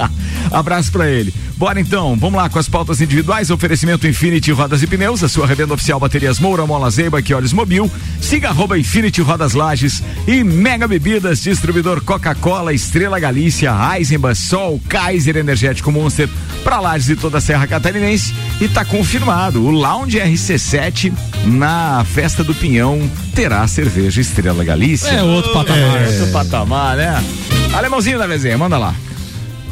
Abraço 0.52 0.92
pra 0.92 1.08
ele. 1.08 1.32
Bora 1.56 1.80
então, 1.80 2.16
vamos 2.16 2.36
lá 2.36 2.48
com 2.48 2.58
as 2.58 2.68
pautas 2.68 3.00
individuais. 3.00 3.50
Oferecimento 3.50 4.06
Infinity 4.06 4.52
Rodas 4.52 4.82
e 4.82 4.86
Pneus, 4.86 5.22
a 5.24 5.28
sua 5.28 5.46
revenda 5.46 5.72
oficial 5.72 5.98
Baterias 5.98 6.38
Moura, 6.38 6.66
Mola 6.66 6.90
Zeiba, 6.90 7.22
que 7.22 7.32
olhos 7.32 7.52
mobil. 7.52 7.90
Siga 8.20 8.48
arroba 8.48 8.78
Infinity 8.78 9.20
Rodas 9.20 9.52
Lages 9.52 10.02
e 10.26 10.42
Mega 10.42 10.88
Bebidas, 10.88 11.42
distribuidor 11.42 12.02
Coca-Cola, 12.02 12.72
Estrela 12.72 13.18
Galícia, 13.20 13.72
Eisenbach, 13.96 14.36
Sol, 14.36 14.80
Kaiser 14.88 15.36
Energético 15.36 15.92
Monster, 15.92 16.28
pra 16.62 16.80
Lages 16.80 17.10
e 17.10 17.16
toda 17.16 17.38
a 17.38 17.40
Serra 17.40 17.66
Catarinense. 17.66 18.34
E 18.60 18.68
tá 18.68 18.84
confirmado, 18.84 19.62
o 19.62 19.70
Lounge 19.70 20.18
RC7 20.18 21.12
na 21.46 22.04
Festa 22.04 22.42
do 22.42 22.54
Pinhão 22.54 23.10
terá 23.34 23.66
cerveja 23.66 24.20
Estrela 24.20 24.64
Galícia. 24.64 25.08
É 25.08 25.22
outro 25.22 25.52
patamar. 25.52 26.02
Outro 26.06 26.32
patamar, 26.32 26.96
né? 26.96 27.24
Alemãozinho 27.72 28.18
da 28.18 28.26
Vezinha, 28.26 28.56
manda 28.56 28.78
lá. 28.78 28.94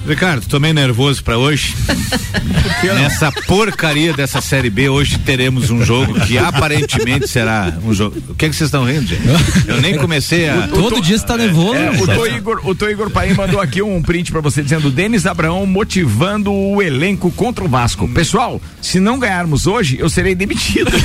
Ricardo, 0.06 0.44
tô 0.49 0.59
meio 0.59 0.75
nervoso 0.75 1.23
pra 1.23 1.38
hoje. 1.38 1.75
Nessa 2.82 3.30
porcaria 3.47 4.12
dessa 4.12 4.40
série 4.40 4.68
B, 4.68 4.88
hoje 4.88 5.16
teremos 5.18 5.70
um 5.70 5.85
jogo 5.85 6.14
que 6.27 6.37
aparentemente 6.37 7.29
será 7.29 7.72
um 7.85 7.94
jogo. 7.94 8.20
O 8.29 8.35
que 8.35 8.46
é 8.46 8.48
que 8.48 8.57
vocês 8.57 8.66
estão 8.66 8.85
rindo, 8.85 9.07
gente? 9.07 9.22
Eu 9.68 9.81
nem 9.81 9.96
comecei 9.96 10.48
a. 10.48 10.66
Todo 10.74 11.00
dia 11.00 11.16
você 11.16 11.24
tá 11.24 11.37
nervoso. 11.37 11.77
É, 11.77 11.90
o 11.90 12.07
Tô 12.07 12.27
Igor, 12.27 12.61
o 12.64 12.74
Tô 12.74 12.88
Igor 12.88 13.09
Paim 13.11 13.35
mandou 13.35 13.61
aqui 13.61 13.81
um 13.81 14.03
print 14.03 14.33
pra 14.33 14.40
você 14.40 14.62
dizendo 14.62 14.90
Denis 14.90 15.27
Abraão 15.27 15.64
motivando 15.64 16.53
o 16.53 16.83
elenco 16.83 17.31
contra 17.31 17.64
o 17.64 17.68
Vasco. 17.68 18.09
Pessoal, 18.09 18.61
se 18.81 18.98
não 18.98 19.18
ganharmos 19.18 19.68
hoje, 19.68 19.96
eu 20.00 20.09
serei 20.11 20.35
demitido. 20.35 20.90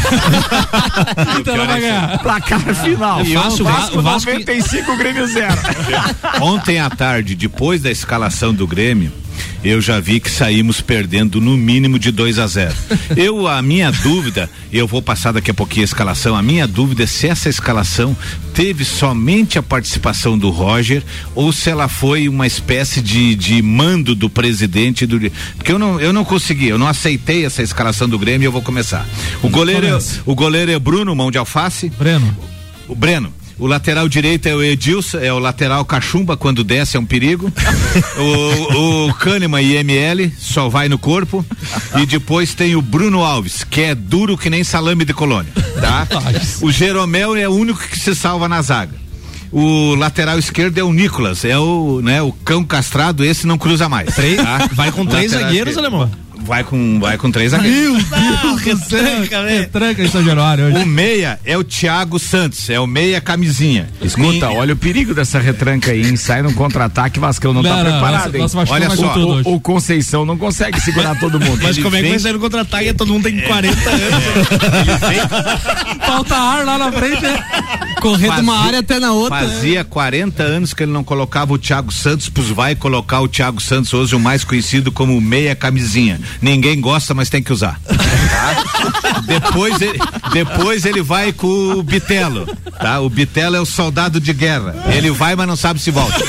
Então 1.40 1.54
ela 1.56 1.66
vai 1.66 1.82
ganhar. 1.82 2.20
Placar 2.20 2.60
final. 2.76 3.24
E 3.24 3.34
Vasco, 3.34 3.62
o 3.62 3.66
Vasco- 3.66 4.00
o 4.00 4.02
Vasco- 4.02 4.32
95, 4.32 4.98
Grêmio 4.98 5.28
0. 5.28 5.54
Ontem 6.42 6.80
à 6.80 6.90
tarde, 6.90 7.36
depois 7.36 7.82
da 7.82 7.92
escalação 7.92 8.54
do 8.54 8.66
Grêmio, 8.68 8.87
eu 9.64 9.82
já 9.82 10.00
vi 10.00 10.20
que 10.20 10.30
saímos 10.30 10.82
perdendo 10.82 11.42
no 11.42 11.58
mínimo 11.58 11.98
de 12.00 12.12
2 12.12 12.40
a 12.40 12.48
0. 12.48 12.74
Eu 13.16 13.48
a 13.48 13.62
minha 13.62 13.92
dúvida, 13.92 14.50
eu 14.72 14.88
vou 14.88 15.02
passar 15.02 15.32
daqui 15.32 15.52
a 15.52 15.54
pouquinho 15.54 15.84
a 15.84 15.86
escalação. 15.86 16.36
A 16.36 16.42
minha 16.42 16.68
dúvida 16.68 17.04
é 17.04 17.08
se 17.08 17.28
essa 17.28 17.50
escalação 17.50 18.16
teve 18.54 18.86
somente 18.86 19.58
a 19.58 19.64
participação 19.64 20.38
do 20.38 20.50
Roger 20.50 21.04
ou 21.36 21.52
se 21.52 21.70
ela 21.70 21.88
foi 21.88 22.30
uma 22.30 22.48
espécie 22.48 23.02
de, 23.02 23.36
de 23.36 23.62
mando 23.62 24.16
do 24.16 24.30
presidente 24.30 25.06
do 25.06 25.18
porque 25.56 25.72
eu 25.72 25.80
não 25.80 26.00
eu 26.00 26.14
não 26.14 26.24
consegui, 26.24 26.68
eu 26.68 26.78
não 26.78 26.88
aceitei 26.88 27.46
essa 27.46 27.62
escalação 27.62 28.08
do 28.08 28.18
Grêmio. 28.18 28.48
Eu 28.48 28.52
vou 28.52 28.62
começar. 28.62 29.06
O 29.42 29.50
goleiro 29.50 29.86
é, 29.86 29.98
o 30.26 30.36
goleiro 30.36 30.72
é 30.72 30.80
Bruno 30.80 31.16
mão 31.16 31.32
de 31.32 31.38
alface. 31.38 31.90
Breno, 31.90 32.36
O 32.88 32.96
Breno. 32.96 33.34
O 33.60 33.66
lateral 33.66 34.08
direito 34.08 34.48
é 34.48 34.54
o 34.56 34.62
Edilson, 34.64 35.18
é 35.18 35.34
o 35.34 35.40
lateral 35.40 35.84
cachumba, 35.84 36.38
quando 36.38 36.64
desce 36.64 36.96
é 36.96 37.00
um 37.00 37.06
perigo. 37.06 37.52
o, 38.18 39.08
o 39.08 39.14
Kahneman 39.16 39.62
e 39.62 39.76
ML 39.78 40.32
só 40.38 40.70
vai 40.70 40.88
no 40.88 41.00
corpo. 41.00 41.44
E 42.00 42.06
depois 42.06 42.54
tem 42.54 42.76
o 42.76 42.82
Bruno 42.82 43.24
Alves, 43.24 43.64
que 43.64 43.82
é 43.82 43.96
duro 43.96 44.38
que 44.38 44.50
nem 44.50 44.64
salame 44.64 45.04
de 45.04 45.14
colônia, 45.14 45.52
tá? 45.80 46.08
o 46.62 46.72
Jeromel 46.72 47.36
é 47.36 47.50
o 47.50 47.54
único 47.54 47.80
que 47.80 48.00
se 48.00 48.14
salva 48.16 48.48
na 48.48 48.62
zaga. 48.62 48.94
O 49.52 49.96
lateral 49.96 50.38
esquerdo 50.38 50.78
é 50.78 50.84
o 50.84 50.92
Nicolas, 50.92 51.46
é 51.46 51.58
o, 51.58 52.02
né, 52.02 52.22
o 52.22 52.32
cão 52.32 52.64
castrado, 52.64 53.24
esse 53.24 53.48
não 53.48 53.58
cruza 53.58 53.88
mais. 53.88 54.14
Três- 54.14 54.38
tá? 54.38 54.70
vai 54.74 54.92
com 54.92 55.06
três 55.06 55.32
zagueiros, 55.32 55.78
alemão? 55.78 56.12
Vai 56.42 56.64
com, 56.64 57.00
vai 57.00 57.18
com 57.18 57.30
três 57.32 57.52
zagueiros. 57.52 58.04
retranca, 58.64 59.44
velho. 59.44 59.70
tranca 59.70 60.04
em 60.04 60.08
São 60.08 60.24
Januário 60.24 60.66
hoje. 60.66 60.78
O 60.78 60.86
meia 60.86 61.40
é 61.44 61.58
o 61.58 61.64
Thiago 61.64 62.18
Santos, 62.20 62.70
é 62.70 62.80
o 62.80 62.88
meia 62.88 63.20
camisinha. 63.20 63.90
Escuta, 64.02 64.50
olha 64.50 64.74
o 64.74 64.78
perigo 64.78 65.14
dessa 65.14 65.40
retranca 65.40 65.92
aí, 65.92 66.08
hein? 66.08 66.16
Sai 66.16 66.42
num 66.42 66.54
contra-ataque, 66.54 67.20
Vascão 67.20 67.54
não, 67.54 67.62
tá 67.64 67.70
Não, 67.70 67.78
não, 67.84 67.92
preparado, 67.92 68.38
nossa- 68.38 68.56
hein? 68.58 68.64
nossa 68.66 68.74
Olha 68.74 68.90
só. 68.92 69.18
O, 69.18 69.56
o 69.56 69.60
Conceição 69.60 70.26
não 70.26 70.38
consegue 70.38 70.80
segurar 70.80 71.16
todo 71.20 71.40
mundo. 71.40 71.60
Mas 71.62 71.76
Ele 71.78 71.84
como 71.84 71.96
é 71.96 72.00
que 72.00 72.04
vem- 72.04 72.12
vai 72.12 72.20
sair 72.20 72.34
no 72.34 72.40
contra-ataque? 72.40 72.94
Todo 72.94 73.12
mundo 73.14 73.24
tem 73.24 73.40
40 73.42 73.90
anos. 73.90 74.24
Falta 76.06 76.36
ar 76.36 76.66
lá 76.66 76.78
na 76.78 76.92
frente. 76.92 77.22
né? 77.22 77.44
Correr 78.02 78.32
de 78.32 78.42
uma 78.42 78.60
área 78.66 78.80
até 78.80 79.00
na 79.00 79.12
outra. 79.12 79.40
Fazia 79.40 79.84
40 79.84 80.44
anos 80.44 80.74
que 80.74 80.84
ele 80.84 80.92
não 80.92 81.04
colocava 81.04 81.54
o 81.54 81.58
Thiago 81.58 81.92
Santos, 81.92 82.30
pois 82.30 82.48
vai 82.50 82.76
colocar 82.76 83.22
o 83.22 83.28
Thiago 83.28 83.60
Santos 83.62 83.94
hoje, 83.94 84.16
o 84.16 84.20
mais 84.20 84.44
conhecido 84.44 84.92
como 84.92 85.20
meia 85.20 85.56
camisinha. 85.56 86.20
Ninguém 86.42 86.80
gosta, 86.80 87.14
mas 87.14 87.30
tem 87.30 87.42
que 87.42 87.52
usar. 87.54 87.80
tá? 87.86 89.22
depois, 89.26 89.82
ele, 89.82 90.00
depois 90.32 90.86
ele 90.86 91.02
vai 91.02 91.32
com 91.34 91.48
o 91.48 91.84
Bitelo, 91.84 92.46
tá? 92.80 93.00
O 93.00 93.10
Bitelo 93.10 93.56
é 93.56 93.60
o 93.60 93.66
soldado 93.66 94.20
de 94.20 94.34
guerra. 94.34 94.76
Ele 94.94 95.12
vai, 95.12 95.36
mas 95.36 95.48
não 95.48 95.56
sabe 95.56 95.80
se 95.80 95.92
volta. 95.92 96.20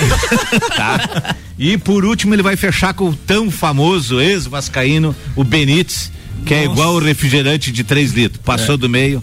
tá? 0.77 1.35
E 1.59 1.77
por 1.77 2.05
último 2.05 2.35
ele 2.35 2.43
vai 2.43 2.57
fechar 2.57 2.95
com 2.95 3.09
o 3.09 3.15
tão 3.15 3.51
famoso 3.51 4.21
ex-vascaíno, 4.21 5.15
o 5.35 5.43
Benítez. 5.45 6.11
que 6.47 6.55
é 6.55 6.65
igual 6.65 6.95
o 6.95 6.99
refrigerante 7.01 7.73
de 7.73 7.83
3 7.85 8.13
litros. 8.13 8.41
Passou 8.45 8.77
do 8.77 8.89
meio, 8.89 9.23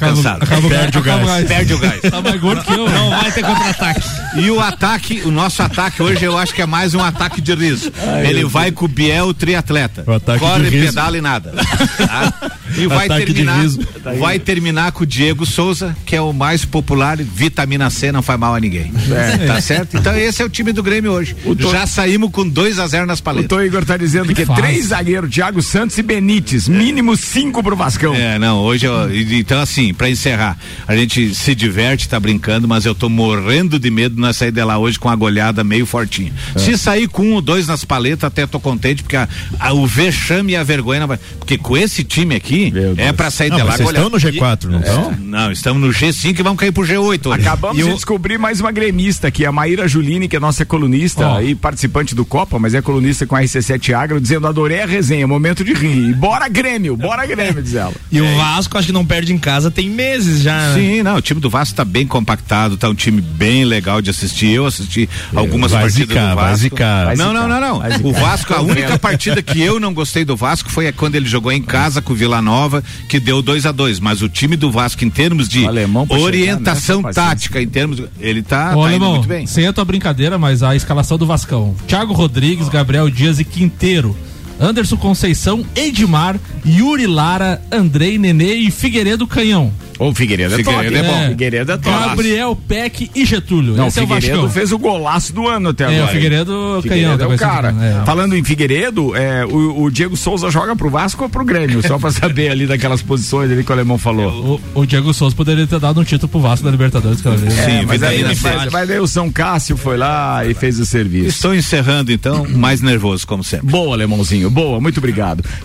tá 0.00 0.06
Acaba- 0.06 0.16
cansado. 0.16 0.42
acaba 0.42 0.66
o 0.66 0.70
Perde 0.70 0.98
o 0.98 1.00
o 1.00 1.04
gás. 1.04 1.26
gás. 1.26 1.46
Perde 1.48 1.74
o 1.74 1.78
gás. 1.78 2.00
Tá 2.02 2.20
mais 2.22 2.40
gordo 2.40 2.62
que 2.64 2.72
eu. 2.72 2.88
Não 2.88 3.10
vai 3.10 3.32
ter 3.32 3.42
contra-ataque. 3.42 4.08
E 4.36 4.50
o 4.50 4.60
ataque, 4.60 5.22
o 5.24 5.30
nosso 5.30 5.62
ataque 5.62 6.02
hoje 6.02 6.24
eu 6.24 6.36
acho 6.36 6.52
que 6.54 6.62
é 6.62 6.66
mais 6.66 6.94
um 6.94 7.00
ataque 7.02 7.40
de 7.40 7.54
riso. 7.54 7.92
Ele 8.28 8.44
vai 8.44 8.70
com 8.72 8.84
o 8.84 8.88
Biel 8.88 9.32
triatleta. 9.34 10.04
O 10.06 10.38
Corre, 10.38 10.64
de 10.64 10.76
riso. 10.76 10.86
pedala 10.88 11.16
e 11.18 11.20
nada. 11.20 11.52
Tá? 11.96 12.50
E 12.76 12.86
vai 12.86 13.06
Ataque 13.06 13.26
de 13.26 13.34
terminar, 13.34 13.60
riso. 13.62 13.80
vai 14.18 14.38
terminar 14.38 14.92
com 14.92 15.04
o 15.04 15.06
Diego 15.06 15.46
Souza, 15.46 15.96
que 16.04 16.16
é 16.16 16.20
o 16.20 16.32
mais 16.32 16.64
popular, 16.64 17.16
vitamina 17.18 17.88
C 17.90 18.10
não 18.10 18.22
faz 18.22 18.38
mal 18.38 18.54
a 18.54 18.60
ninguém. 18.60 18.92
É. 19.10 19.46
Tá 19.46 19.60
certo? 19.60 19.96
Então 19.96 20.14
esse 20.16 20.42
é 20.42 20.44
o 20.44 20.48
time 20.48 20.72
do 20.72 20.82
Grêmio 20.82 21.12
hoje. 21.12 21.34
Tô- 21.60 21.70
Já 21.70 21.86
saímos 21.86 22.30
com 22.30 22.48
2 22.48 22.78
a 22.78 22.86
0 22.86 23.06
nas 23.06 23.20
O 23.20 23.22
paletas. 23.22 23.48
Tô 23.48 23.60
Igor 23.60 23.84
tá 23.84 23.96
dizendo 23.96 24.34
que, 24.34 24.44
fase. 24.44 24.60
três 24.60 24.86
zagueiros, 24.86 25.30
Thiago 25.32 25.62
Santos 25.62 25.96
e 25.98 26.02
Benítez, 26.02 26.66
mínimo 26.68 27.16
cinco 27.16 27.62
pro 27.62 27.76
Vascão. 27.76 28.14
É, 28.14 28.38
não, 28.38 28.58
hoje 28.58 28.86
eu, 28.86 29.14
então 29.36 29.60
assim, 29.60 29.83
pra 29.92 30.08
encerrar, 30.08 30.56
a 30.86 30.96
gente 30.96 31.34
se 31.34 31.54
diverte, 31.54 32.08
tá 32.08 32.18
brincando, 32.18 32.66
mas 32.68 32.84
eu 32.86 32.94
tô 32.94 33.08
morrendo 33.08 33.78
de 33.78 33.90
medo 33.90 34.14
de 34.14 34.20
nós 34.20 34.36
sair 34.36 34.50
de 34.52 34.62
lá 34.62 34.78
hoje 34.78 34.98
com 34.98 35.08
a 35.08 35.16
goleada 35.16 35.62
meio 35.64 35.84
fortinha. 35.86 36.32
É. 36.54 36.58
Se 36.58 36.78
sair 36.78 37.08
com 37.08 37.22
um 37.24 37.32
ou 37.34 37.42
dois 37.42 37.66
nas 37.66 37.84
paletas, 37.84 38.24
até 38.24 38.46
tô 38.46 38.58
contente, 38.60 39.02
porque 39.02 39.16
a- 39.16 39.28
a- 39.58 39.72
o 39.72 39.86
vexame 39.86 40.52
e 40.52 40.56
a 40.56 40.62
vergonha 40.62 40.94
porque 41.38 41.58
com 41.58 41.76
esse 41.76 42.04
time 42.04 42.34
aqui, 42.34 42.72
é 42.96 43.12
pra 43.12 43.30
sair 43.30 43.50
Não, 43.50 43.56
de 43.56 43.62
lá 43.62 43.68
mas 43.68 43.76
vocês 43.76 43.88
goleada. 43.88 44.16
estão 44.16 44.30
no 44.30 44.38
G4, 44.40 44.64
não 44.70 44.80
estão? 44.80 45.10
É, 45.12 45.16
não, 45.20 45.52
estamos 45.52 45.82
no 45.82 45.88
G5 45.92 46.38
e 46.38 46.42
vamos 46.42 46.58
cair 46.58 46.72
pro 46.72 46.84
G8 46.84 47.26
hoje. 47.26 47.40
Acabamos 47.40 47.78
E 47.78 47.82
de 47.88 47.94
descobrir 47.94 48.38
mais 48.38 48.60
uma 48.60 48.70
gremista 48.72 49.28
aqui, 49.28 49.44
a 49.44 49.52
Maíra 49.52 49.86
Julini, 49.88 50.28
que 50.28 50.36
é 50.36 50.40
nossa 50.40 50.64
colunista 50.64 51.26
Ó. 51.26 51.40
e 51.40 51.54
participante 51.54 52.14
do 52.14 52.24
Copa, 52.24 52.58
mas 52.58 52.74
é 52.74 52.80
colunista 52.80 53.26
com 53.26 53.34
a 53.36 53.40
RC7 53.42 53.92
Agro, 53.92 54.20
dizendo 54.20 54.46
adorei 54.46 54.80
a 54.82 54.86
resenha, 54.86 55.26
momento 55.26 55.64
de 55.64 55.72
rir. 55.74 56.10
E 56.10 56.14
bora 56.14 56.48
Grêmio, 56.48 56.96
bora 56.96 57.26
Grêmio, 57.26 57.62
diz 57.62 57.74
ela. 57.74 57.92
E 58.10 58.20
o 58.20 58.36
Vasco, 58.36 58.78
acho 58.78 58.86
que 58.86 58.92
não 58.92 59.04
perde 59.04 59.32
em 59.32 59.38
casa 59.38 59.63
tem 59.70 59.88
meses 59.90 60.42
já. 60.42 60.56
né? 60.68 60.74
Sim, 60.74 61.02
não, 61.02 61.16
o 61.16 61.20
time 61.20 61.40
do 61.40 61.50
Vasco 61.50 61.74
tá 61.74 61.84
bem 61.84 62.06
compactado, 62.06 62.76
tá 62.76 62.88
um 62.88 62.94
time 62.94 63.20
bem 63.20 63.64
legal 63.64 64.00
de 64.02 64.10
assistir. 64.10 64.50
Eu 64.50 64.66
assisti 64.66 65.08
algumas 65.34 65.72
vai 65.72 65.82
partidas 65.82 66.08
zicar, 66.08 66.30
do 66.30 66.34
vai 66.36 66.44
Vasco. 66.46 66.58
zicar. 66.58 67.04
Vai 67.06 67.16
não, 67.16 67.28
zicar, 67.32 67.48
não, 67.48 67.60
não, 67.60 67.80
não. 67.80 67.90
zicar. 67.90 68.06
O 68.06 68.12
Vasco, 68.12 68.52
a 68.54 68.56
Tô 68.56 68.62
única 68.64 68.98
partida 68.98 69.42
que 69.42 69.60
eu 69.60 69.78
não 69.80 69.92
gostei 69.94 70.24
do 70.24 70.36
Vasco 70.36 70.70
foi 70.70 70.90
quando 70.92 71.14
ele 71.14 71.26
jogou 71.26 71.52
em 71.52 71.62
casa 71.62 72.00
com 72.02 72.12
o 72.12 72.16
Vila 72.16 72.40
Nova, 72.42 72.82
que 73.08 73.18
deu 73.20 73.40
2 73.42 73.66
a 73.66 73.72
2 73.72 74.00
Mas 74.00 74.22
o 74.22 74.28
time 74.28 74.56
do 74.56 74.70
Vasco, 74.70 75.04
em 75.04 75.10
termos 75.10 75.48
de 75.48 75.60
chegar 75.60 75.88
orientação 76.10 77.02
nessa 77.02 77.08
paciência. 77.14 77.22
tática, 77.22 77.62
em 77.62 77.68
termos. 77.68 77.96
de- 77.96 78.06
Ele 78.20 78.42
tá, 78.42 78.70
Ô, 78.76 78.82
tá 78.82 78.88
indo 78.92 79.04
Alemão, 79.04 79.12
muito 79.14 79.28
bem. 79.28 79.46
sem 79.46 79.66
a 79.66 79.72
tua 79.72 79.84
brincadeira, 79.84 80.38
mas 80.38 80.62
a 80.62 80.74
escalação 80.76 81.16
do 81.18 81.26
Vascão. 81.26 81.74
Thiago 81.86 82.12
Rodrigues, 82.12 82.68
Gabriel 82.68 83.08
Dias 83.10 83.38
e 83.38 83.44
Quinteiro. 83.44 84.16
Anderson 84.60 84.96
Conceição, 84.96 85.64
Edmar, 85.74 86.38
Yuri 86.64 87.06
Lara, 87.06 87.60
Andrei, 87.70 88.18
Nenê 88.18 88.54
e 88.54 88.70
Figueiredo 88.70 89.26
Canhão. 89.26 89.72
Ô, 89.98 90.12
Figueiredo 90.14 90.54
é 90.54 90.56
Figueiredo 90.58 90.94
top. 90.96 91.06
é 91.06 91.10
bom. 91.10 91.22
hein? 91.22 91.28
Figueiredo 91.30 91.72
é 91.72 91.76
top. 91.76 92.08
Gabriel, 92.08 92.56
Peck 92.68 93.10
e 93.14 93.24
Getúlio. 93.24 93.74
Não, 93.74 93.86
Esse 93.88 94.00
é 94.00 94.02
o 94.02 94.06
Figueiredo 94.06 94.48
fez 94.50 94.72
o 94.72 94.78
golaço 94.78 95.32
do 95.32 95.46
ano 95.48 95.68
até 95.70 95.84
É, 95.84 95.86
agora. 95.88 96.04
o 96.04 96.08
Figueiredo? 96.08 96.52
Canhão. 96.52 96.82
Figueiredo 96.82 97.22
é 97.22 97.26
tá 97.26 97.34
o 97.34 97.38
cara. 97.38 97.74
é. 97.80 98.04
Falando 98.04 98.36
em 98.36 98.42
Figueiredo, 98.44 99.14
é, 99.16 99.44
o, 99.46 99.82
o 99.84 99.90
Diego 99.90 100.16
Souza 100.16 100.50
joga 100.50 100.74
pro 100.74 100.90
Vasco 100.90 101.22
ou 101.22 101.28
pro 101.28 101.44
Grêmio? 101.44 101.86
Só 101.86 101.98
pra 101.98 102.10
saber 102.10 102.50
ali 102.50 102.66
daquelas 102.66 103.02
posições 103.02 103.50
ali 103.50 103.62
que 103.62 103.70
o 103.70 103.72
alemão 103.72 103.96
falou. 103.98 104.60
O, 104.74 104.80
o 104.80 104.86
Diego 104.86 105.12
Souza 105.14 105.34
poderia 105.36 105.66
ter 105.66 105.78
dado 105.78 106.00
um 106.00 106.04
título 106.04 106.28
pro 106.28 106.40
Vasco 106.40 106.64
da 106.64 106.70
Libertadores 106.70 107.20
vez. 107.20 107.58
É, 107.58 107.64
Sim, 107.80 107.86
mas 107.86 108.02
aí, 108.02 108.20
ele 108.20 108.34
fez- 108.34 108.72
mas 108.72 108.88
daí 108.88 108.98
o 109.00 109.06
São 109.06 109.30
Cássio 109.30 109.76
foi 109.76 109.96
lá 109.96 110.44
e 110.44 110.54
fez 110.54 110.78
o 110.80 110.86
serviço. 110.86 111.28
Estou 111.28 111.54
encerrando, 111.54 112.10
então, 112.12 112.46
mais 112.48 112.80
nervoso, 112.80 113.26
como 113.26 113.42
sempre. 113.44 113.66
Boa, 113.68 113.94
alemãozinho, 113.94 114.50
boa, 114.50 114.80
muito 114.80 114.98
obrigado. 114.98 115.44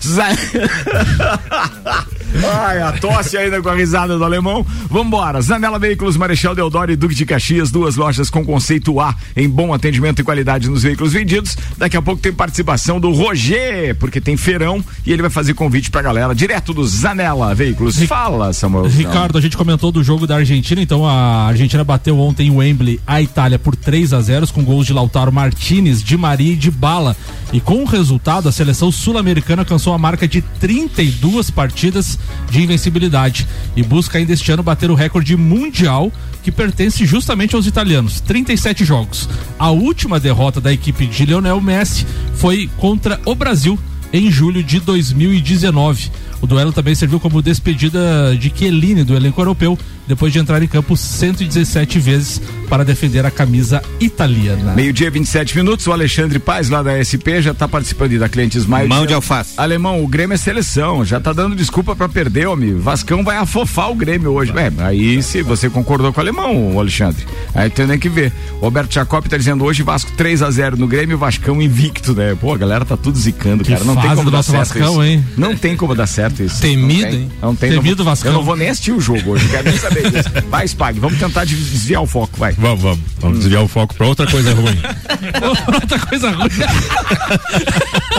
Ai, 2.52 2.80
a 2.80 2.92
tosse 2.92 3.36
ainda 3.36 3.60
com 3.60 3.68
a 3.68 3.74
risada 3.74 4.16
do 4.20 4.24
alemão. 4.24 4.64
Vambora. 4.88 5.40
Zanela 5.40 5.78
Veículos, 5.78 6.16
Marechal 6.16 6.54
Deodoro 6.54 6.92
e 6.92 6.96
Duque 6.96 7.14
de 7.14 7.26
Caxias, 7.26 7.70
duas 7.70 7.96
lojas 7.96 8.30
com 8.30 8.44
conceito 8.44 9.00
A 9.00 9.16
em 9.34 9.48
bom 9.48 9.72
atendimento 9.74 10.20
e 10.20 10.24
qualidade 10.24 10.68
nos 10.68 10.82
veículos 10.82 11.12
vendidos. 11.12 11.56
Daqui 11.76 11.96
a 11.96 12.02
pouco 12.02 12.20
tem 12.20 12.32
participação 12.32 13.00
do 13.00 13.10
Roger, 13.10 13.96
porque 13.96 14.20
tem 14.20 14.36
feirão 14.36 14.84
e 15.04 15.12
ele 15.12 15.22
vai 15.22 15.30
fazer 15.30 15.54
convite 15.54 15.90
pra 15.90 16.02
galera 16.02 16.34
direto 16.34 16.72
do 16.72 16.86
Zanela 16.86 17.54
Veículos. 17.54 18.00
Fala, 18.04 18.52
Samuel. 18.52 18.86
Ricardo, 18.86 19.38
a 19.38 19.40
gente 19.40 19.56
comentou 19.56 19.90
do 19.90 20.04
jogo 20.04 20.26
da 20.26 20.36
Argentina, 20.36 20.80
então 20.82 21.06
a 21.06 21.46
Argentina 21.46 21.82
bateu 21.82 22.18
ontem 22.18 22.48
em 22.48 22.50
Wembley 22.50 23.00
a 23.06 23.22
Itália 23.22 23.58
por 23.58 23.74
3 23.74 24.12
a 24.12 24.20
0 24.20 24.46
com 24.52 24.64
gols 24.64 24.86
de 24.86 24.92
Lautaro 24.92 25.32
Martinez, 25.32 26.02
de 26.02 26.16
Maria 26.16 26.52
e 26.52 26.56
de 26.56 26.70
Bala. 26.70 27.16
E 27.52 27.60
com 27.60 27.82
o 27.82 27.84
resultado, 27.84 28.48
a 28.48 28.52
seleção 28.52 28.92
sul-americana 28.92 29.62
alcançou 29.62 29.92
a 29.92 29.98
marca 29.98 30.26
de 30.28 30.40
32 30.40 31.50
partidas 31.50 32.18
de 32.50 32.62
invencibilidade 32.62 33.46
e 33.76 33.82
busca 33.82 34.09
ainda 34.18 34.32
este 34.32 34.50
ano 34.52 34.62
bater 34.62 34.90
o 34.90 34.94
recorde 34.94 35.36
mundial 35.36 36.12
que 36.42 36.50
pertence 36.50 37.04
justamente 37.04 37.54
aos 37.54 37.66
italianos, 37.66 38.20
37 38.20 38.84
jogos. 38.84 39.28
A 39.58 39.70
última 39.70 40.18
derrota 40.18 40.60
da 40.60 40.72
equipe 40.72 41.06
de 41.06 41.26
Lionel 41.26 41.60
Messi 41.60 42.06
foi 42.34 42.68
contra 42.78 43.20
o 43.24 43.34
Brasil 43.34 43.78
em 44.12 44.30
julho 44.30 44.62
de 44.62 44.80
2019. 44.80 46.10
O 46.40 46.46
duelo 46.46 46.72
também 46.72 46.94
serviu 46.94 47.20
como 47.20 47.42
despedida 47.42 48.34
de 48.38 48.52
Chiellini 48.54 49.04
do 49.04 49.14
elenco 49.14 49.40
europeu, 49.40 49.78
depois 50.08 50.32
de 50.32 50.38
entrar 50.38 50.62
em 50.62 50.66
campo 50.66 50.96
117 50.96 51.98
vezes 51.98 52.40
para 52.68 52.84
defender 52.84 53.24
a 53.26 53.30
camisa 53.30 53.82
italiana. 54.00 54.72
Meio-dia, 54.74 55.10
27 55.10 55.56
minutos. 55.56 55.86
O 55.86 55.92
Alexandre 55.92 56.38
Paz, 56.38 56.68
lá 56.70 56.82
da 56.82 56.92
SP, 57.04 57.42
já 57.42 57.52
tá 57.52 57.68
participando 57.68 58.18
da 58.18 58.28
Cliente 58.28 58.56
Smile. 58.58 58.88
Mão 58.88 59.04
de 59.06 59.12
alface. 59.14 59.54
Alemão, 59.56 60.02
o 60.02 60.08
Grêmio 60.08 60.34
é 60.34 60.38
seleção, 60.38 61.04
já 61.04 61.20
tá 61.20 61.32
dando 61.32 61.54
desculpa 61.54 61.94
pra 61.94 62.08
perder, 62.08 62.46
homem. 62.48 62.74
Vascão 62.78 63.22
vai 63.22 63.36
afofar 63.36 63.90
o 63.90 63.94
Grêmio 63.94 64.32
hoje. 64.32 64.52
É, 64.56 64.72
aí 64.84 65.22
se 65.22 65.42
você 65.42 65.68
concordou 65.68 66.12
com 66.12 66.20
o 66.20 66.22
alemão, 66.22 66.74
o 66.74 66.80
Alexandre. 66.80 67.24
Aí 67.54 67.68
tem 67.70 67.98
que 67.98 68.08
ver. 68.08 68.32
O 68.60 68.64
Roberto 68.64 68.92
Jacob 68.94 69.26
tá 69.26 69.36
dizendo 69.36 69.64
hoje 69.64 69.82
Vasco 69.82 70.10
3 70.16 70.42
a 70.42 70.50
0 70.50 70.76
no 70.76 70.86
Grêmio, 70.86 71.18
Vascão 71.18 71.60
invicto, 71.60 72.14
né? 72.14 72.36
Pô, 72.40 72.54
a 72.54 72.58
galera 72.58 72.84
tá 72.84 72.96
tudo 72.96 73.18
zicando, 73.18 73.62
Que 73.64 73.72
cara. 73.72 73.84
Não 73.84 73.96
tem 73.96 74.10
como 74.10 74.24
do 74.24 74.30
dar 74.30 74.38
nosso 74.38 74.50
certo 74.50 74.68
Vascão, 74.68 74.92
isso. 74.92 75.02
hein? 75.04 75.24
Não 75.36 75.56
tem 75.56 75.76
como 75.76 75.94
dar 75.94 76.06
certo 76.06 76.29
isso. 76.38 76.60
Temido, 76.60 77.02
não 77.02 77.10
tem, 77.10 77.20
hein? 77.20 77.30
Não 77.42 77.56
tem. 77.56 77.70
Temido 77.70 77.96
não 77.98 78.04
Vascão. 78.04 78.30
Eu 78.32 78.36
não 78.38 78.44
vou 78.44 78.56
nem 78.56 78.68
assistir 78.68 78.92
o 78.92 79.00
jogo 79.00 79.32
hoje, 79.32 79.48
quero 79.48 79.68
nem 79.70 79.78
saber 79.78 80.08
disso. 80.10 80.28
Vai, 80.48 80.66
Spag, 80.66 80.98
vamos 81.00 81.18
tentar 81.18 81.44
desviar 81.44 82.02
o 82.02 82.06
foco, 82.06 82.38
vai. 82.38 82.52
Vamos, 82.52 82.80
vamos. 82.82 83.00
Vamos 83.20 83.38
desviar 83.40 83.62
o 83.62 83.68
foco 83.68 83.94
pra 83.94 84.06
outra 84.06 84.26
coisa 84.26 84.54
ruim. 84.54 84.78
Outra 85.74 85.98
coisa 85.98 86.30
ruim. 86.30 86.48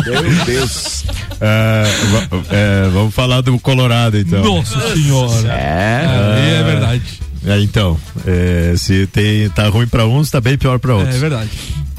Meu 0.06 0.46
Deus. 0.46 1.04
É, 1.44 1.86
é, 2.52 2.90
vamos 2.94 3.16
falar 3.16 3.42
do 3.42 3.58
Colorado, 3.60 4.16
então. 4.16 4.44
Nossa 4.44 4.94
senhora. 4.94 5.52
É. 5.52 6.06
É, 6.06 6.60
é 6.60 6.64
verdade. 6.64 7.02
É, 7.48 7.60
então, 7.62 7.98
é, 8.28 8.76
se 8.78 9.08
tem, 9.08 9.50
tá 9.50 9.68
ruim 9.68 9.88
pra 9.88 10.06
uns, 10.06 10.30
tá 10.30 10.40
bem 10.40 10.56
pior 10.56 10.78
pra 10.78 10.92
É 10.92 10.96
outros. 10.98 11.16
verdade. 11.18 11.50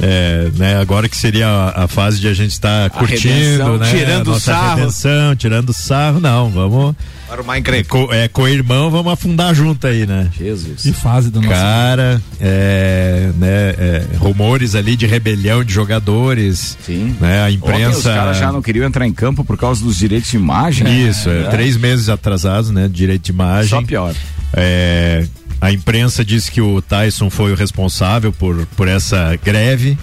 É, 0.04 0.50
né, 0.56 0.76
agora 0.80 1.08
que 1.08 1.16
seria 1.16 1.46
a, 1.46 1.84
a 1.84 1.88
fase 1.88 2.18
de 2.18 2.26
a 2.26 2.34
gente 2.34 2.50
estar 2.50 2.90
curtindo, 2.90 3.28
redenção, 3.32 3.78
né? 3.78 3.90
tirando 3.90 4.30
a 4.30 4.32
nossa 4.34 4.52
sarro. 4.52 4.76
redenção, 4.80 5.36
tirando 5.36 5.72
sarro, 5.72 6.18
não, 6.20 6.50
vamos. 6.50 6.96
Arrumar 7.30 7.54
É, 7.54 7.58
encrenca. 7.60 7.88
co, 7.88 8.12
é 8.12 8.26
co-irmão, 8.28 8.90
vamos 8.90 9.12
afundar 9.12 9.54
junto 9.54 9.86
aí, 9.86 10.04
né? 10.04 10.28
Jesus. 10.36 10.82
Que 10.82 10.92
fase 10.92 11.30
do 11.30 11.40
nosso. 11.40 11.54
Cara, 11.54 12.20
é, 12.40 13.30
né, 13.38 13.48
é, 13.78 14.04
rumores 14.18 14.74
ali 14.74 14.96
de 14.96 15.06
rebelião 15.06 15.62
de 15.64 15.72
jogadores. 15.72 16.76
Sim. 16.84 17.16
Né, 17.20 17.40
a 17.40 17.44
Ontem 17.46 17.54
imprensa. 17.56 17.96
os 17.98 18.04
caras 18.04 18.36
já 18.38 18.50
não 18.52 18.60
queriam 18.60 18.84
entrar 18.86 19.06
em 19.06 19.12
campo 19.12 19.44
por 19.44 19.56
causa 19.56 19.82
dos 19.84 19.96
direitos 19.96 20.30
de 20.32 20.36
imagem. 20.36 21.08
Isso, 21.08 21.30
é, 21.30 21.44
três 21.44 21.76
meses 21.76 22.08
atrasados, 22.08 22.70
né? 22.70 22.88
Direito 22.92 23.22
de 23.22 23.30
imagem. 23.30 23.70
Só 23.70 23.80
pior. 23.82 24.12
É, 24.52 25.24
a 25.62 25.70
imprensa 25.70 26.24
disse 26.24 26.50
que 26.50 26.60
o 26.60 26.82
Tyson 26.82 27.30
foi 27.30 27.52
o 27.52 27.54
responsável 27.54 28.32
por, 28.32 28.66
por 28.76 28.88
essa 28.88 29.38
greve, 29.44 29.96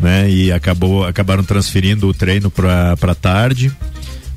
né? 0.00 0.30
E 0.30 0.50
acabou, 0.50 1.04
acabaram 1.04 1.44
transferindo 1.44 2.08
o 2.08 2.14
treino 2.14 2.50
pra 2.50 3.14
tarde. 3.14 3.70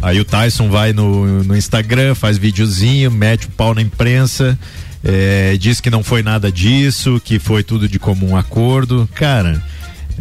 Aí 0.02 0.20
o 0.20 0.26
Tyson 0.26 0.70
vai 0.70 0.92
no, 0.92 1.46
no 1.46 1.56
Instagram, 1.56 2.14
faz 2.14 2.38
videozinho, 2.38 3.10
mete 3.10 3.48
o 3.48 3.52
pau 3.52 3.74
na 3.74 3.82
imprensa, 3.82 4.60
é, 5.02 5.56
diz 5.58 5.80
que 5.80 5.90
não 5.90 6.04
foi 6.04 6.22
nada 6.22 6.52
disso, 6.52 7.22
que 7.24 7.40
foi 7.40 7.64
tudo 7.64 7.88
de 7.88 7.98
comum 7.98 8.36
acordo. 8.36 9.08
Cara, 9.16 9.64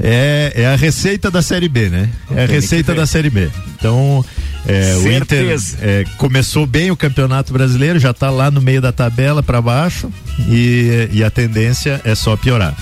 é, 0.01 0.53
é 0.55 0.66
a 0.66 0.77
receita 0.77 1.33
da 1.33 1.42
Série 1.42 1.68
B, 1.68 1.88
né? 1.88 2.09
É 2.31 2.44
a 2.44 2.46
receita 2.46 2.94
da 2.94 3.07
Série 3.07 3.29
B. 3.29 3.51
Então, 3.77 4.24
é, 4.66 4.97
o 4.97 5.12
Inter 5.12 5.57
é, 5.81 6.05
começou 6.16 6.66
bem 6.66 6.90
o 6.90 6.97
Campeonato 6.97 7.53
Brasileiro, 7.53 7.99
já 7.99 8.11
está 8.11 8.31
lá 8.31 8.51
no 8.51 8.61
meio 8.61 8.81
da 8.81 8.92
tabela 8.92 9.42
para 9.42 9.61
baixo 9.61 10.11
e, 10.49 11.09
e 11.12 11.25
a 11.25 11.31
tendência 11.31 12.01
é 12.05 12.14
só 12.14 12.37
piorar. 12.37 12.77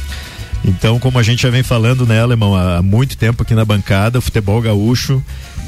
Então, 0.64 0.98
como 0.98 1.18
a 1.18 1.22
gente 1.22 1.42
já 1.42 1.50
vem 1.50 1.62
falando, 1.62 2.06
né, 2.06 2.20
Alemão, 2.20 2.54
há 2.54 2.82
muito 2.82 3.16
tempo 3.16 3.42
aqui 3.42 3.54
na 3.54 3.64
bancada, 3.64 4.18
o 4.18 4.22
futebol 4.22 4.60
gaúcho 4.60 5.22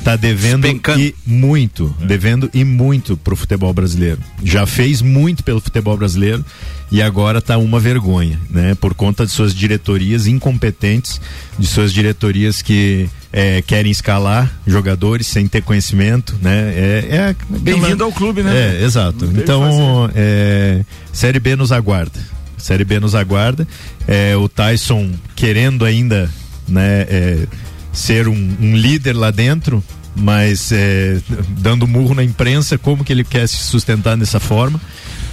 tá 0.05 0.17
devendo 0.17 0.63
Despencando. 0.63 1.01
e 1.01 1.15
muito, 1.27 1.95
devendo 2.01 2.51
e 2.55 2.65
muito 2.65 3.17
pro 3.17 3.37
futebol 3.37 3.73
brasileiro. 3.73 4.19
Já 4.43 4.67
fez 4.67 5.03
muito 5.03 5.45
pelo 5.45 5.61
futebol 5.61 5.97
brasileiro 5.97 6.45
e 6.91 7.03
agora 7.03 7.41
tá 7.41 7.59
uma 7.59 7.79
vergonha, 7.79 8.39
né? 8.49 8.75
Por 8.75 8.95
conta 8.95 9.27
de 9.27 9.33
suas 9.33 9.55
diretorias 9.55 10.27
incompetentes, 10.27 11.21
de 11.59 11.67
suas 11.67 11.93
diretorias 11.93 12.63
que 12.63 13.09
eh, 13.33 13.63
querem 13.67 13.93
escalar 13.93 14.51
jogadores 14.67 15.27
sem 15.27 15.47
ter 15.47 15.63
conhecimento, 15.63 16.35
né? 16.41 16.73
É, 16.75 17.07
é 17.11 17.37
Bem-vindo 17.59 18.03
ao 18.05 18.13
clube, 18.13 18.43
né? 18.43 18.79
É, 18.79 18.85
exato. 18.85 19.27
Então, 19.37 20.11
é, 20.15 20.85
Série 21.13 21.39
B 21.39 21.57
nos 21.57 21.73
aguarda. 21.73 22.38
Série 22.59 22.85
B 22.85 23.01
nos 23.01 23.15
aguarda. 23.15 23.67
É, 24.07 24.37
o 24.37 24.49
Tyson 24.49 25.13
querendo 25.35 25.85
ainda, 25.85 26.31
né, 26.67 27.07
é, 27.09 27.47
ser 27.93 28.29
um, 28.29 28.57
um 28.61 28.77
líder 28.77 29.15
lá 29.15 29.31
dentro, 29.31 29.83
mas 30.15 30.73
é, 30.73 31.21
dando 31.51 31.87
murro 31.87 32.15
na 32.15 32.25
imprensa, 32.25 32.77
como 32.77 33.05
que 33.05 33.13
ele 33.13 33.25
quer 33.25 33.49
se 33.49 33.57
sustentar 33.57 34.17
dessa 34.17 34.41
forma? 34.41 34.81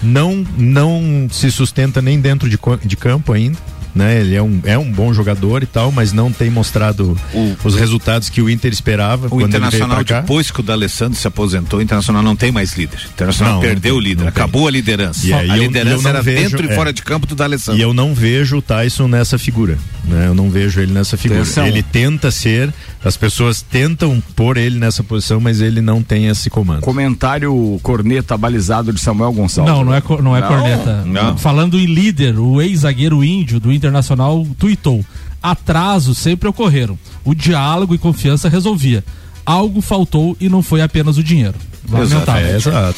Não, 0.02 0.46
não 0.58 1.28
se 1.32 1.52
sustenta 1.52 2.02
nem 2.02 2.20
dentro 2.20 2.48
de, 2.48 2.60
de 2.86 2.96
campo 2.96 3.34
ainda. 3.34 3.58
Né? 3.96 4.20
Ele 4.20 4.36
é 4.36 4.44
um, 4.44 4.60
é 4.66 4.78
um 4.78 4.92
bom 4.92 5.14
jogador 5.14 5.64
e 5.64 5.66
tal, 5.66 5.90
mas 5.90 6.12
não 6.12 6.30
tem 6.30 6.50
mostrado 6.50 7.18
O- 7.34 7.56
os 7.64 7.76
resultados 7.76 8.28
que 8.28 8.42
o 8.42 8.50
Inter 8.50 8.74
esperava 8.74 9.28
O 9.28 9.30
quando 9.30 9.44
ele 9.44 9.52
veio 9.52 9.58
Internacional, 9.86 10.04
depois 10.04 10.52
que 10.52 10.60
o 10.60 10.64
D'Alessandro 10.64 11.18
se 11.18 11.26
aposentou, 11.26 11.80
o 11.80 11.82
Internacional 11.82 12.22
não 12.22 12.36
tem 12.36 12.52
mais 12.52 12.74
líder. 12.78 13.00
O 13.06 13.10
Internacional 13.14 13.54
Não, 13.56 13.62
perdeu 13.62 13.94
não 13.94 14.00
o 14.00 14.04
líder, 14.04 14.26
não 14.26 14.32
tem. 14.32 14.44
acabou 14.44 14.68
a 14.68 14.72
liderança. 14.72 15.26
E 15.26 15.34
aí 15.34 15.50
a 15.50 15.58
eu- 15.58 15.64
liderança 15.64 16.04
eu 16.04 16.10
era 16.10 16.22
vejo- 16.22 16.50
dentro 16.58 16.66
e 16.66 16.72
é. 16.72 16.76
fora 16.76 16.92
de 16.92 17.02
campo 17.02 17.26
do 17.26 17.36
D'Alessandro. 17.36 17.80
E 17.80 17.84
eu 17.84 17.94
não 17.94 18.14
vejo 18.14 18.58
o 18.58 18.62
Tyson 18.62 19.08
nessa 19.08 19.38
figura. 19.38 19.78
Né? 20.04 20.28
Eu 20.28 20.36
não 20.36 20.50
vejo 20.50 20.82
ele 20.82 20.92
nessa 20.92 21.16
figura. 21.16 21.42
Atenção. 21.42 21.66
Ele 21.66 21.82
tenta 21.82 22.30
ser, 22.32 22.74
as 23.06 23.16
pessoas 23.16 23.62
tentam 23.62 24.22
pôr 24.36 24.58
ele 24.58 24.80
nessa 24.80 25.04
posição, 25.04 25.40
mas 25.40 25.62
ele 25.62 25.80
não 25.80 26.02
tem 26.02 26.26
esse 26.26 26.50
comando. 26.50 26.82
Comentário 26.82 27.80
corneta 27.84 28.36
balizado 28.36 28.92
de 28.92 29.00
Samuel 29.00 29.32
Gonçalves. 29.32 29.72
Não, 29.72 29.84
não 29.84 29.94
é, 29.94 30.02
não 30.22 30.36
é 30.36 30.42
corneta. 30.42 31.06
não. 31.06 31.38
Falando 31.38 31.80
em 31.80 31.86
líder, 31.86 32.40
o 32.40 32.60
ex-zagueiro 32.60 33.24
índio 33.24 33.60
do 33.60 33.72
Internacional 33.72 34.46
tuitou: 34.58 35.06
atrasos 35.42 36.18
sempre 36.18 36.50
ocorreram. 36.50 36.98
O 37.24 37.36
diálogo 37.36 37.94
e 37.94 38.00
confiança 38.00 38.50
resolvia. 38.50 39.04
Algo 39.46 39.82
faltou 39.82 40.36
e 40.40 40.50
não 40.50 40.64
foi 40.64 40.82
apenas 40.82 41.18
o 41.18 41.24
dinheiro. 41.24 41.56
Lamentável. 41.90 42.46
É, 42.48 42.56
exato. 42.56 42.96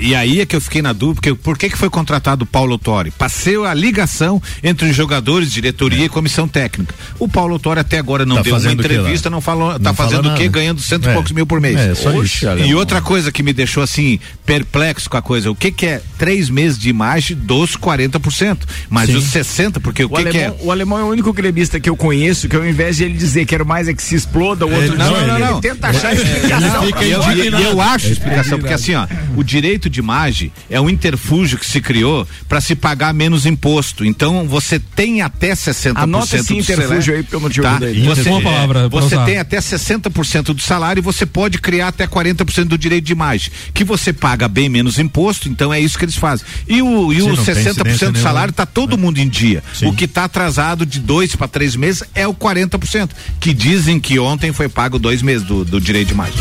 E, 0.00 0.08
e 0.08 0.14
aí 0.14 0.40
é 0.40 0.46
que 0.46 0.54
eu 0.56 0.60
fiquei 0.60 0.82
na 0.82 0.92
dúvida, 0.92 1.20
porque 1.20 1.34
por 1.34 1.58
que, 1.58 1.68
que 1.70 1.76
foi 1.78 1.90
contratado 1.90 2.44
o 2.44 2.46
Paulo 2.46 2.78
Torre? 2.78 3.10
Passei 3.10 3.56
a 3.64 3.74
ligação 3.74 4.40
entre 4.62 4.88
os 4.90 4.96
jogadores, 4.96 5.50
diretoria 5.52 6.04
e 6.04 6.08
comissão 6.08 6.46
técnica. 6.48 6.94
O 7.18 7.28
Paulo 7.28 7.58
Torre 7.58 7.80
até 7.80 7.98
agora 7.98 8.24
não 8.24 8.36
Tá 8.36 8.42
deu 8.42 8.56
uma 8.56 8.72
entrevista, 8.72 9.28
não 9.30 9.40
falou, 9.40 9.72
tá 9.72 9.78
Não 9.78 9.94
fala 9.94 10.10
fazendo 10.10 10.30
o 10.30 10.34
quê? 10.34 10.48
Ganhando 10.48 10.80
cento 10.80 11.06
e 11.06 11.10
É. 11.10 11.14
poucos 11.14 11.32
mil 11.32 11.46
por 11.46 11.60
mês. 11.60 11.78
É, 11.78 11.94
só 11.94 12.10
isso. 12.22 12.46
E 12.64 12.74
outra 12.74 13.00
coisa 13.00 13.30
que 13.32 13.42
me 13.42 13.52
deixou 13.52 13.82
assim, 13.82 14.18
perplexo 14.46 15.08
com 15.08 15.16
a 15.16 15.22
coisa, 15.22 15.50
o 15.50 15.54
que 15.54 15.70
que 15.70 15.86
é 15.86 16.00
três 16.18 16.48
meses 16.50 16.78
de 16.78 16.88
imagem 16.88 17.36
dos 17.36 17.76
40%? 17.76 18.58
Mas 18.88 19.08
Sim. 19.10 19.16
os 19.16 19.24
60%, 19.24 19.80
porque 19.80 20.04
o, 20.04 20.06
O 20.06 20.10
que 20.16 20.24
que 20.26 20.38
é? 20.38 20.46
alemão, 20.46 20.56
o 20.66 20.70
alemão 20.72 20.98
é 20.98 21.02
o 21.04 21.08
único 21.08 21.32
gremista 21.32 21.78
que 21.80 21.88
eu 21.88 21.96
conheço 21.96 22.48
que 22.48 22.56
ao 22.56 22.66
invés 22.66 22.96
de 22.96 23.04
ele 23.04 23.14
dizer 23.16 23.44
quero 23.46 23.64
mais 23.66 23.88
é 23.88 23.94
que 23.94 24.02
se 24.02 24.14
exploda, 24.14 24.66
o 24.66 24.72
outro 24.74 24.96
não, 24.96 25.10
não, 25.10 25.16
ele, 25.20 25.30
ele- 25.44 25.50
ele 25.52 25.60
tenta 25.60 25.88
achar 25.88 26.14
explicação. 26.14 26.82
fica 26.86 27.04
E 27.04 27.10
eu, 27.10 27.22
eu 27.60 27.80
acho 27.80 28.08
explicação, 28.20 28.58
porque 28.58 28.74
assim, 28.74 28.94
ó, 28.94 29.06
o 29.36 29.42
direito 29.42 29.88
de 29.88 30.00
imagem 30.00 30.52
é 30.68 30.80
um 30.80 30.88
interfúgio 30.88 31.58
que 31.58 31.66
se 31.66 31.80
criou 31.80 32.26
para 32.48 32.60
se 32.60 32.74
pagar 32.74 33.12
menos 33.12 33.46
imposto. 33.46 34.04
Então 34.04 34.46
você 34.46 34.78
tem 34.78 35.22
até 35.22 35.52
60% 35.52 35.92
Anota 35.96 36.36
esse 36.36 36.48
do 36.48 36.54
interfúgio 36.54 36.88
salário. 36.88 37.14
aí, 37.16 37.22
porque 37.22 37.36
eu 37.36 37.40
não 37.40 37.50
tinha 37.50 37.62
tá? 37.62 37.78
Você, 38.06 38.28
Boa 38.30 38.42
palavra 38.42 38.90
pra 38.90 39.00
você 39.00 39.14
usar. 39.14 39.24
tem 39.24 39.38
até 39.38 39.58
60% 39.58 40.42
do 40.54 40.60
salário 40.60 41.00
e 41.00 41.02
você 41.02 41.24
pode 41.26 41.58
criar 41.58 41.88
até 41.88 42.06
40% 42.06 42.64
do 42.64 42.78
direito 42.78 43.04
de 43.04 43.12
imagem, 43.12 43.50
que 43.72 43.84
você 43.84 44.12
paga 44.12 44.48
bem 44.48 44.68
menos 44.68 44.98
imposto, 44.98 45.48
então 45.48 45.72
é 45.72 45.80
isso 45.80 45.98
que 45.98 46.04
eles 46.04 46.16
fazem. 46.16 46.46
E 46.68 46.82
o, 46.82 47.12
e 47.12 47.16
Sim, 47.16 47.22
o 47.22 47.36
não 47.36 47.44
tem 47.44 47.54
60% 47.54 48.12
do 48.12 48.18
salário 48.18 48.52
tá 48.52 48.66
todo 48.66 48.98
mundo 48.98 49.18
em 49.18 49.28
dia. 49.28 49.62
Sim. 49.74 49.86
O 49.86 49.92
que 49.92 50.06
tá 50.06 50.24
atrasado 50.24 50.84
de 50.84 51.00
dois 51.00 51.34
para 51.34 51.48
três 51.48 51.74
meses 51.76 52.04
é 52.14 52.26
o 52.26 52.34
40%, 52.34 53.10
que 53.38 53.52
dizem 53.52 53.98
que 53.98 54.18
ontem 54.18 54.52
foi 54.52 54.68
pago 54.68 54.98
dois 54.98 55.22
meses 55.22 55.46
do, 55.46 55.64
do 55.64 55.80
direito 55.80 56.08
de 56.08 56.14
imagem. 56.14 56.34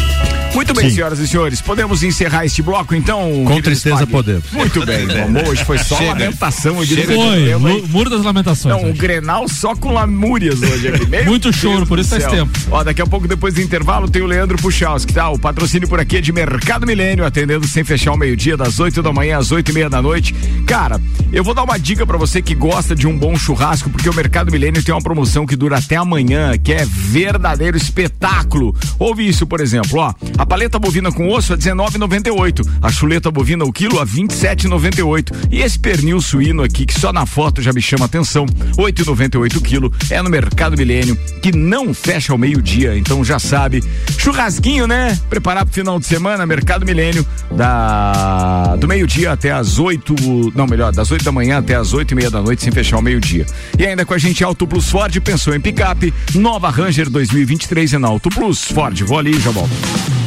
Muito 0.54 0.74
bem, 0.74 0.89
Sim. 0.89 0.96
senhoras 0.96 1.20
e 1.20 1.28
senhores, 1.28 1.62
podemos 1.69 2.01
encerrar 2.01 2.45
este 2.45 2.63
bloco 2.63 2.95
então? 2.95 3.45
Com 3.45 3.62
tristeza 3.62 4.08
podemos. 4.08 4.51
Muito 4.51 4.84
bem, 4.84 5.05
vamos. 5.05 5.47
Hoje 5.49 5.63
foi 5.63 5.77
só 5.77 5.97
Chega. 5.97 6.13
lamentação. 6.13 6.84
Chega. 6.84 7.13
Foi, 7.13 7.84
muro 7.88 8.10
das 8.10 8.23
lamentações. 8.23 8.75
Não, 8.75 8.89
hoje. 8.89 8.97
Grenal 8.97 9.47
só 9.47 9.75
com 9.75 9.93
lamúrias 9.93 10.60
hoje 10.63 10.88
aqui. 10.88 11.05
Meu 11.05 11.25
Muito 11.25 11.53
choro, 11.53 11.86
por 11.86 11.99
isso 11.99 12.10
faz 12.10 12.25
tempo. 12.25 12.51
Ó, 12.71 12.84
daqui 12.84 13.03
a 13.03 13.05
pouco, 13.05 13.27
depois 13.27 13.53
do 13.53 13.62
intervalo, 13.62 14.10
tem 14.10 14.19
o 14.19 14.25
Leandro 14.25 14.58
Puchalski, 14.58 15.13
tá? 15.13 15.29
O 15.29 15.38
patrocínio 15.38 15.88
por 15.88 15.99
aqui 15.99 16.17
é 16.17 16.21
de 16.21 16.32
Mercado 16.32 16.88
Milênio, 16.88 17.23
atendendo 17.23 17.67
sem 17.67 17.84
fechar 17.84 18.13
o 18.13 18.17
meio-dia, 18.17 18.58
das 18.58 18.79
8 18.79 19.03
da 19.03 19.13
manhã 19.13 19.38
às 19.38 19.51
8 19.51 19.69
e 19.69 19.73
meia 19.75 19.91
da 19.91 20.01
noite. 20.01 20.34
Cara, 20.65 20.99
eu 21.32 21.43
vou 21.43 21.53
dar 21.53 21.62
uma 21.62 21.77
dica 21.77 22.03
pra 22.03 22.17
você 22.17 22.41
que 22.41 22.55
gosta 22.55 22.95
de 22.95 23.05
um 23.05 23.15
bom 23.15 23.36
churrasco, 23.36 23.91
porque 23.91 24.10
o 24.10 24.13
Mercado 24.13 24.51
Milênio 24.51 24.84
tem 24.84 24.93
uma 24.93 25.03
promoção 25.03 25.45
que 25.45 25.55
dura 25.55 25.77
até 25.77 25.97
amanhã, 25.97 26.58
que 26.58 26.73
é 26.73 26.84
verdadeiro 26.84 27.77
espetáculo. 27.77 28.75
Ouve 28.97 29.27
isso, 29.27 29.45
por 29.45 29.62
exemplo, 29.62 29.99
ó. 29.99 30.12
A 30.36 30.47
paleta 30.47 30.79
bovina 30.79 31.12
com 31.12 31.29
osso 31.29 31.53
a 31.53 31.59
19,98. 31.60 32.67
A 32.82 32.91
chuleta 32.91 33.30
bovina 33.30 33.65
o 33.65 33.72
quilo 33.72 34.00
a 34.00 34.06
27,98. 34.06 35.50
E 35.52 35.62
esse 35.62 35.78
pernil 35.78 36.22
suíno 36.22 36.63
aqui, 36.63 36.86
que 36.86 37.00
só 37.00 37.12
na 37.12 37.26
foto 37.26 37.62
já 37.62 37.74
me 37.74 37.82
chama 37.82 38.06
atenção, 38.06 38.45
8,98 38.78 39.62
quilo, 39.62 39.93
é 40.10 40.22
no 40.22 40.30
Mercado 40.30 40.78
Milênio, 40.78 41.15
que 41.41 41.52
não 41.56 41.93
fecha 41.93 42.32
ao 42.32 42.38
meio-dia. 42.38 42.98
Então 42.98 43.24
já 43.24 43.38
sabe, 43.38 43.84
churrasquinho, 44.17 44.88
né? 44.88 45.19
Preparar 45.30 45.65
pro 45.65 45.74
final 45.74 46.00
de 46.00 46.06
semana, 46.06 46.45
Mercado 46.45 46.86
Milênio, 46.86 47.26
da 47.52 48.76
do 48.78 48.88
meio-dia 48.88 49.32
até 49.32 49.52
as 49.52 49.78
8, 49.78 50.15
não, 50.56 50.65
melhor, 50.65 50.91
das 50.91 51.12
8 51.12 51.24
da 51.24 51.32
manhã 51.32 51.58
até 51.58 51.76
as 51.76 51.93
8 51.93 52.12
e 52.12 52.15
meia 52.15 52.32
da 52.32 52.41
noite, 52.41 52.63
sem 52.63 52.72
fechar 52.72 52.98
o 52.98 53.02
meio-dia. 53.02 53.45
E 53.78 53.86
ainda 53.86 54.06
com 54.06 54.13
a 54.13 54.17
gente 54.17 54.43
Auto 54.43 54.65
Plus 54.65 54.89
Ford, 54.89 55.19
pensou 55.22 55.54
em 55.54 55.60
picape, 55.60 56.13
nova 56.36 56.69
Ranger 56.69 57.10
2023 57.10 57.93
é 57.93 57.98
na 57.98 58.08
Auto 58.08 58.30
Plus 58.30 58.63
Ford. 58.65 59.00
Vou 59.02 59.19
ali 59.19 59.32
e 59.32 59.39
já 59.39 59.52
volto. 59.52 60.18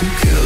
Bex 0.00 0.22
e 0.22 0.37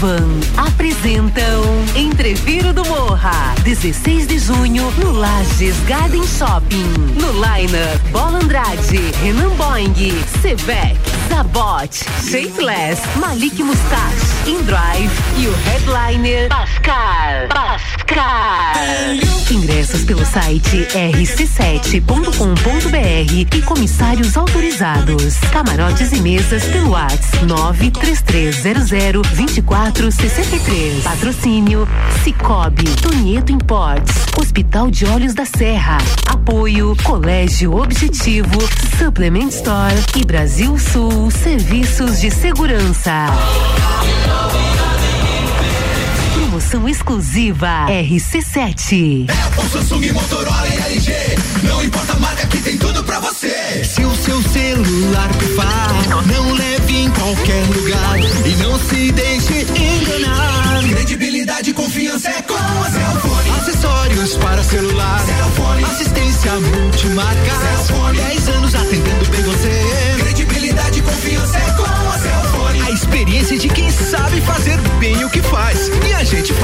Uniavan 0.00 0.40
apresentam 0.56 1.62
Entreviro 1.94 2.72
do 2.72 2.82
Morra, 2.86 3.54
16 3.62 4.26
de 4.26 4.38
junho 4.38 4.90
no 4.92 5.12
Lages 5.12 5.76
Garden 5.86 6.26
Shopping. 6.26 6.88
No 7.20 7.30
Liner, 7.32 7.98
Bola 8.10 8.38
Andrade, 8.38 9.12
Renan 9.22 9.50
Boing, 9.56 9.92
Sevec, 10.40 10.96
Zabot, 11.28 11.94
Shapeless, 12.22 13.02
Malik 13.16 13.62
Mustache, 13.62 14.24
Indrive 14.46 15.12
e 15.38 15.46
o 15.46 15.52
headliner 15.64 16.48
Pascal. 16.48 17.48
Pascal. 17.50 18.00
Ingressos 19.50 20.04
pelo 20.04 20.24
site 20.24 20.86
rc7.com.br 20.94 23.56
e 23.56 23.62
comissários 23.62 24.36
autorizados. 24.36 25.36
Camarotes 25.52 26.12
e 26.12 26.20
mesas 26.20 26.62
pelo 26.64 26.90
WhatsApp 26.90 27.20
933002463. 29.90 31.02
Patrocínio 31.02 31.88
Cicobi, 32.22 32.84
Tonieto 33.02 33.52
Imports, 33.52 34.12
Hospital 34.38 34.90
de 34.90 35.06
Olhos 35.06 35.34
da 35.34 35.44
Serra. 35.44 35.98
Apoio 36.26 36.96
Colégio 37.02 37.76
Objetivo, 37.76 38.58
Supplement 38.98 39.48
Store 39.48 39.94
e 40.16 40.24
Brasil 40.24 40.78
Sul 40.78 41.30
Serviços 41.30 42.20
de 42.20 42.30
Segurança. 42.30 43.26
Promoção 46.34 46.88
exclusiva 46.88 47.86
RC7. 47.88 49.26
O 49.56 49.68
Samsung, 49.68 50.12
Motorola 50.12 50.68
e 50.68 50.92
LG. 50.92 51.12
Não 51.64 51.84
importa 51.84 52.12
a 52.12 52.16
marca 52.20 52.46
que 52.46 52.58
tem 52.58 52.76
tudo 52.78 53.02
pra 53.04 53.20
você. 53.20 53.84
Se 53.84 54.04
o 54.04 54.14
seu 54.16 54.40
celular 54.42 55.28
pifar, 55.36 55.90
não 56.26 56.52
leve 56.52 56.96
em 56.96 57.10
qualquer 57.10 57.66
lugar 57.66 58.18
e 58.46 58.56
não 58.62 58.78
se 58.78 59.12
deixe 59.12 59.62
enganar. 59.62 60.82
Credibilidade 60.88 61.70
e 61.70 61.72
confiança 61.72 62.28
é 62.28 62.42
com 62.42 62.54
a 62.54 62.90
Cellfone. 62.90 63.50
Acessórios 63.58 64.36
para 64.36 64.62
celular, 64.62 65.20
Cellfone. 65.20 65.84
assistência 65.84 66.52
multimarca, 66.54 67.54
Cellfone. 67.60 68.18
10 68.18 68.48
anos 68.48 68.74
atendendo 68.74 69.09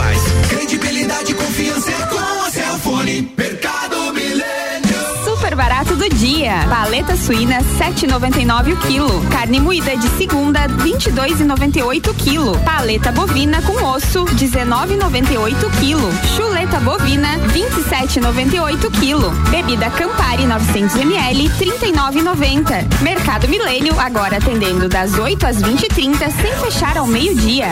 faz. 0.06 0.22
Credibilidade 0.48 1.32
e 1.32 1.34
confiança 1.34 1.90
é 1.90 2.06
com 2.06 2.42
a 2.44 2.50
Cellfone. 2.50 3.32
Mercado 3.36 4.12
Milênio. 4.12 5.24
Super 5.24 5.54
barato 5.56 5.96
do 5.96 6.08
dia. 6.08 6.64
Paleta 6.68 7.16
suína 7.16 7.58
7,99 7.78 8.74
o 8.74 8.76
quilo. 8.76 9.26
Carne 9.30 9.60
moída 9.60 9.96
de 9.96 10.08
segunda 10.10 10.68
22,98 10.68 12.10
o 12.10 12.14
quilo. 12.14 12.58
Paleta 12.60 13.10
bovina 13.10 13.60
com 13.62 13.72
osso 13.84 14.24
19,98 14.24 15.66
o 15.66 15.70
quilo. 15.78 16.10
Chuleta 16.36 16.78
bovina 16.80 17.38
27,98 17.48 18.84
o 18.84 18.90
quilo. 18.92 19.30
Bebida 19.50 19.90
Campari 19.90 20.46
900 20.46 20.96
ml 20.96 21.48
39,90. 21.50 23.02
Mercado 23.02 23.48
Milênio 23.48 23.98
agora 23.98 24.36
atendendo 24.36 24.88
das 24.88 25.18
8 25.18 25.46
às 25.46 25.56
20h30 25.56 26.30
sem 26.40 26.52
fechar 26.58 26.96
ao 26.96 27.06
meio-dia. 27.06 27.66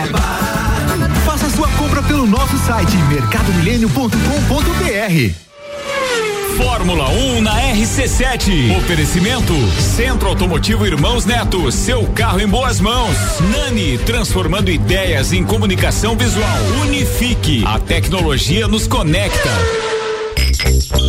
Sua 1.55 1.69
compra 1.69 2.03
pelo 2.03 2.27
nosso 2.27 2.57
site 2.57 2.97
mercadomilênio.com.br. 3.07 5.33
Fórmula 6.57 7.09
1 7.09 7.41
na 7.41 7.55
RC7. 7.73 8.77
Oferecimento 8.77 9.53
Centro 9.79 10.27
Automotivo 10.27 10.85
Irmãos 10.85 11.25
Neto, 11.25 11.71
seu 11.71 12.05
carro 12.07 12.41
em 12.41 12.47
boas 12.47 12.81
mãos. 12.81 13.15
Nani, 13.51 13.97
transformando 13.99 14.69
ideias 14.69 15.31
em 15.31 15.45
comunicação 15.45 16.17
visual. 16.17 16.57
Unifique, 16.81 17.63
a 17.65 17.79
tecnologia 17.79 18.67
nos 18.67 18.85
conecta. 18.85 19.49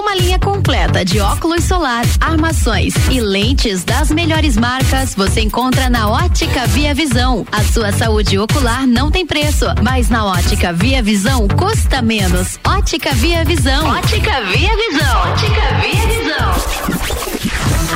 Uma 0.00 0.14
linha 0.14 0.38
completa 0.38 1.04
de 1.04 1.20
óculos 1.20 1.64
solar, 1.64 2.06
armações 2.22 2.94
e 3.10 3.20
lentes 3.20 3.84
das 3.84 4.10
melhores 4.10 4.56
marcas 4.56 5.14
você 5.14 5.42
encontra 5.42 5.90
na 5.90 6.08
Ótica 6.08 6.66
Via 6.68 6.94
Visão. 6.94 7.46
A 7.52 7.62
sua 7.62 7.92
saúde 7.92 8.38
ocular 8.38 8.86
não 8.86 9.10
tem 9.10 9.26
preço, 9.26 9.66
mas 9.82 10.08
na 10.08 10.24
Ótica 10.24 10.72
Via 10.72 11.02
Visão 11.02 11.46
custa 11.46 12.00
menos. 12.00 12.58
Ótica 12.66 13.12
Via 13.12 13.44
Visão. 13.44 13.90
Ótica 13.90 14.40
Via 14.46 14.74
Visão. 14.74 15.32
Ótica 15.32 15.74
Via 15.82 16.06
Visão. 16.06 16.54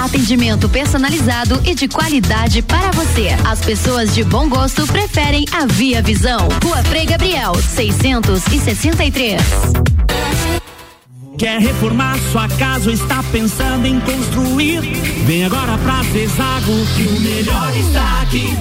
Atendimento 0.05 0.69
personalizado 0.69 1.59
e 1.65 1.75
de 1.75 1.89
qualidade 1.89 2.61
para 2.61 2.91
você. 2.91 3.29
As 3.49 3.61
pessoas 3.61 4.15
de 4.15 4.23
bom 4.23 4.47
gosto 4.47 4.87
preferem 4.87 5.47
a 5.53 5.65
Via 5.65 6.03
Visão. 6.03 6.49
Rua 6.63 6.85
Frei 6.85 7.07
Gabriel, 7.07 7.55
663. 7.55 9.94
Quer 11.37 11.61
reformar 11.61 12.17
sua 12.31 12.49
casa 12.49 12.89
ou 12.89 12.95
está 12.95 13.23
pensando 13.25 13.87
em 13.87 13.99
construir? 14.01 14.81
Vem 15.27 15.45
agora 15.45 15.77
pra 15.79 16.03
Zezago 16.05 16.73
que 16.95 17.03
o 17.09 17.21
melhor 17.21 17.77
está 17.77 18.23
aqui. 18.23 18.57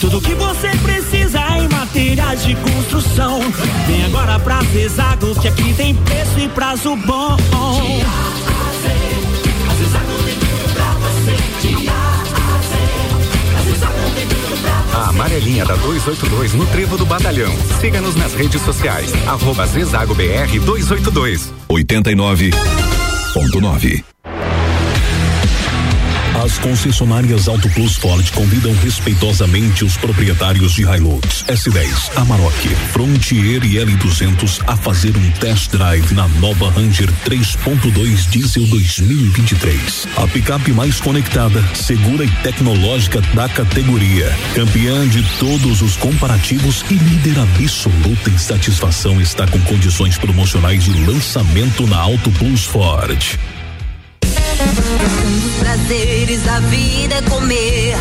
Tudo 0.00 0.20
que 0.20 0.34
você 0.34 0.68
precisa 0.82 1.40
em 1.56 1.68
materiais 1.68 2.44
de 2.44 2.56
construção. 2.56 3.40
Vem 3.86 4.04
agora 4.06 4.38
pra 4.40 4.60
Zezago 4.72 5.40
que 5.40 5.46
aqui 5.46 5.72
tem 5.74 5.94
preço 5.94 6.40
e 6.40 6.48
prazo 6.48 6.96
bom. 6.96 7.36
A 14.98 15.10
amarelinha 15.10 15.64
da 15.64 15.76
282 15.76 16.54
no 16.54 16.66
Trevo 16.66 16.96
do 16.96 17.06
Batalhão. 17.06 17.52
Siga-nos 17.80 18.16
nas 18.16 18.34
redes 18.34 18.60
sociais. 18.62 19.12
Arroba 19.28 19.64
Zezago 19.64 20.12
BR 20.12 20.58
282. 20.64 21.52
89.9 21.68 24.04
As 26.44 26.56
concessionárias 26.56 27.48
Auto 27.48 27.68
Plus 27.70 27.96
Ford 27.96 28.30
convidam 28.30 28.72
respeitosamente 28.74 29.84
os 29.84 29.96
proprietários 29.96 30.74
de 30.74 30.82
Hilux, 30.82 31.44
S10, 31.48 32.16
Amarok, 32.16 32.68
Frontier 32.92 33.64
e 33.64 33.74
L200 33.74 34.62
a 34.68 34.76
fazer 34.76 35.16
um 35.16 35.30
test 35.32 35.72
drive 35.72 36.14
na 36.14 36.28
nova 36.28 36.70
Ranger 36.70 37.10
3.2 37.24 38.30
Diesel 38.30 38.66
2023. 38.68 40.06
A 40.16 40.28
picape 40.28 40.70
mais 40.70 41.00
conectada, 41.00 41.60
segura 41.74 42.24
e 42.24 42.30
tecnológica 42.44 43.20
da 43.34 43.48
categoria. 43.48 44.32
Campeã 44.54 45.08
de 45.08 45.24
todos 45.40 45.82
os 45.82 45.96
comparativos 45.96 46.84
e 46.88 46.94
líder 46.94 47.36
absoluta 47.40 48.30
em 48.30 48.38
satisfação 48.38 49.20
está 49.20 49.44
com 49.48 49.60
condições 49.62 50.16
promocionais 50.16 50.84
de 50.84 51.04
lançamento 51.04 51.84
na 51.88 51.98
Auto 51.98 52.30
Plus 52.30 52.64
Ford. 52.64 53.38
Um 54.60 55.40
dos 55.40 55.54
prazeres 55.54 56.42
da 56.42 56.60
vida 56.60 57.14
é 57.16 57.22
comer. 57.22 57.96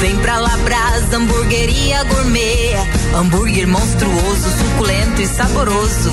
Vem 0.00 0.16
pra 0.18 0.38
Labrasa, 0.38 1.16
hamburgueria 1.16 2.02
gourmet. 2.04 2.74
Hambúrguer 3.14 3.66
monstruoso, 3.66 4.50
suculento 4.58 5.22
e 5.22 5.26
saboroso. 5.26 6.10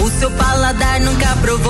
O 0.00 0.10
seu 0.18 0.30
paladar 0.30 1.00
nunca 1.00 1.36
provou 1.36 1.63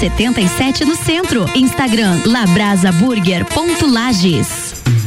77 0.00 0.86
no 0.86 0.94
centro. 0.94 1.46
Instagram 1.54 2.22
labrasaburger.lages. 2.24 4.69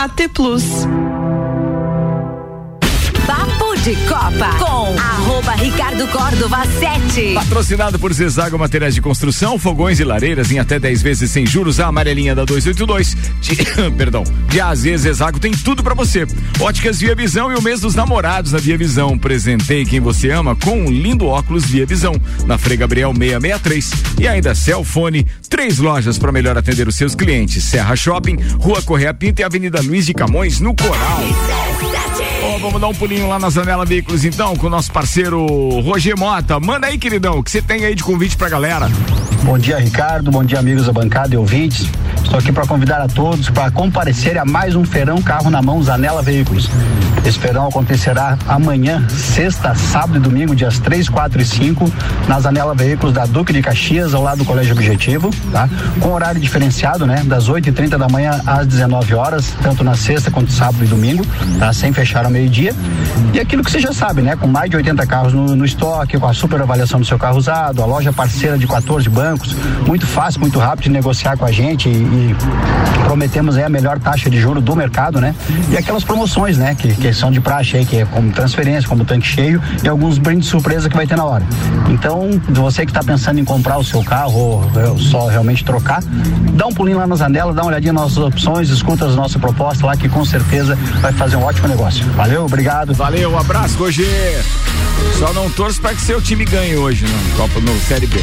AT 0.00 0.32
Plus. 0.32 1.19
De 3.82 3.96
Copa 4.06 4.58
com 4.58 4.98
arroba 4.98 5.52
Ricardo 5.52 6.06
Córdova 6.08 6.66
7. 6.66 7.32
Patrocinado 7.32 7.98
por 7.98 8.12
Zezago 8.12 8.58
Materiais 8.58 8.94
de 8.94 9.00
Construção, 9.00 9.58
fogões 9.58 9.98
e 9.98 10.04
lareiras 10.04 10.52
em 10.52 10.58
até 10.58 10.78
10 10.78 11.00
vezes 11.00 11.30
sem 11.30 11.46
juros, 11.46 11.80
a 11.80 11.86
amarelinha 11.86 12.34
da 12.34 12.44
282. 12.44 13.16
De, 13.40 13.56
perdão. 13.96 14.22
De 14.48 14.60
AZ 14.60 14.82
Zezago 14.82 15.40
tem 15.40 15.52
tudo 15.52 15.82
pra 15.82 15.94
você. 15.94 16.26
Óticas 16.60 17.00
Via 17.00 17.14
Visão 17.14 17.50
e 17.50 17.54
o 17.54 17.62
mês 17.62 17.80
dos 17.80 17.94
namorados 17.94 18.52
na 18.52 18.58
Via 18.58 18.76
Visão. 18.76 19.18
Presentei 19.18 19.86
quem 19.86 19.98
você 19.98 20.30
ama 20.30 20.54
com 20.54 20.82
um 20.82 20.90
lindo 20.90 21.26
óculos 21.26 21.64
Via 21.64 21.86
Visão. 21.86 22.14
Na 22.44 22.58
Frei 22.58 22.76
Gabriel 22.76 23.14
663. 23.14 23.92
E 24.20 24.28
ainda 24.28 24.54
Celfone, 24.54 25.26
três 25.48 25.78
lojas 25.78 26.18
para 26.18 26.30
melhor 26.30 26.58
atender 26.58 26.86
os 26.86 26.96
seus 26.96 27.14
clientes. 27.14 27.64
Serra 27.64 27.96
Shopping, 27.96 28.36
Rua 28.58 28.82
Correia 28.82 29.14
Pinta 29.14 29.40
e 29.40 29.44
Avenida 29.44 29.80
Luiz 29.80 30.04
de 30.04 30.12
Camões, 30.12 30.60
no 30.60 30.74
Coral. 30.74 31.20
Vamos 32.60 32.78
dar 32.78 32.88
um 32.88 32.94
pulinho 32.94 33.26
lá 33.26 33.38
na 33.38 33.48
Zanela 33.48 33.86
Veículos 33.86 34.22
então, 34.22 34.54
com 34.54 34.66
o 34.66 34.70
nosso 34.70 34.92
parceiro 34.92 35.46
Roger 35.80 36.16
Mota. 36.18 36.60
Manda 36.60 36.88
aí, 36.88 36.98
queridão, 36.98 37.38
o 37.38 37.42
que 37.42 37.50
você 37.50 37.62
tem 37.62 37.86
aí 37.86 37.94
de 37.94 38.02
convite 38.02 38.36
pra 38.36 38.50
galera? 38.50 38.86
Bom 39.42 39.58
dia, 39.58 39.78
Ricardo. 39.78 40.30
Bom 40.30 40.44
dia, 40.44 40.58
amigos 40.58 40.84
da 40.84 40.92
bancada 40.92 41.34
e 41.34 41.38
ouvintes. 41.38 41.86
Estou 42.30 42.38
aqui 42.38 42.52
para 42.52 42.64
convidar 42.64 43.00
a 43.00 43.08
todos 43.08 43.50
para 43.50 43.72
comparecer 43.72 44.38
a 44.38 44.44
mais 44.44 44.76
um 44.76 44.84
feirão 44.84 45.20
carro 45.20 45.50
na 45.50 45.60
mão 45.60 45.82
Zanela 45.82 46.22
Veículos. 46.22 46.70
Esse 47.24 47.40
feirão 47.40 47.66
acontecerá 47.66 48.38
amanhã, 48.46 49.04
sexta, 49.08 49.74
sábado 49.74 50.16
e 50.16 50.20
domingo, 50.20 50.54
dias 50.54 50.78
3, 50.78 51.08
4 51.08 51.42
e 51.42 51.44
5, 51.44 51.92
na 52.28 52.38
Zanela 52.38 52.72
Veículos 52.72 53.12
da 53.12 53.26
Duque 53.26 53.52
de 53.52 53.60
Caxias, 53.60 54.14
ao 54.14 54.22
lado 54.22 54.38
do 54.38 54.44
Colégio 54.44 54.72
Objetivo, 54.74 55.30
tá? 55.50 55.68
Com 55.98 56.12
horário 56.12 56.40
diferenciado, 56.40 57.04
né? 57.04 57.20
Das 57.26 57.48
8 57.48 57.68
e 57.68 57.72
30 57.72 57.98
da 57.98 58.08
manhã 58.08 58.40
às 58.46 58.64
19 58.64 59.12
horas, 59.12 59.52
tanto 59.60 59.82
na 59.82 59.96
sexta 59.96 60.30
quanto 60.30 60.52
sábado 60.52 60.84
e 60.84 60.86
domingo, 60.86 61.26
tá? 61.58 61.72
Sem 61.72 61.92
fechar 61.92 62.24
ao 62.24 62.30
meio-dia. 62.30 62.72
E 63.34 63.40
aquilo 63.40 63.64
que 63.64 63.72
você 63.72 63.80
já 63.80 63.92
sabe, 63.92 64.22
né? 64.22 64.36
Com 64.36 64.46
mais 64.46 64.70
de 64.70 64.76
80 64.76 65.04
carros 65.04 65.32
no, 65.34 65.56
no 65.56 65.64
estoque, 65.64 66.16
com 66.16 66.26
a 66.26 66.32
super 66.32 66.62
avaliação 66.62 67.00
do 67.00 67.06
seu 67.06 67.18
carro 67.18 67.38
usado, 67.38 67.82
a 67.82 67.86
loja 67.86 68.12
parceira 68.12 68.56
de 68.56 68.68
14 68.68 69.08
bancos, 69.08 69.54
muito 69.84 70.06
fácil, 70.06 70.40
muito 70.40 70.60
rápido 70.60 70.84
de 70.84 70.90
negociar 70.90 71.36
com 71.36 71.44
a 71.44 71.50
gente 71.50 71.88
e, 71.88 72.19
prometemos 73.04 73.56
aí 73.56 73.64
a 73.64 73.68
melhor 73.68 73.98
taxa 73.98 74.30
de 74.30 74.40
juro 74.40 74.60
do 74.60 74.74
mercado, 74.76 75.20
né? 75.20 75.34
E 75.70 75.76
aquelas 75.76 76.04
promoções, 76.04 76.56
né? 76.58 76.74
Que, 76.74 76.94
que 76.94 77.12
são 77.12 77.30
de 77.30 77.40
praxe 77.40 77.76
aí, 77.76 77.84
que 77.84 77.96
é 77.96 78.04
como 78.04 78.30
transferência, 78.32 78.88
como 78.88 79.04
tanque 79.04 79.26
cheio 79.26 79.60
e 79.82 79.88
alguns 79.88 80.18
brindes 80.18 80.48
surpresa 80.48 80.88
que 80.88 80.96
vai 80.96 81.06
ter 81.06 81.16
na 81.16 81.24
hora. 81.24 81.44
Então, 81.88 82.40
você 82.50 82.84
que 82.84 82.90
está 82.90 83.02
pensando 83.02 83.38
em 83.40 83.44
comprar 83.44 83.78
o 83.78 83.84
seu 83.84 84.02
carro 84.04 84.34
ou 84.74 84.98
só 84.98 85.26
realmente 85.28 85.64
trocar, 85.64 86.02
dá 86.54 86.66
um 86.66 86.72
pulinho 86.72 86.98
lá 86.98 87.06
na 87.06 87.16
Zanela, 87.16 87.52
dá 87.52 87.62
uma 87.62 87.68
olhadinha 87.68 87.92
nas 87.92 88.02
nossas 88.02 88.18
opções, 88.18 88.68
escuta 88.70 89.06
as 89.06 89.14
nossas 89.16 89.40
propostas 89.40 89.82
lá 89.82 89.96
que 89.96 90.08
com 90.08 90.24
certeza 90.24 90.76
vai 91.00 91.12
fazer 91.12 91.36
um 91.36 91.42
ótimo 91.44 91.68
negócio. 91.68 92.04
Valeu, 92.12 92.44
obrigado. 92.44 92.94
Valeu, 92.94 93.32
um 93.32 93.38
abraço, 93.38 93.76
Roger. 93.78 94.06
Só 95.18 95.32
não 95.32 95.48
torço 95.50 95.80
para 95.80 95.94
que 95.94 96.00
seu 96.00 96.20
time 96.20 96.44
ganhe 96.44 96.76
hoje 96.76 97.04
no 97.06 97.36
Copa 97.36 97.60
no 97.60 97.78
Série 97.80 98.06
B. 98.06 98.20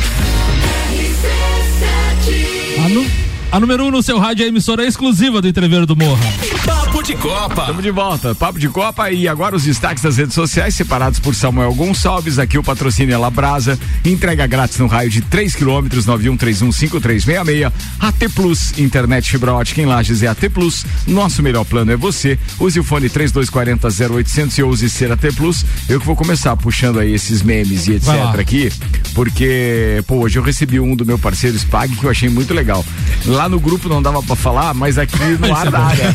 A, 2.85 2.89
nu- 2.89 3.26
a 3.51 3.59
número 3.59 3.83
1 3.85 3.87
um 3.87 3.91
no 3.91 4.03
seu 4.03 4.19
rádio 4.19 4.43
é 4.43 4.45
a 4.45 4.49
emissora 4.49 4.85
exclusiva 4.85 5.41
do 5.41 5.47
Entreveiro 5.47 5.85
do 5.85 5.95
Morra. 5.95 6.76
Papo 6.87 7.03
de 7.03 7.15
Copa. 7.15 7.61
Estamos 7.61 7.83
de 7.83 7.91
volta. 7.91 8.33
Papo 8.33 8.57
de 8.57 8.69
Copa 8.69 9.11
e 9.11 9.27
agora 9.27 9.57
os 9.57 9.65
destaques 9.65 10.01
das 10.01 10.15
redes 10.15 10.33
sociais 10.33 10.73
separados 10.73 11.19
por 11.19 11.35
Samuel 11.35 11.73
Gonçalves. 11.73 12.39
Aqui 12.39 12.57
o 12.57 12.63
patrocínio 12.63 13.13
é 13.13 13.17
Labrasa. 13.17 13.77
Entrega 14.05 14.47
grátis 14.47 14.79
no 14.79 14.87
raio 14.87 15.09
de 15.09 15.19
3 15.21 15.53
quilômetros, 15.53 16.05
91315366. 16.07 17.71
AT 17.99 18.29
Plus, 18.33 18.79
internet 18.79 19.29
fibra 19.29 19.53
ótica 19.53 19.81
em 19.81 19.85
Lages 19.85 20.23
é 20.23 20.27
AT 20.27 20.49
Plus. 20.49 20.85
Nosso 21.05 21.43
melhor 21.43 21.65
plano 21.65 21.91
é 21.91 21.97
você. 21.97 22.39
Use 22.57 22.79
o 22.79 22.83
fone 22.85 23.09
3240 23.09 24.13
0800 24.13 24.57
e 24.57 24.63
use 24.63 24.89
ser 24.89 25.11
AT 25.11 25.33
Plus. 25.35 25.65
Eu 25.89 25.99
que 25.99 26.05
vou 26.05 26.15
começar 26.15 26.55
puxando 26.55 26.99
aí 26.99 27.13
esses 27.13 27.41
memes 27.41 27.87
e 27.87 27.95
etc 27.95 28.07
aqui, 28.39 28.71
porque, 29.13 30.01
pô, 30.07 30.19
hoje 30.19 30.39
eu 30.39 30.43
recebi 30.43 30.79
um 30.79 30.95
do 30.95 31.05
meu 31.05 31.19
parceiro 31.19 31.57
Spag 31.57 31.93
que 31.97 32.05
eu 32.05 32.09
achei 32.09 32.29
muito 32.29 32.53
legal. 32.53 32.85
Lá 33.25 33.49
no 33.49 33.59
grupo 33.59 33.89
não 33.89 34.01
dava 34.01 34.23
pra 34.23 34.37
falar, 34.37 34.73
mas 34.73 34.97
aqui 34.97 35.17
no 35.37 35.51
ar 35.53 35.69
dá, 35.69 35.87
né? 35.89 36.13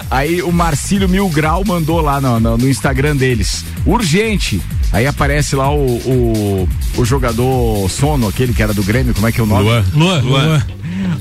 Aí 0.10 0.40
o 0.42 0.52
Marcílio 0.52 1.08
Mil 1.08 1.28
Grau 1.28 1.64
mandou 1.64 2.00
lá 2.00 2.20
no, 2.20 2.38
no- 2.40 2.56
no 2.58 2.68
Instagram 2.68 3.16
deles. 3.16 3.64
Urgente! 3.84 4.60
Aí 4.92 5.04
aparece 5.06 5.56
lá 5.56 5.68
o, 5.70 5.84
o, 5.84 6.68
o 6.96 7.04
jogador 7.04 7.90
sono, 7.90 8.28
aquele 8.28 8.54
que 8.54 8.62
era 8.62 8.72
do 8.72 8.82
Grêmio, 8.84 9.12
como 9.14 9.26
é 9.26 9.32
que 9.32 9.40
é 9.40 9.42
o 9.42 9.46
nome? 9.46 9.64
Luan. 9.64 9.84
Luan, 9.94 10.20
Luan. 10.22 10.66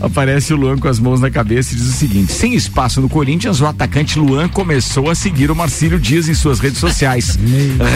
Aparece 0.05 0.53
o 0.53 0.57
Luan 0.57 0.77
com 0.77 0.87
as 0.87 0.99
mãos 0.99 1.19
na 1.19 1.31
cabeça 1.31 1.73
e 1.73 1.77
diz 1.77 1.87
o 1.87 1.91
seguinte: 1.91 2.31
sem 2.31 2.53
espaço 2.53 3.01
no 3.01 3.09
Corinthians, 3.09 3.59
o 3.59 3.65
atacante 3.65 4.19
Luan 4.19 4.47
começou 4.47 5.09
a 5.09 5.15
seguir 5.15 5.49
o 5.49 5.55
Marcílio 5.55 5.99
Dias 5.99 6.29
em 6.29 6.35
suas 6.35 6.59
redes 6.59 6.79
sociais. 6.79 7.39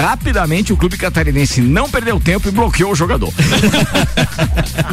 Rapidamente, 0.01 0.73
o 0.73 0.77
clube 0.77 0.97
catarinense 0.97 1.61
não 1.61 1.87
perdeu 1.87 2.19
tempo 2.19 2.47
e 2.47 2.51
bloqueou 2.51 2.93
o 2.93 2.95
jogador. 2.95 3.31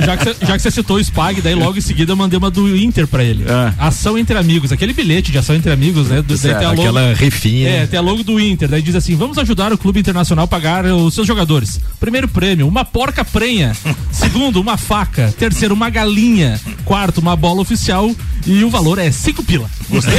Já 0.05 0.17
que, 0.17 0.25
você, 0.25 0.47
já 0.47 0.57
que 0.57 0.63
você 0.63 0.71
citou 0.71 0.97
o 0.97 1.01
Spag, 1.01 1.41
daí 1.41 1.55
logo 1.55 1.79
em 1.79 1.81
seguida 1.81 2.13
eu 2.13 2.17
mandei 2.17 2.39
uma 2.39 2.51
do 2.51 2.77
Inter 2.77 3.07
pra 3.07 3.25
ele. 3.25 3.45
Ação 3.79 4.19
entre 4.19 4.37
amigos, 4.37 4.73
aquele 4.73 4.93
bilhete 4.93 5.33
de 5.33 5.39
ação 5.39 5.55
entre 5.57 5.73
amigos, 5.73 6.09
né? 6.09 6.17
Do, 6.17 6.29
daí 6.29 6.39
Certo, 6.39 6.59
tem 6.59 6.67
a 6.67 6.71
logo, 6.71 6.83
aquela 6.83 7.15
rifinha. 7.15 7.69
É, 7.69 7.87
tem 7.87 7.99
a 7.99 8.03
logo 8.03 8.23
do 8.23 8.39
Inter, 8.41 8.69
daí 8.69 8.83
diz 8.83 8.95
assim: 8.95 9.15
vamos 9.17 9.39
ajudar 9.39 9.73
o 9.73 9.79
clube 9.79 10.01
internacional 10.01 10.45
a 10.45 10.49
pagar 10.49 10.85
os 10.85 11.15
seus 11.15 11.27
jogadores. 11.27 11.81
Primeiro 11.99 12.29
prêmio, 12.29 12.67
uma 12.69 12.85
porca 12.85 13.25
prenha. 13.25 13.75
Segundo, 14.11 14.61
uma 14.61 14.77
faca. 14.77 15.33
Terceiro, 15.39 15.75
uma 15.75 15.89
galinha. 15.89 16.61
Quarto, 16.85 17.06
uma 17.19 17.37
bola 17.37 17.61
oficial. 17.61 18.11
E 18.47 18.63
o 18.63 18.71
valor 18.71 18.99
é 18.99 19.11
cinco 19.11 19.43
pila. 19.43 19.69
Gostei. 19.89 20.15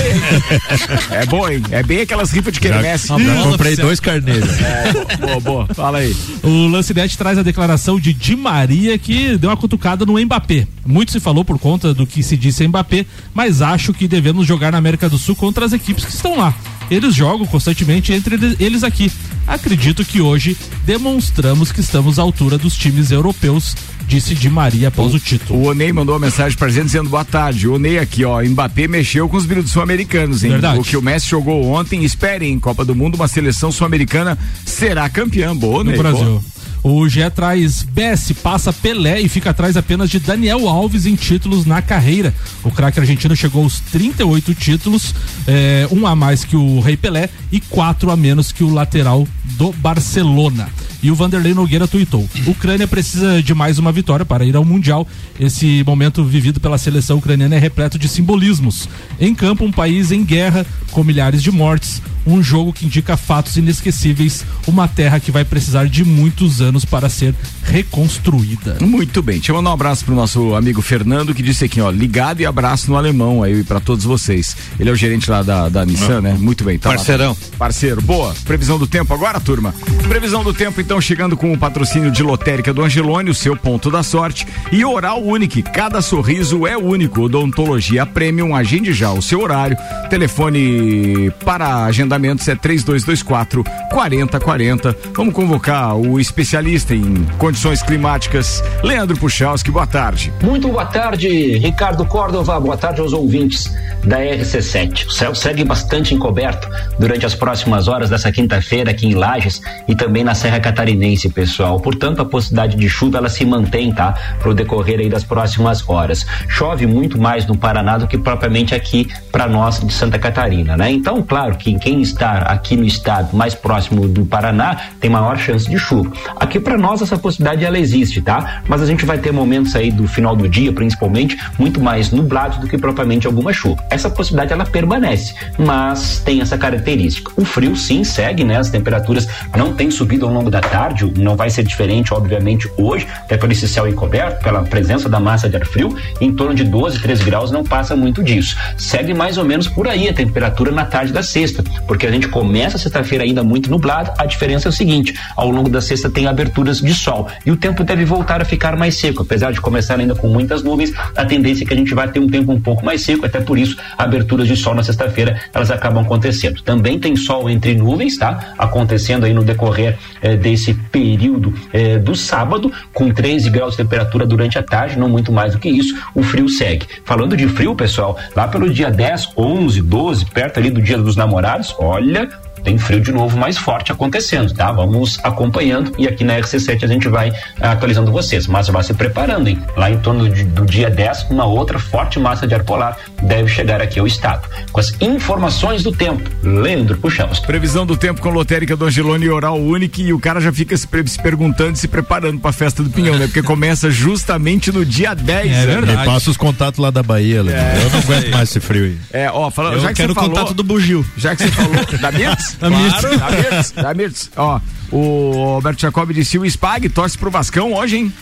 é 1.11 1.25
boa, 1.25 1.53
hein? 1.53 1.63
É 1.71 1.81
bem 1.83 2.01
aquelas 2.01 2.31
rifas 2.31 2.53
de 2.53 2.59
quermesse. 2.59 3.07
Comprei 3.07 3.75
dois 3.75 3.99
carneiros. 3.99 4.49
É, 4.59 5.17
boa, 5.17 5.39
boa. 5.39 5.67
Fala 5.73 5.99
aí. 5.99 6.15
O 6.43 6.67
Lancinete 6.67 7.17
traz 7.17 7.38
a 7.38 7.43
declaração 7.43 7.99
de 7.99 8.13
Di 8.13 8.35
Maria 8.35 8.97
que 8.97 9.38
deu 9.38 9.49
uma 9.49 9.57
cutucada 9.57 10.05
no 10.05 10.19
Mbappé. 10.19 10.67
Muito 10.85 11.11
se 11.11 11.19
falou 11.19 11.43
por 11.45 11.57
conta 11.59 11.93
do 11.93 12.05
que 12.05 12.21
se 12.23 12.35
disse 12.35 12.67
Mbappé, 12.67 13.05
mas 13.33 13.61
acho 13.61 13.93
que 13.93 14.07
devemos 14.07 14.45
jogar 14.45 14.71
na 14.71 14.77
América 14.77 15.09
do 15.09 15.17
Sul 15.17 15.35
contra 15.35 15.65
as 15.65 15.73
equipes 15.73 16.05
que 16.05 16.11
estão 16.11 16.38
lá. 16.38 16.53
Eles 16.89 17.13
jogam 17.15 17.45
constantemente 17.45 18.13
entre 18.13 18.35
eles- 18.59 18.83
aqui. 18.83 19.11
Acredito 19.45 20.03
que 20.03 20.21
hoje 20.21 20.57
demonstramos 20.85 21.71
que 21.71 21.79
estamos 21.79 22.19
à 22.19 22.21
altura 22.21 22.57
dos 22.57 22.75
times 22.75 23.11
europeus, 23.11 23.75
disse 24.07 24.35
Di 24.35 24.49
Maria 24.49 24.89
após 24.89 25.13
o 25.13 25.19
título. 25.19 25.59
O 25.59 25.67
Onei 25.69 25.91
mandou 25.93 26.15
uma 26.15 26.25
mensagem 26.25 26.57
pra 26.57 26.67
gente 26.69 26.85
dizendo 26.88 27.09
boa 27.09 27.23
tarde. 27.23 27.67
O 27.67 27.75
Onei 27.75 27.97
aqui, 27.97 28.25
ó. 28.25 28.41
Mbappé 28.43 28.88
mexeu 28.88 29.27
com 29.29 29.38
os 29.38 29.45
brilhos 29.45 29.71
sul-americanos, 29.71 30.43
hein? 30.43 30.51
Verdade. 30.51 30.79
O 30.79 30.83
que 30.83 30.97
o 30.97 31.01
Messi 31.01 31.29
jogou 31.29 31.65
ontem, 31.71 32.03
esperem, 32.03 32.53
em 32.53 32.59
Copa 32.59 32.83
do 32.83 32.93
Mundo, 32.95 33.15
uma 33.15 33.27
seleção 33.27 33.71
sul-americana 33.71 34.38
será 34.65 35.07
campeã. 35.09 35.55
Boa, 35.55 35.83
no 35.83 35.89
Onei. 35.91 35.97
Brasil. 35.97 36.25
boa. 36.25 36.41
O 36.89 37.09
Gé 37.09 37.29
traz 37.29 37.83
Bessi, 37.83 38.33
passa 38.33 38.71
Pelé 38.71 39.19
e 39.19 39.27
fica 39.27 39.49
atrás 39.49 39.75
apenas 39.75 40.09
de 40.09 40.21
Daniel 40.21 40.69
Alves 40.69 41.05
em 41.05 41.15
títulos 41.15 41.65
na 41.65 41.81
carreira. 41.81 42.33
O 42.63 42.71
craque 42.71 42.97
argentino 42.97 43.35
chegou 43.35 43.65
aos 43.65 43.81
38 43.81 44.55
títulos, 44.55 45.13
eh, 45.45 45.85
um 45.91 46.07
a 46.07 46.15
mais 46.15 46.45
que 46.45 46.55
o 46.55 46.79
Rei 46.79 46.95
Pelé 46.95 47.29
e 47.51 47.59
quatro 47.59 48.09
a 48.09 48.15
menos 48.15 48.53
que 48.53 48.63
o 48.63 48.73
lateral 48.73 49.27
do 49.57 49.73
Barcelona. 49.73 50.69
E 51.03 51.11
o 51.11 51.15
Vanderlei 51.15 51.53
Nogueira 51.53 51.89
tuitou: 51.89 52.27
Ucrânia 52.45 52.88
precisa 52.88 53.43
de 53.43 53.53
mais 53.53 53.77
uma 53.77 53.91
vitória 53.91 54.25
para 54.25 54.45
ir 54.45 54.55
ao 54.55 54.63
Mundial. 54.63 55.05
Esse 55.38 55.83
momento 55.85 56.23
vivido 56.23 56.61
pela 56.61 56.77
seleção 56.77 57.17
ucraniana 57.17 57.55
é 57.55 57.59
repleto 57.59 57.99
de 57.99 58.07
simbolismos. 58.07 58.88
Em 59.19 59.35
campo, 59.35 59.65
um 59.65 59.71
país 59.71 60.11
em 60.11 60.23
guerra, 60.23 60.65
com 60.91 61.03
milhares 61.03 61.43
de 61.43 61.51
mortes, 61.51 62.01
um 62.25 62.43
jogo 62.43 62.73
que 62.73 62.85
indica 62.85 63.15
fatos 63.15 63.55
inesquecíveis, 63.55 64.45
uma 64.67 64.88
terra 64.88 65.19
que 65.19 65.31
vai 65.31 65.45
precisar 65.45 65.88
de 65.88 66.03
muitos 66.03 66.61
anos 66.61 66.76
para 66.86 67.09
ser 67.09 67.34
reconstruída. 67.63 68.78
Muito 68.82 69.21
bem. 69.21 69.38
Deixa 69.38 69.51
eu 69.51 69.55
mandar 69.55 69.71
um 69.71 69.73
abraço 69.73 70.05
pro 70.05 70.15
nosso 70.15 70.55
amigo 70.55 70.82
Fernando, 70.82 71.34
que 71.34 71.41
disse 71.41 71.65
aqui, 71.65 71.82
ó, 71.82 71.89
ligado 71.89 72.41
e 72.41 72.45
abraço 72.45 72.89
no 72.89 72.97
alemão 72.97 73.43
aí 73.43 73.63
pra 73.63 73.80
todos 73.80 74.05
vocês. 74.05 74.55
Ele 74.80 74.89
é 74.89 74.93
o 74.93 74.95
gerente 74.95 75.30
lá 75.30 75.41
da, 75.41 75.69
da 75.69 75.86
Nissan, 75.86 76.21
né? 76.21 76.38
Muito 76.39 76.63
bem. 76.63 76.78
Tá 76.78 76.89
lá. 76.89 76.95
Parceirão. 76.95 77.38
Parceiro. 77.57 78.01
Boa. 78.01 78.36
Previsão 78.45 78.78
do 78.78 78.88
tempo 78.88 79.13
agora, 79.13 79.39
turma? 79.39 79.73
Previsão 80.07 80.43
do 80.43 80.53
tempo, 80.53 80.80
então, 80.82 80.99
chegando 81.01 81.36
com 81.36 81.51
o 81.51 81.57
patrocínio 81.57 82.11
de 82.11 82.23
Lotérica 82.23 82.73
do 82.73 82.84
Angelone, 82.84 83.30
o 83.30 83.36
seu 83.36 83.55
ponto 83.55 83.89
da 83.89 84.03
sorte. 84.03 84.47
E 84.71 84.84
Oral 84.84 85.23
Unique. 85.23 85.61
Cada 85.63 86.01
sorriso 86.01 86.67
é 86.67 86.78
único. 86.78 87.21
Odontologia 87.21 88.05
Premium. 88.05 88.55
Agende 88.55 88.93
já 88.93 89.11
o 89.11 89.21
seu 89.21 89.41
horário. 89.41 89.78
Telefone 90.09 91.32
para 91.43 91.86
agendamentos 91.86 92.47
é 92.47 92.55
3224 92.55 93.63
4040. 93.91 94.95
Vamos 95.15 95.34
convocar 95.34 95.95
o 95.95 96.19
especialista 96.19 96.57
em 96.66 97.24
condições 97.38 97.84
climáticas, 97.84 98.64
Leandro 98.84 99.16
Puchalski. 99.18 99.70
Boa 99.70 99.86
tarde. 99.86 100.34
Muito 100.41 100.68
boa 100.70 100.86
tarde, 100.86 101.58
Ricardo 101.60 102.03
Córdova. 102.03 102.60
Boa 102.60 102.76
tarde 102.76 102.99
aos 102.99 103.14
ouvintes 103.14 103.72
da 104.03 104.20
RC7. 104.20 105.05
O 105.05 105.12
céu 105.12 105.36
segue 105.36 105.64
bastante 105.64 106.16
encoberto 106.16 106.68
durante 106.97 107.26
as 107.26 107.36
próximas 107.36 107.88
horas 107.88 108.10
dessa 108.10 108.32
quinta-feira 108.32 108.89
aqui 108.89 109.08
em 109.08 109.14
Lages 109.14 109.62
e 109.88 109.95
também 109.95 110.24
na 110.24 110.34
Serra 110.34 110.60
Catarinense, 110.60 111.30
pessoal. 111.30 111.80
Portanto, 111.80 112.22
a 112.22 112.26
possibilidade 112.26 112.76
de 112.76 112.89
chuva 112.89 113.20
ela 113.20 113.30
se 113.30 113.45
mantém, 113.45 113.93
tá? 113.93 114.14
Para 114.39 114.49
o 114.49 114.53
decorrer 114.53 114.99
aí 114.99 115.10
das 115.10 115.24
próximas 115.24 115.88
horas. 115.88 116.26
Chove 116.47 116.88
muito 116.88 117.20
mais 117.20 117.45
no 117.45 117.55
Paraná 117.55 117.99
do 117.99 118.08
que 118.08 118.18
propriamente 118.18 118.74
aqui 118.74 119.08
para 119.32 119.47
nós 119.47 119.80
de 119.80 119.93
Santa 119.93 120.18
Catarina, 120.18 120.76
né? 120.76 120.89
Então, 120.91 121.22
claro 121.22 121.55
que 121.55 121.78
quem 121.78 122.01
está 122.01 122.39
aqui 122.39 122.76
no 122.76 122.86
estado 122.86 123.36
mais 123.36 123.53
próximo 123.53 124.08
do 124.08 124.26
Paraná 124.26 124.76
tem 124.99 125.10
maior 125.10 125.38
chance 125.38 125.70
de 125.70 125.78
chuva. 125.78 126.12
Aqui 126.47 126.61
para 126.61 126.77
nós 126.77 127.01
essa 127.01 127.17
possibilidade 127.17 127.65
ela 127.65 127.77
existe, 127.77 128.21
tá? 128.21 128.61
Mas 128.65 128.81
a 128.81 128.85
gente 128.85 129.05
vai 129.05 129.17
ter 129.17 129.33
momentos 129.33 129.75
aí 129.75 129.91
do 129.91 130.07
final 130.07 130.33
do 130.33 130.47
dia, 130.47 130.71
principalmente, 130.71 131.37
muito 131.59 131.81
mais 131.81 132.09
nublados 132.09 132.57
do 132.59 132.69
que 132.69 132.77
propriamente 132.77 133.27
alguma 133.27 133.51
chuva. 133.51 133.83
Essa 133.89 134.09
possibilidade 134.09 134.53
ela 134.53 134.65
permanece, 134.65 135.35
mas 135.57 136.19
tem 136.23 136.39
essa 136.39 136.57
característica. 136.57 137.33
O 137.35 137.43
frio 137.43 137.75
sim 137.75 138.01
segue, 138.05 138.45
né? 138.45 138.55
As 138.55 138.69
temperaturas 138.69 139.27
não 139.57 139.73
têm 139.73 139.91
subido 139.91 140.25
ao 140.25 140.31
longo 140.31 140.49
da 140.49 140.61
tarde, 140.61 141.11
não 141.17 141.35
vai 141.35 141.49
ser 141.49 141.63
diferente, 141.63 142.13
obviamente, 142.13 142.71
hoje, 142.77 143.05
até 143.11 143.35
por 143.35 143.51
esse 143.51 143.67
céu 143.67 143.85
encoberto, 143.85 144.41
pela 144.41 144.63
presença 144.63 145.09
da 145.09 145.19
massa 145.19 145.49
de 145.49 145.57
ar 145.57 145.65
frio, 145.65 145.97
em 146.21 146.33
torno 146.33 146.55
de 146.55 146.63
12, 146.63 147.01
13 147.01 147.25
graus 147.25 147.51
não 147.51 147.61
passa 147.61 147.93
muito 147.93 148.23
disso. 148.23 148.55
Segue 148.77 149.13
mais 149.13 149.37
ou 149.37 149.43
menos 149.43 149.67
por 149.67 149.85
aí 149.85 150.07
a 150.07 150.13
temperatura 150.13 150.71
na 150.71 150.85
tarde 150.85 151.11
da 151.11 151.21
sexta, 151.21 151.61
porque 151.85 152.07
a 152.07 152.11
gente 152.11 152.29
começa 152.29 152.77
a 152.77 152.79
sexta-feira 152.79 153.25
ainda 153.25 153.43
muito 153.43 153.69
nublado, 153.69 154.13
a 154.17 154.25
diferença 154.25 154.69
é 154.69 154.71
o 154.71 154.73
seguinte, 154.73 155.13
ao 155.35 155.49
longo 155.49 155.69
da 155.69 155.81
sexta 155.81 156.09
tem 156.09 156.25
aberturas 156.38 156.79
de 156.79 156.93
sol. 156.93 157.27
e 157.43 157.49
o 157.49 157.57
tempo 157.57 157.83
deve 157.83 158.05
voltar 158.05 158.41
a 158.41 158.45
ficar 158.45 158.77
mais 158.77 158.95
seco. 158.95 159.23
Apesar 159.23 159.51
de 159.51 159.59
começar 159.59 159.99
ainda 159.99 160.13
com 160.13 160.27
muitas 160.27 160.61
nuvens, 160.61 160.93
a 161.15 161.25
tendência 161.25 161.63
é 161.63 161.67
que 161.67 161.73
a 161.73 161.77
gente 161.77 161.95
vai 161.95 162.07
ter 162.07 162.19
um 162.19 162.27
tempo 162.27 162.51
um 162.51 162.61
pouco 162.61 162.85
mais 162.85 163.01
seco, 163.01 163.25
até 163.25 163.39
por 163.41 163.57
isso 163.57 163.75
aberturas 163.97 164.47
de 164.47 164.55
sol 164.55 164.75
na 164.75 164.83
sexta-feira 164.83 165.41
elas 165.51 165.71
acabam 165.71 166.03
acontecendo. 166.03 166.61
Também 166.61 166.99
tem 166.99 167.15
sol 167.15 167.49
entre 167.49 167.73
nuvens, 167.73 168.17
tá? 168.17 168.53
Acontecendo 168.57 169.25
aí 169.25 169.33
no 169.33 169.43
decorrer 169.43 169.97
eh, 170.21 170.35
desse 170.35 170.73
período 170.73 171.53
eh, 171.73 171.97
do 171.97 172.13
sábado, 172.13 172.71
com 172.93 173.09
13 173.09 173.49
graus 173.49 173.71
de 173.71 173.77
temperatura 173.77 174.25
durante 174.25 174.59
a 174.59 174.63
tarde, 174.63 174.99
não 174.99 175.09
muito 175.09 175.31
mais 175.31 175.53
do 175.53 175.59
que 175.59 175.69
isso, 175.69 175.97
o 176.13 176.21
frio 176.21 176.47
segue. 176.47 176.85
Falando 177.03 177.35
de 177.35 177.47
frio, 177.47 177.73
pessoal, 177.73 178.17
lá 178.35 178.47
pelo 178.47 178.69
dia 178.69 178.91
10, 178.91 179.29
11, 179.35 179.81
12, 179.81 180.25
perto 180.25 180.59
ali 180.59 180.69
do 180.69 180.81
dia 180.81 180.97
dos 180.97 181.15
namorados, 181.15 181.73
olha, 181.79 182.29
tem 182.64 182.78
frio 182.78 182.99
de 183.01 183.12
novo 183.12 183.38
mais 183.38 183.58
forte 183.58 183.91
acontecendo, 183.91 184.53
tá? 184.53 184.72
Vamos 184.72 185.20
acompanhando 185.24 185.91
e 185.97 186.08
aqui 186.08 186.24
na 186.24 186.36
RC7 186.39 186.84
a 186.84 186.88
gente 186.88 187.08
vai 187.08 187.32
ah, 187.62 187.72
atualizando 187.72 188.12
vocês, 188.12 188.47
mas 188.47 188.68
vá 188.68 188.82
se 188.84 188.93
preparando, 188.93 189.47
hein? 189.47 189.60
Lá 189.76 189.89
em 189.91 189.97
torno 189.99 190.30
de- 190.30 190.43
do 190.43 190.66
dia 190.66 190.89
10, 190.89 191.28
uma 191.30 191.45
outra 191.45 191.80
forte 191.80 192.20
massa 192.20 192.47
de 192.47 192.53
ar 192.55 192.64
polar 192.64 192.97
deve 193.24 193.47
chegar 193.49 193.82
aqui 193.82 193.99
ao 193.99 194.08
estado. 194.08 194.47
Com 194.72 194.80
as 194.80 194.93
informações 195.01 195.84
do 195.84 195.91
tempo, 195.91 196.30
Leandro, 196.43 196.97
puxamos. 196.97 197.39
Previsão 197.39 197.86
do 197.86 197.95
tempo 197.97 198.22
com 198.22 198.30
lotérica 198.30 198.76
do 198.76 198.86
Angelone 198.86 199.26
e 199.26 199.30
Oral 199.30 199.60
Unique 199.60 200.01
e 200.03 200.14
o 200.14 200.20
cara 200.20 200.39
já 200.39 200.51
fica 200.51 200.76
se, 200.78 200.88
se 201.05 201.22
perguntando 201.22 201.74
e 201.74 201.78
se 201.78 201.88
preparando 201.88 202.39
pra 202.39 202.51
festa 202.51 202.84
do 202.84 202.89
Pinhão, 202.89 203.16
né? 203.18 203.26
Porque 203.28 203.41
começa 203.43 203.89
justamente 203.89 204.72
no 204.72 204.86
dia 204.86 205.14
10. 205.14 205.51
É 205.51 205.66
né? 205.66 205.82
Me 205.97 206.05
passa 206.05 206.30
os 206.30 206.38
contatos 206.38 206.80
lá 206.80 206.91
da 206.91 207.01
Bahia, 207.03 207.41
Leandro. 207.43 207.64
É. 207.64 207.84
Eu 207.86 207.89
não 207.89 207.99
aguento 207.99 208.30
mais 208.34 208.49
esse 208.49 208.60
frio 208.60 208.86
aí. 208.86 208.97
É, 209.12 209.30
ó, 209.32 209.49
falando, 209.49 209.74
Eu 209.76 209.80
já 209.82 209.89
que 209.89 209.95
quero 209.95 210.14
você 210.14 210.20
o 210.20 210.22
falou, 210.22 210.38
contato 210.38 210.53
do 210.53 210.64
Bugio. 210.64 211.05
Já 211.18 211.36
que 211.36 211.43
você 211.43 211.51
falou, 211.51 211.74
da 211.99 212.12
Mirtz? 212.12 212.46
Da 212.59 212.69
Mirtz, 212.69 213.71
da 213.71 213.93
Mirtz. 213.93 214.29
Ó, 214.35 214.59
o 214.91 215.53
Alberto 215.55 215.81
Jacob 215.81 216.11
disse 216.11 216.37
o 216.37 216.45
Spag 216.49 216.89
torce 216.89 217.17
pro 217.17 217.29
Vascão 217.31 217.73
hoje, 217.73 217.97
hein? 217.97 218.13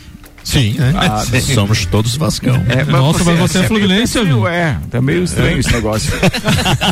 Sim, 0.46 0.76
né? 0.78 0.93
Ah, 0.96 1.26
Somos 1.54 1.86
todos 1.88 2.16
Vascão. 2.16 2.56
É, 2.70 2.86
Nossa, 2.86 3.24
mas 3.24 3.38
você 3.39 3.58
é 3.58 3.62
meio 3.62 3.68
fluminense, 3.68 4.20
frio, 4.20 4.48
É, 4.48 4.78
tá 4.89 5.02
meio 5.02 5.24
estranho 5.24 5.58
É. 5.58 5.60
esse 5.60 5.72
negócio. 5.74 6.14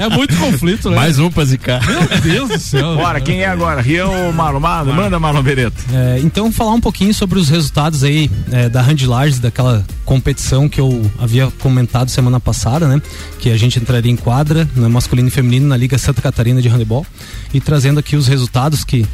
É 0.02 0.10
muito 0.10 0.36
conflito, 0.38 0.90
né? 0.90 0.96
Mais 0.96 1.20
um 1.20 1.30
pra 1.30 1.46
zicar. 1.46 1.80
Meu 1.86 2.20
Deus 2.20 2.50
do 2.50 2.60
céu. 2.60 2.96
Bora, 2.98 3.22
quem 3.22 3.42
é 3.42 3.48
agora? 3.48 3.80
Rian 3.80 4.08
ou 4.08 4.34
Marlon? 4.34 4.60
Marlon, 4.60 4.94
manda 4.94 5.20
Marlon 5.20 5.44
Bereto. 5.44 5.78
É, 5.94 6.20
então, 6.24 6.52
falar 6.52 6.72
um 6.72 6.82
pouquinho 6.82 7.14
sobre 7.14 7.38
os 7.40 7.48
resultados 7.50 8.04
aí 8.04 8.30
é, 8.52 8.68
da 8.68 8.82
Hand 8.82 9.06
Lages, 9.06 9.40
daquela 9.40 9.86
competição 10.04 10.68
que 10.68 10.82
eu 10.82 11.10
havia 11.20 11.50
comentado 11.60 12.10
semana 12.10 12.40
passada, 12.40 12.88
né? 12.88 13.02
Que 13.40 13.52
a 13.52 13.58
gente 13.58 13.78
entraria 13.80 14.12
em 14.12 14.16
quadra, 14.18 14.68
no 14.76 14.90
masculino 14.90 15.28
e 15.28 15.32
feminino, 15.32 15.68
na 15.68 15.78
Liga 15.78 15.98
Santa 15.98 16.22
Catarina 16.22 16.62
de 16.62 16.68
Handebol. 16.70 17.06
E 17.54 17.62
trazendo 17.62 18.00
aqui 18.00 18.16
os 18.16 18.28
resultados 18.28 18.84
que 18.84 19.06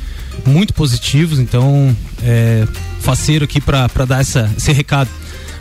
muito 0.45 0.73
positivos, 0.73 1.39
então, 1.39 1.95
é, 2.23 2.67
faceiro 2.99 3.45
aqui 3.45 3.59
para 3.61 3.87
dar 4.05 4.21
essa, 4.21 4.51
esse 4.57 4.71
recado. 4.71 5.09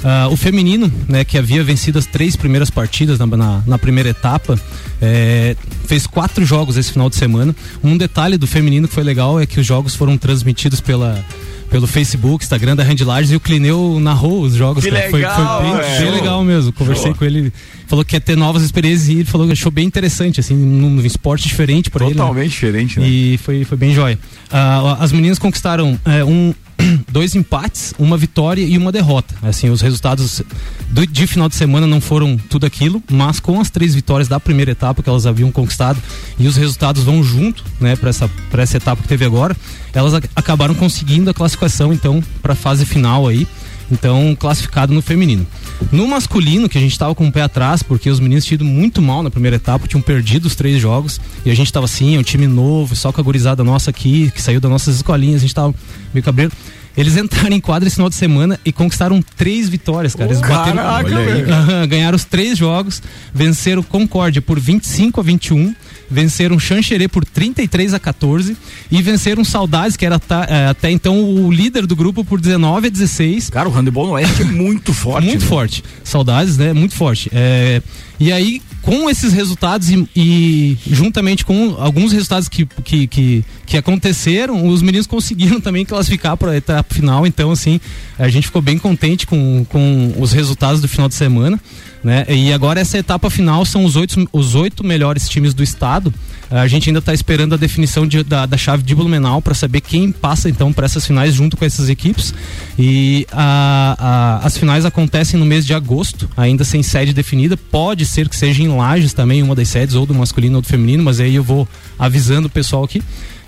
Ah, 0.05 0.29
o 0.31 0.37
feminino, 0.37 0.93
né, 1.09 1.25
que 1.25 1.37
havia 1.37 1.63
vencido 1.65 1.99
as 1.99 2.07
três 2.07 2.37
primeiras 2.37 2.71
partidas 2.71 3.19
na, 3.19 3.27
na, 3.27 3.63
na 3.67 3.79
primeira 3.79 4.09
etapa, 4.09 4.59
é, 5.03 5.57
fez 5.87 6.07
quatro 6.07 6.45
jogos 6.45 6.77
esse 6.77 6.93
final 6.93 7.11
de 7.11 7.17
semana. 7.17 7.55
Um 7.83 7.97
detalhe 7.97 8.37
do 8.37 8.47
feminino 8.47 8.87
que 8.87 8.95
foi 8.95 9.03
legal 9.03 9.41
é 9.41 9.47
que 9.47 9.59
os 9.59 9.67
jogos 9.67 9.95
foram 9.95 10.17
transmitidos 10.17 10.81
pela 10.81 11.25
pelo 11.69 11.87
Facebook, 11.87 12.45
Instagram 12.45 12.75
da 12.77 12.83
Handlages 12.83 13.31
e 13.31 13.37
o 13.37 13.41
Clineu 13.41 13.99
narrou 14.01 14.43
os 14.43 14.55
jogos. 14.55 14.85
Que 14.85 14.91
cara. 14.91 15.11
Foi- 15.11 15.21
legal, 15.21 15.63
foi, 15.63 15.71
bem, 15.71 15.99
bem 16.01 16.11
legal 16.13 16.45
mesmo. 16.45 16.73
Conversei 16.73 17.07
Show. 17.07 17.15
com 17.15 17.25
ele, 17.25 17.53
falou 17.87 18.05
que 18.05 18.17
ia 18.17 18.21
ter 18.21 18.37
novas 18.37 18.63
experiências 18.63 19.09
e 19.09 19.13
ele 19.17 19.25
falou 19.25 19.47
que 19.47 19.53
achou 19.53 19.71
bem 19.71 19.87
interessante, 19.87 20.41
assim, 20.41 20.55
num, 20.55 20.91
num 20.91 21.05
esporte 21.07 21.47
diferente 21.47 21.91
para 21.91 22.05
ele. 22.07 22.15
né? 22.15 22.21
Totalmente 22.21 22.51
diferente, 22.51 22.99
né? 23.01 23.07
E 23.09 23.39
foi, 23.39 23.65
foi 23.65 23.77
bem 23.79 23.95
jóia. 23.95 24.19
Ah, 24.51 24.97
as 25.01 25.13
meninas 25.13 25.39
conquistaram 25.39 25.99
é, 26.05 26.25
um, 26.25 26.55
dois 27.11 27.35
empates, 27.35 27.93
uma 27.99 28.17
vitória 28.17 28.63
e 28.63 28.77
uma 28.79 28.93
derrota. 28.93 29.35
Assim, 29.43 29.69
os 29.71 29.81
resultados 29.81 30.43
do, 30.91 31.07
de 31.07 31.27
final 31.27 31.49
de 31.49 31.55
semana 31.57 31.87
não 31.87 32.01
foram 32.01 32.37
tudo 32.37 32.65
aquilo, 32.67 33.03
mas 33.11 33.41
com 33.41 33.61
as 33.61 33.71
três 33.71 33.95
vitórias 33.95 34.29
da 34.29 34.39
primeira 34.39 34.71
etapa 34.71 35.03
que 35.03 35.09
elas 35.09 35.27
haviam 35.27 35.51
conquistado 35.51 36.01
e 36.39 36.47
os 36.47 36.57
resultados 36.57 37.03
vão 37.05 37.23
junto, 37.23 37.65
né, 37.81 37.97
para 37.97 38.11
essa, 38.11 38.29
pra 38.51 38.63
essa 38.63 38.77
etapa 38.77 39.03
que 39.03 39.09
teve 39.09 39.25
agora, 39.25 39.57
elas 39.93 40.15
ac- 40.15 40.29
acabaram 40.37 40.75
conseguindo 40.75 41.29
a 41.31 41.35
classificação, 41.35 41.93
então, 41.93 42.23
para 42.43 42.53
a 42.53 42.57
fase 42.57 42.85
final 42.87 43.27
aí. 43.27 43.47
Então, 43.91 44.37
classificado 44.39 44.93
no 44.93 45.01
feminino. 45.01 45.47
No 45.91 46.07
masculino, 46.07 46.69
que 46.69 46.77
a 46.77 46.81
gente 46.81 46.93
estava 46.93 47.15
com 47.15 47.27
o 47.27 47.33
pé 47.33 47.43
atrás, 47.43 47.83
porque 47.83 48.11
os 48.11 48.21
meninos 48.21 48.45
tinham 48.45 48.57
ido 48.57 48.65
muito 48.65 49.01
mal 49.01 49.23
na 49.23 49.31
primeira 49.31 49.57
etapa, 49.57 49.89
tinham 49.89 50.03
perdido 50.03 50.47
os 50.47 50.55
três 50.55 50.81
jogos, 50.81 51.21
e 51.45 51.51
a 51.51 51.55
gente 51.55 51.67
estava 51.67 51.87
assim, 51.87 52.17
é 52.17 52.19
um 52.19 52.23
time 52.23 52.47
novo, 52.47 52.95
só 52.95 53.11
com 53.13 53.21
a 53.21 53.25
gurizada 53.25 53.65
nossa 53.65 53.91
aqui, 53.91 54.31
que 54.35 54.43
saiu 54.43 54.61
das 54.61 54.71
nossas 54.71 54.97
escolinhas, 54.97 55.37
a 55.37 55.41
gente 55.41 55.51
estava 55.51 55.75
meio 56.13 56.25
cabreiro. 56.25 56.53
Eles 56.97 57.17
entraram 57.17 57.55
em 57.55 57.61
quadra 57.61 57.87
esse 57.87 57.95
final 57.95 58.09
de 58.09 58.17
semana 58.17 58.59
e 58.65 58.73
conquistaram 58.73 59.23
três 59.37 59.69
vitórias, 59.69 60.17
cara. 60.17 60.31
Eles 60.31 60.41
bateram, 60.41 60.77
Caraca, 60.79 61.87
ganharam 61.87 62.17
os 62.17 62.25
três 62.25 62.59
jogos, 62.59 63.01
venceram 63.33 63.85
Concórdia 63.85 64.43
por 64.43 64.59
25 64.59 65.21
a 65.21 65.23
21, 65.23 65.75
venceram 66.11 66.59
Xanxerê 66.59 67.09
por 67.09 67.25
33 67.25 67.95
a 67.95 67.99
14 67.99 68.57
e 68.91 69.03
venceram 69.03 69.45
Saudades, 69.45 69.97
que 69.97 70.07
era 70.07 70.19
ta- 70.19 70.47
eh, 70.49 70.69
até 70.69 70.91
então 70.91 71.23
o 71.23 71.51
líder 71.53 71.87
do 71.87 71.95
grupo, 71.95 72.25
por 72.25 72.41
19 72.41 72.87
a 72.87 72.91
16. 72.91 73.51
Cara, 73.51 73.69
o 73.69 73.73
handebol 73.73 74.07
no 74.07 74.13
Oeste 74.13 74.43
é 74.43 74.45
muito 74.47 74.93
forte. 74.93 75.27
Muito 75.27 75.43
né? 75.43 75.47
forte. 75.49 75.85
Saudades, 76.03 76.57
né? 76.57 76.73
Muito 76.73 76.95
forte. 76.95 77.31
É, 77.33 77.83
e 78.21 78.33
aí, 78.33 78.61
com 78.83 79.09
esses 79.09 79.33
resultados 79.33 79.91
e, 79.91 80.09
e 80.17 80.79
juntamente 80.87 81.45
com 81.45 81.77
alguns 81.79 82.13
resultados 82.13 82.49
que, 82.49 82.67
que, 82.85 83.07
que, 83.07 83.45
que 83.67 83.77
aconteceram, 83.77 84.67
os 84.67 84.83
meninos 84.83 85.07
conseguiram 85.07 85.61
também 85.61 85.85
classificar 85.85 86.37
para 86.37 86.53
a 86.53 86.57
etapa 86.57 86.95
final. 86.95 87.27
Então, 87.27 87.51
assim, 87.53 87.81
a 88.19 88.29
gente 88.29 88.47
ficou 88.47 88.63
bem 88.63 88.79
contente 88.79 89.27
com, 89.27 89.65
com 89.69 90.15
os 90.19 90.33
resultados 90.33 90.81
do 90.81 90.89
final 90.89 91.09
de 91.09 91.15
semana. 91.15 91.61
Né? 92.03 92.25
E 92.29 92.53
agora 92.53 92.79
essa 92.79 92.97
etapa 92.97 93.29
final 93.29 93.65
são 93.65 93.85
os 93.85 93.97
oito, 93.97 94.29
os 94.33 94.55
oito 94.55 94.85
melhores 94.85 95.29
times 95.29 95.53
do 95.53 95.63
estado. 95.65 96.15
A 96.51 96.67
gente 96.69 96.89
ainda 96.89 97.01
está 97.01 97.13
esperando 97.13 97.55
a 97.55 97.59
definição 97.59 98.07
de- 98.07 98.23
da, 98.23 98.47
da 98.47 98.57
chave 98.57 98.83
de 98.83 98.95
Blumenau 98.95 99.43
para 99.43 99.53
saber 99.53 99.81
quem 99.81 100.11
passa 100.13 100.49
então 100.49 100.73
para 100.73 100.87
essas 100.87 101.05
finais 101.05 101.35
junto 101.35 101.57
com 101.57 101.65
essas 101.65 101.89
equipes. 101.91 102.33
E 102.79 103.27
a- 103.33 104.39
a- 104.43 104.47
as 104.47 104.57
finais 104.57 104.85
acontecem 104.85 105.39
no 105.39 105.45
mês 105.45 105.67
de 105.67 105.75
agosto, 105.75 106.29
ainda 106.37 106.65
sem 106.65 106.83
sede 106.83 107.13
definida. 107.13 107.57
Pode 107.57 108.07
ser 108.07 108.29
que 108.29 108.37
seja 108.37 108.63
em 108.63 108.69
Lages 108.69 109.13
também, 109.13 109.43
uma 109.43 109.55
das 109.55 109.69
sedes, 109.69 109.95
ou 109.95 110.07
do 110.07 110.15
masculino 110.15 110.57
ou 110.57 110.63
do 110.63 110.69
feminino, 110.69 111.03
mas 111.03 111.19
aí 111.21 111.35
eu 111.35 111.43
vou 111.43 111.69
avisando 111.99 112.47
o 112.47 112.51
pessoal 112.51 112.85
aqui. 112.85 113.03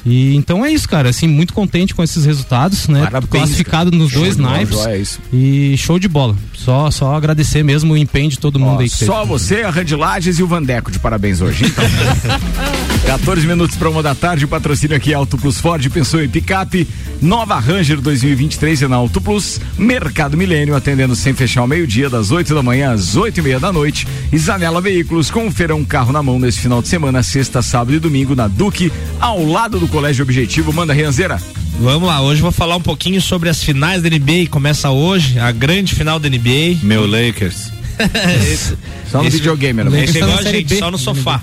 E 0.04 0.34
então 0.34 0.64
é 0.64 0.72
isso, 0.72 0.88
cara. 0.88 1.08
Assim, 1.10 1.26
muito 1.26 1.52
contente 1.52 1.94
com 1.94 2.02
esses 2.02 2.24
resultados, 2.24 2.88
né? 2.88 3.02
Parabéns, 3.02 3.30
Classificado 3.30 3.90
nos 3.90 4.10
Show 4.10 4.22
dois 4.22 4.36
bola. 4.36 4.64
Joia, 4.64 4.94
é 4.94 4.98
isso. 4.98 5.20
E 5.32 5.76
show 5.76 5.98
de 5.98 6.08
bola. 6.08 6.36
Só, 6.54 6.90
só 6.90 7.14
agradecer 7.14 7.62
mesmo 7.62 7.94
o 7.94 7.96
empenho 7.96 8.28
de 8.28 8.38
todo 8.38 8.58
mundo 8.58 8.78
Ó, 8.78 8.80
aí 8.80 8.88
que 8.88 8.98
teve. 8.98 9.10
só 9.10 9.24
você, 9.24 9.62
a 9.62 9.70
Randy 9.70 9.96
Lages 9.96 10.38
e 10.38 10.42
o 10.42 10.46
Vandeco 10.46 10.90
de 10.90 10.98
parabéns 10.98 11.40
hoje. 11.40 11.64
Então. 11.64 11.84
14 13.06 13.46
minutos 13.46 13.76
para 13.76 13.88
uma 13.88 14.02
da 14.02 14.14
tarde, 14.14 14.44
o 14.44 14.48
patrocínio 14.48 14.96
aqui 14.96 15.12
é 15.12 15.16
Auto 15.16 15.36
Plus 15.36 15.58
Ford, 15.58 15.84
pensou 15.88 16.22
em 16.22 16.28
picape, 16.28 16.86
nova 17.20 17.58
Ranger 17.58 18.00
2023 18.00 18.82
é 18.82 18.88
na 18.88 18.96
Auto 18.96 19.20
Plus, 19.20 19.60
Mercado 19.76 20.36
Milênio 20.36 20.76
atendendo 20.76 21.16
sem 21.16 21.34
fechar 21.34 21.62
ao 21.62 21.66
meio-dia, 21.66 22.08
das 22.08 22.30
8 22.30 22.54
da 22.54 22.62
manhã 22.62 22.92
às 22.92 23.16
8 23.16 23.38
e 23.38 23.42
meia 23.42 23.58
da 23.58 23.72
noite, 23.72 24.06
e 24.30 24.38
Zanela 24.38 24.80
Veículos 24.80 25.30
com 25.30 25.48
o 25.48 25.50
feirão 25.50 25.84
carro 25.84 26.12
na 26.12 26.22
mão 26.22 26.38
nesse 26.38 26.60
final 26.60 26.80
de 26.80 26.88
semana, 26.88 27.22
sexta, 27.22 27.62
sábado 27.62 27.94
e 27.94 27.98
domingo 27.98 28.36
na 28.36 28.46
Duque, 28.46 28.92
ao 29.18 29.44
lado 29.44 29.80
do 29.80 29.88
Colégio 29.90 30.22
Objetivo. 30.22 30.72
Manda 30.72 30.92
Rianzeira. 30.92 31.40
Vamos 31.78 32.08
lá, 32.08 32.20
hoje 32.20 32.40
eu 32.40 32.42
vou 32.42 32.52
falar 32.52 32.76
um 32.76 32.80
pouquinho 32.80 33.20
sobre 33.20 33.48
as 33.48 33.62
finais 33.62 34.02
da 34.02 34.08
NBA. 34.08 34.48
Começa 34.50 34.90
hoje, 34.90 35.38
a 35.38 35.50
grande 35.50 35.94
final 35.94 36.18
da 36.18 36.28
NBA. 36.28 36.78
Meu 36.82 37.06
Lakers. 37.06 37.70
Só 39.10 39.22
no 39.22 39.30
videogame, 39.30 39.84
né? 39.84 40.04
Esse 40.04 40.18
tá 40.18 40.26
na 40.26 40.32
igual 40.32 40.46
a 40.46 40.52
gente, 40.52 40.78
só 40.78 40.90
no 40.90 40.96
sofá. 40.98 41.42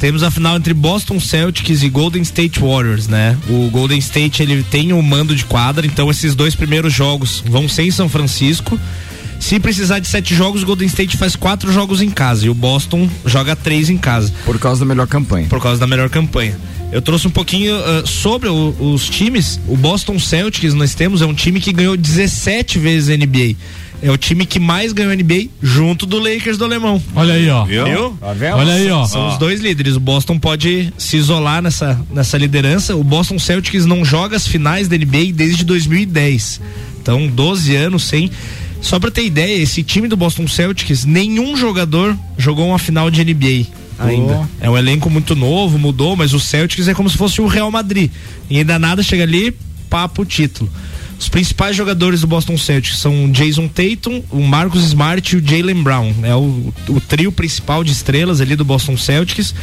Temos 0.00 0.22
a 0.22 0.30
final 0.30 0.56
entre 0.56 0.72
Boston 0.72 1.20
Celtics 1.20 1.82
e 1.82 1.88
Golden 1.90 2.22
State 2.22 2.58
Warriors, 2.58 3.06
né? 3.06 3.36
O 3.48 3.68
Golden 3.70 3.98
State 3.98 4.42
ele 4.42 4.62
tem 4.62 4.92
o 4.94 5.02
mando 5.02 5.36
de 5.36 5.44
quadra, 5.44 5.86
então 5.86 6.10
esses 6.10 6.34
dois 6.34 6.54
primeiros 6.54 6.92
jogos 6.92 7.44
vão 7.46 7.68
ser 7.68 7.82
em 7.82 7.90
São 7.90 8.08
Francisco. 8.08 8.80
Se 9.40 9.58
precisar 9.58 9.98
de 9.98 10.06
sete 10.06 10.34
jogos, 10.34 10.62
o 10.62 10.66
Golden 10.66 10.86
State 10.86 11.16
faz 11.16 11.34
quatro 11.34 11.72
jogos 11.72 12.00
em 12.00 12.10
casa 12.10 12.46
e 12.46 12.50
o 12.50 12.54
Boston 12.54 13.08
joga 13.26 13.56
três 13.56 13.88
em 13.90 13.96
casa. 13.96 14.32
Por 14.44 14.58
causa 14.60 14.80
da 14.80 14.86
melhor 14.86 15.06
campanha. 15.08 15.48
Por 15.48 15.60
causa 15.60 15.80
da 15.80 15.86
melhor 15.86 16.08
campanha. 16.10 16.56
Eu 16.92 17.00
trouxe 17.00 17.26
um 17.26 17.30
pouquinho 17.30 17.74
ah, 17.74 18.02
sobre 18.04 18.48
o- 18.48 18.74
os 18.78 19.08
times. 19.08 19.58
O 19.66 19.76
Boston 19.76 20.18
Celtics 20.18 20.74
nós 20.74 20.94
temos 20.94 21.22
é 21.22 21.26
um 21.26 21.34
time 21.34 21.58
que 21.60 21.72
ganhou 21.72 21.96
17 21.96 22.78
vezes 22.78 23.08
a 23.08 23.16
NBA. 23.16 23.56
É 24.02 24.10
o 24.10 24.16
time 24.16 24.46
que 24.46 24.58
mais 24.60 24.92
ganhou 24.92 25.10
a 25.12 25.16
NBA 25.16 25.48
junto 25.62 26.06
do 26.06 26.18
Lakers 26.18 26.56
do 26.58 26.64
alemão. 26.64 27.02
Olha 27.14 27.34
aí, 27.34 27.48
ó. 27.50 27.64
Viu? 27.64 28.16
Tá 28.20 28.32
vendo? 28.32 28.56
Olha 28.56 28.72
aí, 28.74 28.90
ó. 28.90 29.04
São 29.06 29.28
os 29.28 29.38
dois 29.38 29.60
líderes. 29.60 29.96
O 29.96 30.00
Boston 30.00 30.38
pode 30.38 30.92
se 30.96 31.16
isolar 31.16 31.60
nessa, 31.62 32.00
nessa 32.10 32.36
liderança. 32.38 32.94
O 32.96 33.02
Boston 33.04 33.38
Celtics 33.38 33.84
não 33.86 34.04
joga 34.04 34.36
as 34.36 34.46
finais 34.46 34.86
da 34.86 34.96
NBA 34.96 35.32
desde 35.34 35.64
2010. 35.64 36.60
Então, 37.02 37.26
12 37.26 37.74
anos 37.76 38.04
sem. 38.04 38.30
Só 38.80 38.98
pra 38.98 39.10
ter 39.10 39.24
ideia, 39.24 39.62
esse 39.62 39.82
time 39.82 40.08
do 40.08 40.16
Boston 40.16 40.48
Celtics, 40.48 41.04
nenhum 41.04 41.56
jogador 41.56 42.16
jogou 42.38 42.68
uma 42.68 42.78
final 42.78 43.10
de 43.10 43.24
NBA 43.24 43.66
ainda. 44.00 44.48
É 44.60 44.70
um 44.70 44.76
elenco 44.76 45.10
muito 45.10 45.36
novo, 45.36 45.78
mudou, 45.78 46.16
mas 46.16 46.32
o 46.32 46.40
Celtics 46.40 46.88
é 46.88 46.94
como 46.94 47.08
se 47.10 47.16
fosse 47.16 47.40
o 47.40 47.46
Real 47.46 47.70
Madrid. 47.70 48.10
E 48.48 48.58
ainda 48.58 48.78
nada 48.78 49.02
chega 49.02 49.24
ali, 49.24 49.54
papo 49.88 50.24
título. 50.24 50.70
Os 51.18 51.28
principais 51.28 51.76
jogadores 51.76 52.22
do 52.22 52.26
Boston 52.26 52.56
Celtics 52.56 52.98
são 52.98 53.26
o 53.26 53.30
Jason 53.30 53.68
Tatum, 53.68 54.22
o 54.30 54.40
Marcus 54.40 54.84
Smart 54.84 55.36
e 55.36 55.38
o 55.38 55.46
Jalen 55.46 55.82
Brown. 55.82 56.14
É 56.22 56.34
o, 56.34 56.72
o 56.88 57.00
trio 57.00 57.30
principal 57.30 57.84
de 57.84 57.92
estrelas 57.92 58.40
ali 58.40 58.56
do 58.56 58.64
Boston 58.64 58.96
Celtics. 58.96 59.54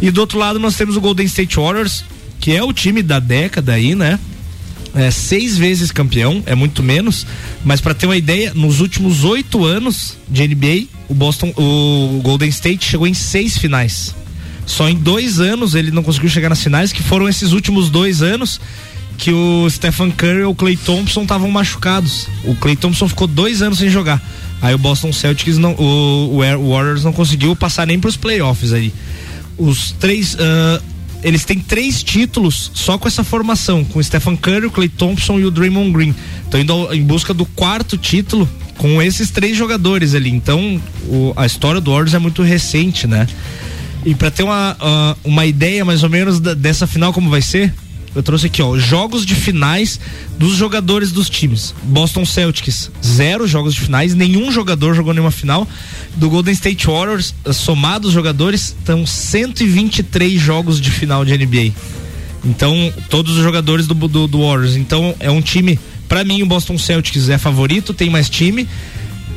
E 0.00 0.10
do 0.10 0.22
outro 0.22 0.38
lado 0.38 0.58
nós 0.58 0.76
temos 0.76 0.96
o 0.96 1.00
Golden 1.00 1.26
State 1.26 1.56
Warriors, 1.56 2.04
que 2.40 2.56
é 2.56 2.62
o 2.62 2.72
time 2.72 3.02
da 3.02 3.20
década 3.20 3.74
aí, 3.74 3.94
né? 3.94 4.18
É, 4.98 5.12
seis 5.12 5.56
vezes 5.56 5.92
campeão, 5.92 6.42
é 6.44 6.56
muito 6.56 6.82
menos, 6.82 7.24
mas 7.64 7.80
para 7.80 7.94
ter 7.94 8.06
uma 8.06 8.16
ideia, 8.16 8.52
nos 8.52 8.80
últimos 8.80 9.22
oito 9.22 9.64
anos 9.64 10.16
de 10.28 10.44
NBA, 10.48 10.88
o 11.08 11.14
Boston, 11.14 11.54
o 11.56 12.20
Golden 12.20 12.48
State 12.48 12.84
chegou 12.84 13.06
em 13.06 13.14
seis 13.14 13.56
finais. 13.56 14.12
Só 14.66 14.88
em 14.88 14.96
dois 14.96 15.38
anos 15.38 15.76
ele 15.76 15.92
não 15.92 16.02
conseguiu 16.02 16.28
chegar 16.28 16.48
nas 16.48 16.60
finais, 16.60 16.92
que 16.92 17.00
foram 17.00 17.28
esses 17.28 17.52
últimos 17.52 17.88
dois 17.88 18.22
anos 18.22 18.60
que 19.16 19.30
o 19.30 19.70
Stephen 19.70 20.10
Curry 20.10 20.40
e 20.40 20.44
o 20.44 20.54
Clay 20.54 20.76
Thompson 20.76 21.22
estavam 21.22 21.48
machucados. 21.48 22.26
O 22.42 22.56
Clay 22.56 22.74
Thompson 22.74 23.08
ficou 23.08 23.28
dois 23.28 23.62
anos 23.62 23.78
sem 23.78 23.88
jogar. 23.88 24.20
Aí 24.60 24.74
o 24.74 24.78
Boston 24.78 25.12
Celtics 25.12 25.58
não, 25.58 25.74
o, 25.74 26.38
o 26.38 26.70
Warriors 26.70 27.04
não 27.04 27.12
conseguiu 27.12 27.54
passar 27.54 27.86
nem 27.86 28.00
para 28.00 28.08
os 28.08 28.16
playoffs 28.16 28.72
aí. 28.72 28.92
Os 29.56 29.92
três, 29.92 30.34
uh, 30.34 30.82
eles 31.22 31.44
têm 31.44 31.58
três 31.58 32.02
títulos 32.02 32.70
só 32.74 32.96
com 32.96 33.08
essa 33.08 33.24
formação, 33.24 33.84
com 33.84 33.98
o 33.98 34.04
Stephen 34.04 34.36
Curry, 34.36 34.66
o 34.66 34.70
Clay 34.70 34.88
Thompson 34.88 35.38
e 35.38 35.44
o 35.44 35.50
Draymond 35.50 35.92
Green. 35.92 36.14
Estão 36.44 36.60
indo 36.60 36.92
em 36.94 37.02
busca 37.02 37.34
do 37.34 37.44
quarto 37.44 37.96
título 37.96 38.48
com 38.76 39.02
esses 39.02 39.30
três 39.30 39.56
jogadores 39.56 40.14
ali. 40.14 40.30
Então, 40.30 40.80
o, 41.08 41.32
a 41.36 41.44
história 41.44 41.80
do 41.80 41.90
Warriors 41.90 42.14
é 42.14 42.18
muito 42.18 42.42
recente, 42.42 43.06
né? 43.06 43.26
E 44.04 44.14
para 44.14 44.30
ter 44.30 44.44
uma, 44.44 44.72
uh, 44.74 45.18
uma 45.24 45.44
ideia 45.44 45.84
mais 45.84 46.02
ou 46.02 46.08
menos 46.08 46.38
da, 46.38 46.54
dessa 46.54 46.86
final 46.86 47.12
como 47.12 47.28
vai 47.28 47.42
ser, 47.42 47.74
eu 48.14 48.22
trouxe 48.22 48.46
aqui, 48.46 48.62
ó, 48.62 48.78
jogos 48.78 49.24
de 49.24 49.34
finais 49.34 50.00
dos 50.38 50.54
jogadores 50.56 51.12
dos 51.12 51.28
times. 51.28 51.74
Boston 51.82 52.24
Celtics, 52.24 52.90
zero 53.04 53.46
jogos 53.46 53.74
de 53.74 53.80
finais, 53.80 54.14
nenhum 54.14 54.50
jogador 54.50 54.94
jogou 54.94 55.12
nenhuma 55.12 55.30
final. 55.30 55.66
Do 56.16 56.30
Golden 56.30 56.52
State 56.52 56.86
Warriors, 56.86 57.34
somados 57.52 58.08
os 58.08 58.14
jogadores, 58.14 58.74
estão 58.78 59.06
123 59.06 60.40
jogos 60.40 60.80
de 60.80 60.90
final 60.90 61.24
de 61.24 61.36
NBA. 61.36 61.72
Então, 62.44 62.92
todos 63.10 63.36
os 63.36 63.42
jogadores 63.42 63.86
do, 63.86 63.94
do, 63.94 64.26
do 64.26 64.40
Warriors. 64.40 64.76
Então, 64.76 65.14
é 65.20 65.30
um 65.30 65.42
time, 65.42 65.78
para 66.08 66.24
mim, 66.24 66.42
o 66.42 66.46
Boston 66.46 66.78
Celtics 66.78 67.28
é 67.28 67.38
favorito, 67.38 67.92
tem 67.92 68.08
mais 68.08 68.30
time 68.30 68.66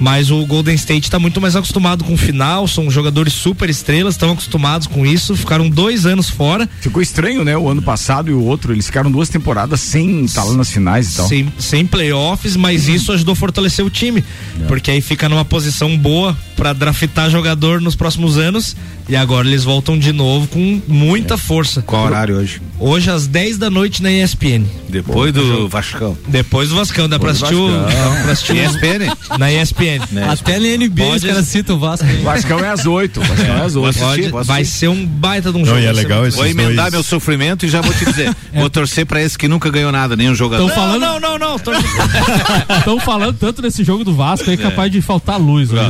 mas 0.02 0.32
o 0.32 0.44
Golden 0.48 0.74
State 0.74 1.04
está 1.04 1.20
muito 1.20 1.40
mais 1.40 1.56
acostumado 1.56 2.04
com 2.04 2.16
o 2.16 2.18
final, 2.18 2.68
são 2.68 2.90
jogadores 2.90 3.34
super 3.34 3.70
estrelas, 3.70 4.16
estão 4.16 4.32
acostumados 4.32 4.88
com 4.88 5.06
isso, 5.06 5.36
ficaram 5.36 5.70
dois 5.70 6.08
anos 6.08 6.28
fora. 6.28 6.68
Ficou 6.82 7.04
estranho, 7.04 7.46
né? 7.46 7.56
O 7.56 7.70
ano 7.70 7.84
passado 7.84 8.32
e 8.32 8.34
o 8.34 8.44
outro, 8.44 8.74
eles 8.74 8.88
ficaram 8.88 9.12
duas 9.12 9.30
temporadas 9.30 9.80
sem 9.80 10.26
estar 10.26 10.44
lá 10.44 10.56
nas 10.56 10.72
finais 10.72 11.14
e 11.14 11.18
tal. 11.18 11.28
Sem, 11.28 11.54
sem 11.60 11.86
playoffs, 11.86 12.56
mas 12.56 12.88
isso 12.88 13.12
ajudou 13.12 13.34
a 13.34 13.36
fortalecer 13.36 13.86
o 13.86 13.92
time, 13.92 14.26
é. 14.60 14.66
porque 14.66 14.90
aí 14.90 15.02
fica 15.02 15.30
numa 15.30 15.46
posição 15.46 15.96
boa 15.96 16.36
para 16.58 16.74
draftar 16.74 17.30
jogador 17.30 17.80
nos 17.80 17.96
próximos 17.96 18.40
anos 18.40 18.76
e 19.12 19.16
agora 19.18 19.46
eles 19.46 19.66
voltam 19.66 20.00
de 20.00 20.14
novo 20.14 20.48
com 20.48 20.82
muita 20.88 21.34
é. 21.34 21.38
força. 21.38 21.82
Qual 21.82 22.06
horário 22.06 22.38
hoje? 22.38 22.62
Hoje 22.80 23.12
às 23.12 23.28
10 23.28 23.58
da 23.58 23.70
noite 23.70 24.02
na 24.02 24.10
ESPN. 24.10 24.64
Depois 24.88 25.34
do 25.34 25.68
Vascão. 25.68 26.18
Depois 26.30 26.70
do 26.70 26.76
Vascão, 26.76 27.10
dá 27.10 27.20
pra 27.20 27.32
assistir, 27.32 27.56
o, 27.56 27.70
dá 27.70 28.22
pra 28.24 28.32
assistir 28.32 28.56
ESPN? 28.56 29.14
Na 29.38 29.52
ESPN. 29.52 30.08
Né? 30.12 30.30
Até 30.30 30.58
na 30.58 30.78
NBA 30.78 31.04
Pode... 31.04 31.18
os 31.18 31.24
caras 31.26 31.46
citam 31.46 31.76
o 31.76 31.80
Vasco. 31.80 32.08
Vascão 32.24 32.60
é 32.60 32.70
às 32.70 32.86
8. 32.86 33.20
Vascão 33.20 33.58
é 33.58 33.66
às 33.66 33.76
8. 33.76 34.32
Pode, 34.32 34.48
vai 34.48 34.64
ser 34.64 34.88
um 34.88 35.06
baita 35.06 35.52
de 35.52 35.58
um 35.58 35.66
jogo. 35.66 35.78
Não, 35.78 35.86
é 35.86 35.92
legal 35.92 36.24
Vou 36.32 36.46
emendar 36.46 36.86
dois... 36.86 36.94
meu 36.94 37.04
sofrimento 37.04 37.66
e 37.66 37.70
já 37.70 37.82
vou 37.82 37.94
te 37.94 38.06
dizer. 38.06 38.34
Vou 38.54 38.70
torcer 38.70 39.06
pra 39.06 39.22
esse 39.22 39.38
que 39.38 39.48
nunca 39.48 39.70
ganhou 39.70 39.92
nada, 39.92 40.16
nenhum 40.16 40.36
jogador. 40.36 40.68
Tão 40.68 40.76
falando... 40.76 41.02
Não, 41.02 41.20
não, 41.20 41.38
não. 41.38 41.56
Estão 41.58 43.00
falando 43.04 43.34
tanto 43.34 43.62
desse 43.62 43.84
jogo 43.84 44.06
do 44.06 44.14
Vasco 44.14 44.50
aí, 44.50 44.56
é. 44.56 44.58
capaz 44.58 44.90
de 44.90 45.02
faltar 45.02 45.38
luz. 45.38 45.70
Né? 45.70 45.82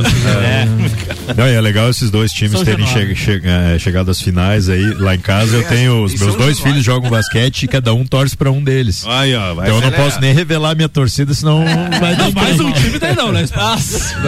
É. 0.42 1.34
Não, 1.36 1.44
é 1.44 1.60
legal 1.60 1.88
esses 1.88 2.10
dois 2.10 2.32
times 2.32 2.52
São 2.52 2.64
terem 2.64 2.86
che 2.86 3.11
che 3.14 3.40
é, 3.44 3.78
chegado 3.78 4.10
às 4.10 4.20
finais 4.20 4.68
aí. 4.68 4.94
Lá 4.94 5.14
em 5.14 5.20
casa 5.20 5.56
eu 5.56 5.64
tenho 5.64 6.04
os 6.04 6.14
meus 6.14 6.34
dois 6.36 6.60
filhos 6.60 6.84
jogam 6.84 7.10
basquete 7.10 7.64
e 7.64 7.68
cada 7.68 7.94
um 7.94 8.04
torce 8.04 8.36
pra 8.36 8.50
um 8.50 8.62
deles. 8.62 9.04
Aí, 9.06 9.34
ó, 9.34 9.52
então 9.52 9.66
eu 9.66 9.80
não 9.80 9.92
posso 9.92 10.20
nem 10.20 10.34
revelar 10.34 10.74
minha 10.74 10.88
torcida, 10.88 11.32
senão 11.34 11.64
vai 12.00 12.16
dar 12.16 12.30
mais 12.32 12.60
um 12.60 12.70
time 12.72 12.98
daí 12.98 13.14
não, 13.14 13.32
né? 13.32 13.44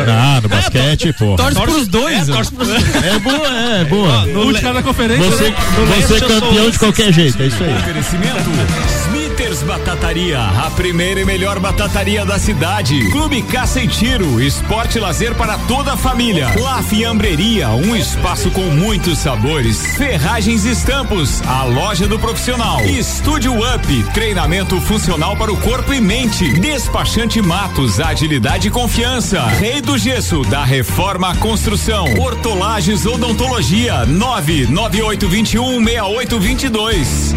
Ah, 0.06 0.40
no 0.42 0.48
basquete, 0.48 1.12
pô. 1.14 1.36
Torce 1.36 1.60
pros 1.60 1.88
dois. 1.88 2.28
É, 2.28 2.32
torce 2.32 2.52
pros 2.52 2.68
dois. 2.68 2.94
É 2.96 3.18
boa, 3.18 3.48
é 3.48 3.84
boa. 3.84 4.26
No 4.26 4.46
último 4.46 4.74
da 4.74 4.82
conferência. 4.82 5.24
Você, 5.24 5.50
né? 5.50 5.56
você 6.00 6.14
é 6.14 6.20
campeão 6.20 6.70
de 6.70 6.78
qualquer 6.78 7.12
jeito, 7.12 7.42
é 7.42 7.46
isso 7.46 7.62
aí. 7.62 7.76
Oferecimento 7.76 9.13
Peters 9.36 9.64
Batataria, 9.64 10.38
a 10.40 10.70
primeira 10.70 11.20
e 11.20 11.24
melhor 11.24 11.58
batataria 11.58 12.24
da 12.24 12.38
cidade. 12.38 13.10
Clube 13.10 13.42
Caça 13.42 13.80
e 13.80 13.88
Tiro, 13.88 14.40
esporte 14.40 14.98
e 14.98 15.00
lazer 15.00 15.34
para 15.34 15.58
toda 15.58 15.94
a 15.94 15.96
família. 15.96 16.48
La 16.60 16.80
Fiambreria, 16.84 17.70
um 17.70 17.96
espaço 17.96 18.48
com 18.52 18.60
muitos 18.60 19.18
sabores. 19.18 19.96
Ferragens 19.96 20.64
e 20.64 20.70
Estampos, 20.70 21.42
a 21.48 21.64
loja 21.64 22.06
do 22.06 22.16
profissional. 22.16 22.80
Estúdio 22.84 23.54
Up, 23.54 24.04
treinamento 24.14 24.80
funcional 24.80 25.36
para 25.36 25.52
o 25.52 25.56
corpo 25.56 25.92
e 25.92 26.00
mente. 26.00 26.52
Despachante 26.60 27.42
Matos, 27.42 27.98
agilidade 27.98 28.68
e 28.68 28.70
confiança. 28.70 29.44
Rei 29.46 29.80
do 29.80 29.98
Gesso, 29.98 30.42
da 30.42 30.62
Reforma 30.62 31.30
à 31.30 31.36
Construção. 31.36 32.04
Hortolagens 32.20 33.04
Odontologia, 33.04 34.06
99821 34.06 35.84
6822. 35.84 37.34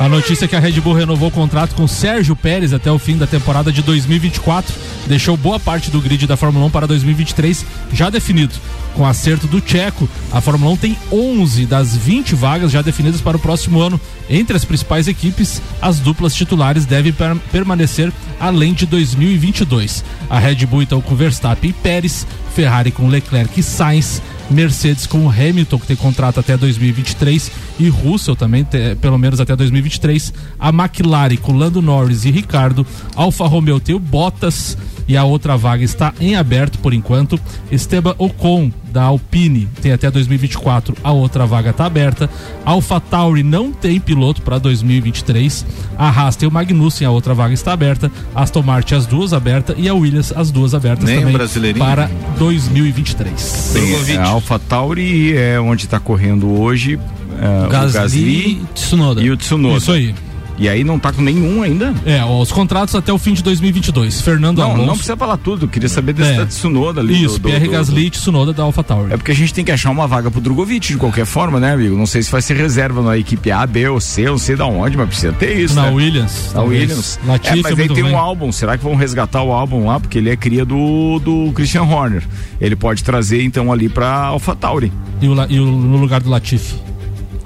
A 0.00 0.08
notícia 0.08 0.44
é 0.44 0.48
que 0.48 0.54
a 0.54 0.60
Red 0.60 0.80
Bull 0.80 0.94
renovou 0.94 1.28
o 1.28 1.32
contrato 1.32 1.74
com 1.74 1.88
Sérgio 1.88 2.36
Pérez 2.36 2.72
até 2.72 2.90
o 2.90 3.00
fim 3.00 3.16
da 3.16 3.26
temporada 3.26 3.72
de 3.72 3.82
2024, 3.82 4.72
deixou 5.08 5.36
boa 5.36 5.58
parte 5.58 5.90
do 5.90 6.00
grid 6.00 6.24
da 6.24 6.36
Fórmula 6.36 6.66
1 6.66 6.70
para 6.70 6.86
2023 6.86 7.66
já 7.92 8.08
definido. 8.08 8.54
Com 8.94 9.04
acerto 9.04 9.48
do 9.48 9.60
Tcheco, 9.60 10.08
a 10.30 10.40
Fórmula 10.40 10.70
1 10.74 10.76
tem 10.76 10.96
11 11.10 11.66
das 11.66 11.96
20 11.96 12.36
vagas 12.36 12.70
já 12.70 12.80
definidas 12.80 13.20
para 13.20 13.36
o 13.36 13.40
próximo 13.40 13.80
ano. 13.80 14.00
Entre 14.30 14.56
as 14.56 14.64
principais 14.64 15.08
equipes, 15.08 15.60
as 15.82 15.98
duplas 15.98 16.32
titulares 16.32 16.86
devem 16.86 17.12
per 17.12 17.34
permanecer 17.50 18.12
além 18.38 18.74
de 18.74 18.86
2022. 18.86 20.04
A 20.30 20.38
Red 20.38 20.64
Bull 20.66 20.82
então 20.82 21.00
com 21.00 21.16
Verstappen 21.16 21.70
e 21.70 21.72
Pérez, 21.72 22.24
Ferrari 22.58 22.90
com 22.90 23.06
Leclerc 23.06 23.60
e 23.60 23.62
Sainz, 23.62 24.20
Mercedes 24.50 25.06
com 25.06 25.30
Hamilton, 25.30 25.78
que 25.78 25.86
tem 25.86 25.94
contrato 25.94 26.40
até 26.40 26.56
2023, 26.56 27.52
e 27.78 27.88
Russell 27.88 28.34
também, 28.34 28.64
te, 28.64 28.96
pelo 28.96 29.16
menos 29.16 29.38
até 29.38 29.54
2023. 29.54 30.34
A 30.58 30.70
McLaren 30.70 31.36
com 31.36 31.52
Lando 31.52 31.80
Norris 31.80 32.24
e 32.24 32.32
Ricardo. 32.32 32.84
Alfa 33.14 33.46
Romeo 33.46 33.78
tem 33.78 33.94
o 33.94 34.00
Bottas 34.00 34.76
e 35.06 35.16
a 35.16 35.22
outra 35.22 35.56
vaga 35.56 35.84
está 35.84 36.12
em 36.20 36.34
aberto 36.34 36.80
por 36.80 36.92
enquanto. 36.92 37.38
Esteban 37.70 38.16
Ocon 38.18 38.72
da 38.98 39.04
Alpine 39.04 39.68
tem 39.80 39.92
até 39.92 40.10
2024, 40.10 40.92
a 41.04 41.12
outra 41.12 41.46
vaga 41.46 41.70
está 41.70 41.86
aberta. 41.86 42.28
Alpha 42.64 42.98
Tauri 42.98 43.44
não 43.44 43.70
tem 43.70 44.00
piloto 44.00 44.42
para 44.42 44.58
2023. 44.58 45.64
A 45.96 46.08
Haas 46.08 46.34
tem 46.34 46.48
o 46.48 46.50
Magnussen, 46.50 47.06
a 47.06 47.10
outra 47.12 47.32
vaga 47.32 47.54
está 47.54 47.72
aberta. 47.72 48.10
Aston 48.34 48.62
Martin 48.62 48.96
as 48.96 49.06
duas 49.06 49.32
abertas 49.32 49.76
e 49.78 49.88
a 49.88 49.94
Williams 49.94 50.32
as 50.34 50.50
duas 50.50 50.74
abertas 50.74 51.04
Nem 51.04 51.20
também 51.20 51.74
para 51.74 52.10
2023. 52.38 53.72
Bem, 54.04 54.16
a 54.16 54.26
Alpha 54.26 54.58
Tauri 54.58 55.36
é 55.36 55.60
onde 55.60 55.84
está 55.84 56.00
correndo 56.00 56.60
hoje 56.60 56.98
é, 57.40 57.68
Gasly, 57.70 57.88
o 57.88 57.92
Gasly 57.92 58.62
Tsunoda. 58.74 59.22
e 59.22 59.30
o 59.30 59.36
Tsunoda. 59.36 59.78
Isso 59.78 59.92
aí. 59.92 60.12
E 60.58 60.68
aí 60.68 60.82
não 60.82 60.98
tá 60.98 61.12
com 61.12 61.22
nenhum 61.22 61.62
ainda? 61.62 61.94
É, 62.04 62.24
os 62.24 62.50
contratos 62.50 62.94
até 62.94 63.12
o 63.12 63.18
fim 63.18 63.32
de 63.32 63.42
2022. 63.42 64.20
Fernando 64.20 64.58
não, 64.58 64.70
Alonso. 64.70 64.86
Não 64.86 64.94
precisa 64.94 65.16
falar 65.16 65.36
tudo, 65.36 65.68
queria 65.68 65.88
saber 65.88 66.12
desse 66.12 66.32
É. 66.32 66.36
da 66.36 66.46
Tsunoda 66.46 67.00
ali. 67.00 67.22
Isso, 67.24 67.38
do- 67.38 67.48
Pierre 67.48 67.66
do- 67.66 67.70
Gasly 67.72 68.06
e 68.06 68.10
Tsunoda 68.10 68.52
da 68.52 68.64
AlphaTauri. 68.64 69.12
É 69.12 69.16
porque 69.16 69.30
a 69.30 69.34
gente 69.34 69.54
tem 69.54 69.64
que 69.64 69.70
achar 69.70 69.90
uma 69.90 70.06
vaga 70.08 70.30
pro 70.30 70.40
Drogovic 70.40 70.88
de 70.88 70.96
qualquer 70.96 71.26
forma, 71.26 71.60
né, 71.60 71.72
amigo? 71.74 71.96
Não 71.96 72.06
sei 72.06 72.22
se 72.22 72.30
vai 72.32 72.42
ser 72.42 72.56
reserva 72.56 73.00
na 73.02 73.16
equipe 73.16 73.50
A, 73.52 73.64
B 73.66 73.88
ou 73.88 74.00
C, 74.00 74.24
não 74.24 74.38
sei 74.38 74.56
da 74.56 74.66
onde, 74.66 74.96
mas 74.96 75.08
precisa 75.08 75.32
ter 75.32 75.58
isso. 75.60 75.74
Na 75.76 75.82
né? 75.84 75.90
Williams, 75.92 76.52
Na. 76.52 76.62
Williams. 76.62 77.20
Latifi 77.24 77.58
é, 77.60 77.62
mas 77.62 77.78
é 77.78 77.82
aí 77.82 77.88
tem 77.88 78.02
bem. 78.02 78.12
um 78.12 78.18
álbum. 78.18 78.50
Será 78.50 78.76
que 78.76 78.82
vão 78.82 78.96
resgatar 78.96 79.42
o 79.42 79.52
álbum 79.52 79.86
lá? 79.86 80.00
Porque 80.00 80.18
ele 80.18 80.30
é 80.30 80.36
cria 80.36 80.64
do, 80.64 81.20
do 81.20 81.52
Christian 81.54 81.82
Horner. 81.84 82.24
Ele 82.60 82.74
pode 82.74 83.04
trazer 83.04 83.42
então 83.44 83.72
ali 83.72 83.88
pra 83.88 84.08
AlphaTauri. 84.08 84.92
E, 85.22 85.28
o, 85.28 85.34
e 85.48 85.60
o, 85.60 85.66
no 85.66 85.96
lugar 85.98 86.20
do 86.20 86.28
Latifi. 86.30 86.74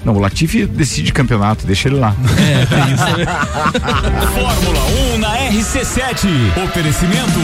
Não, 0.04 0.14
o 0.14 0.20
Latifi 0.20 0.66
decide 0.66 1.12
campeonato, 1.12 1.66
deixa 1.66 1.88
ele 1.88 1.98
lá. 1.98 2.14
É, 2.38 2.66
tem 2.66 2.94
isso. 2.94 3.02
Fórmula 4.34 4.84
1 5.14 5.18
na 5.18 5.36
RC7. 5.38 5.82
RC7. 5.82 6.64
Oferecimento 6.64 7.40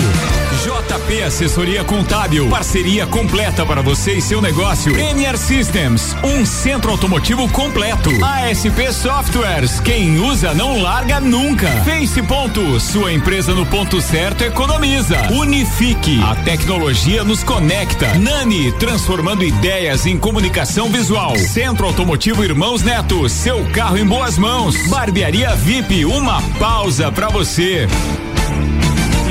JP 0.59 1.22
Assessoria 1.22 1.84
Contábil. 1.84 2.48
Parceria 2.48 3.06
completa 3.06 3.64
para 3.64 3.80
você 3.80 4.14
e 4.14 4.20
seu 4.20 4.42
negócio. 4.42 4.98
NR 4.98 5.38
Systems, 5.38 6.16
um 6.24 6.44
centro 6.44 6.90
automotivo 6.90 7.48
completo. 7.50 8.11
ASP 8.24 8.92
Softwares, 8.92 9.78
quem 9.78 10.18
usa 10.18 10.52
não 10.54 10.82
larga 10.82 11.20
nunca. 11.20 11.68
Face 11.84 12.20
Ponto, 12.22 12.80
sua 12.80 13.12
empresa 13.12 13.54
no 13.54 13.64
ponto 13.66 14.00
certo 14.00 14.42
economiza. 14.42 15.16
Unifique, 15.30 16.20
a 16.22 16.34
tecnologia 16.34 17.22
nos 17.22 17.44
conecta. 17.44 18.18
Nani, 18.18 18.72
transformando 18.72 19.44
ideias 19.44 20.06
em 20.06 20.18
comunicação 20.18 20.90
visual. 20.90 21.36
Centro 21.36 21.86
Automotivo 21.86 22.42
Irmãos 22.49 22.82
Neto, 22.82 23.28
seu 23.28 23.62
carro 23.72 23.99
em 23.99 24.07
boas 24.07 24.38
mãos. 24.38 24.74
Barbearia 24.88 25.55
VIP, 25.55 26.07
uma 26.07 26.40
pausa 26.59 27.12
para 27.12 27.28
você. 27.28 27.86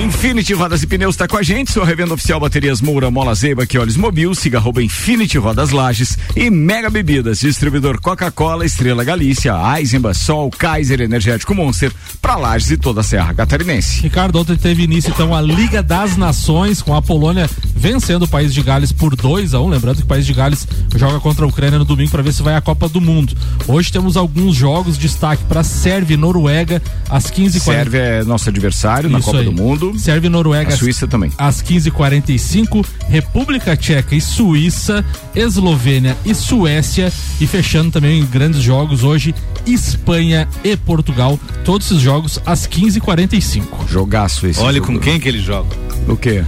Infinity 0.07 0.53
Rodas 0.53 0.81
e 0.81 0.87
Pneus 0.87 1.15
está 1.15 1.27
com 1.27 1.35
a 1.35 1.43
gente, 1.43 1.69
sua 1.69 1.85
revenda 1.85 2.13
oficial 2.13 2.39
Baterias 2.39 2.79
Moura, 2.79 3.11
Mola 3.11 3.35
Zeiba, 3.35 3.65
que 3.65 3.77
olhos 3.77 3.97
mobil, 3.97 4.33
siga 4.33 4.57
arroba 4.57 4.81
Infinity 4.81 5.37
Rodas 5.37 5.71
Lages 5.71 6.17
e 6.33 6.49
Mega 6.49 6.89
Bebidas, 6.89 7.41
distribuidor 7.41 7.99
Coca-Cola, 7.99 8.65
Estrela 8.65 9.03
Galícia, 9.03 9.53
Eisenbach, 9.77 10.17
Sol, 10.17 10.49
Kaiser 10.49 11.01
Energético 11.01 11.53
Monster, 11.53 11.91
para 12.21 12.37
Lages 12.37 12.71
e 12.71 12.77
toda 12.77 13.01
a 13.01 13.03
Serra 13.03 13.33
Catarinense. 13.33 14.01
Ricardo, 14.01 14.39
ontem 14.39 14.55
teve 14.55 14.83
início 14.83 15.11
então 15.11 15.35
a 15.35 15.41
Liga 15.41 15.83
das 15.83 16.15
Nações, 16.15 16.81
com 16.81 16.95
a 16.95 17.01
Polônia 17.01 17.49
vencendo 17.75 18.23
o 18.23 18.27
País 18.29 18.53
de 18.53 18.61
Gales 18.61 18.93
por 18.93 19.13
2 19.13 19.53
a 19.53 19.59
1 19.59 19.65
um. 19.65 19.69
Lembrando 19.69 19.97
que 19.97 20.03
o 20.03 20.07
País 20.07 20.25
de 20.25 20.33
Gales 20.33 20.65
joga 20.95 21.19
contra 21.19 21.43
a 21.43 21.47
Ucrânia 21.49 21.77
no 21.77 21.85
domingo 21.85 22.11
para 22.11 22.23
ver 22.23 22.33
se 22.33 22.41
vai 22.41 22.55
à 22.55 22.61
Copa 22.61 22.87
do 22.87 23.01
Mundo. 23.01 23.35
Hoje 23.67 23.91
temos 23.91 24.15
alguns 24.15 24.55
jogos, 24.55 24.97
destaque 24.97 25.43
para 25.43 25.63
Sérvia 25.63 26.13
e 26.13 26.17
Noruega, 26.17 26.81
às 27.09 27.29
15 27.29 27.59
Sérvia 27.59 27.99
é 27.99 28.23
nosso 28.23 28.47
adversário 28.47 29.09
na 29.09 29.19
Isso 29.19 29.25
Copa 29.25 29.39
aí. 29.39 29.45
do 29.45 29.51
Mundo. 29.51 29.96
Sérvia 29.99 30.27
e 30.27 30.31
Noruega. 30.31 30.73
A 30.73 30.77
Suíça 30.77 31.07
também. 31.07 31.31
Às 31.37 31.61
15h45, 31.61 32.85
República 33.07 33.75
Tcheca 33.75 34.15
e 34.15 34.21
Suíça, 34.21 35.03
Eslovênia 35.35 36.15
e 36.25 36.33
Suécia. 36.33 37.11
E 37.39 37.47
fechando 37.47 37.91
também 37.91 38.19
em 38.19 38.25
grandes 38.25 38.61
jogos 38.61 39.03
hoje, 39.03 39.33
Espanha 39.65 40.47
e 40.63 40.75
Portugal. 40.75 41.39
Todos 41.63 41.87
esses 41.87 42.01
jogos 42.01 42.39
às 42.45 42.67
15h45. 42.67 43.87
Jogaço 43.89 44.47
esse. 44.47 44.59
Olha 44.59 44.77
jogo. 44.77 44.93
com 44.93 44.99
quem 44.99 45.19
que 45.19 45.27
ele 45.27 45.39
joga. 45.39 45.69
O 46.07 46.15
quê? 46.15 46.43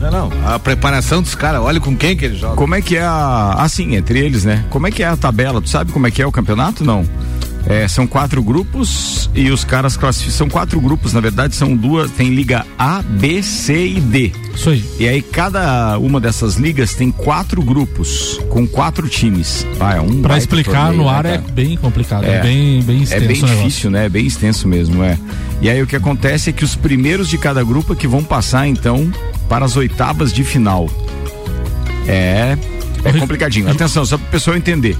Não, 0.00 0.10
não. 0.10 0.48
A 0.48 0.58
preparação 0.58 1.22
dos 1.22 1.34
caras, 1.34 1.60
olha 1.60 1.80
com 1.80 1.96
quem 1.96 2.16
que 2.16 2.24
ele 2.24 2.36
joga. 2.36 2.56
Como 2.56 2.74
é 2.74 2.80
que 2.80 2.96
é 2.96 3.02
a. 3.02 3.54
Assim, 3.58 3.94
entre 3.94 4.18
eles, 4.18 4.44
né? 4.44 4.64
Como 4.70 4.86
é 4.86 4.90
que 4.90 5.02
é 5.02 5.06
a 5.06 5.16
tabela? 5.16 5.60
Tu 5.60 5.68
sabe 5.68 5.92
como 5.92 6.06
é 6.06 6.10
que 6.10 6.20
é 6.20 6.26
o 6.26 6.32
campeonato? 6.32 6.84
Não. 6.84 7.06
É, 7.66 7.86
são 7.86 8.06
quatro 8.06 8.42
grupos 8.42 9.30
e 9.34 9.50
os 9.50 9.64
caras 9.64 9.96
classificam. 9.96 10.36
São 10.36 10.48
quatro 10.48 10.80
grupos, 10.80 11.12
na 11.12 11.20
verdade, 11.20 11.54
são 11.54 11.76
duas. 11.76 12.10
Tem 12.10 12.28
liga 12.30 12.66
A, 12.78 13.02
B, 13.02 13.42
C 13.42 13.86
e 13.86 14.00
D. 14.00 14.32
Isso 14.54 14.70
aí. 14.70 14.84
E 14.98 15.08
aí, 15.08 15.22
cada 15.22 15.98
uma 15.98 16.20
dessas 16.20 16.56
ligas 16.56 16.94
tem 16.94 17.10
quatro 17.10 17.62
grupos, 17.62 18.40
com 18.48 18.66
quatro 18.66 19.08
times. 19.08 19.66
Ah, 19.80 19.96
é 19.96 20.00
um 20.00 20.20
Pra 20.22 20.36
explicar 20.36 20.88
torneio, 20.88 20.96
no 20.98 21.10
né, 21.10 21.16
ar 21.16 21.26
é 21.26 21.38
cara? 21.38 21.52
bem 21.52 21.76
complicado, 21.76 22.24
é, 22.24 22.42
bem, 22.42 22.82
bem 22.82 23.02
extenso 23.02 23.24
É 23.24 23.28
bem 23.28 23.40
difícil, 23.40 23.90
né? 23.90 24.06
É 24.06 24.08
bem 24.08 24.26
extenso 24.26 24.68
mesmo, 24.68 25.02
é. 25.02 25.18
E 25.60 25.70
aí 25.70 25.80
o 25.80 25.86
que 25.86 25.96
acontece 25.96 26.50
é 26.50 26.52
que 26.52 26.64
os 26.64 26.74
primeiros 26.74 27.28
de 27.28 27.38
cada 27.38 27.62
grupo 27.62 27.92
é 27.92 27.96
que 27.96 28.06
vão 28.06 28.22
passar, 28.24 28.66
então, 28.66 29.10
para 29.48 29.64
as 29.64 29.76
oitavas 29.76 30.32
de 30.32 30.44
final. 30.44 30.90
É. 32.06 32.58
É 33.04 33.12
complicadinho. 33.12 33.68
Atenção, 33.70 34.04
só 34.04 34.16
para 34.16 34.26
o 34.26 34.30
pessoal 34.30 34.56
entender. 34.56 34.96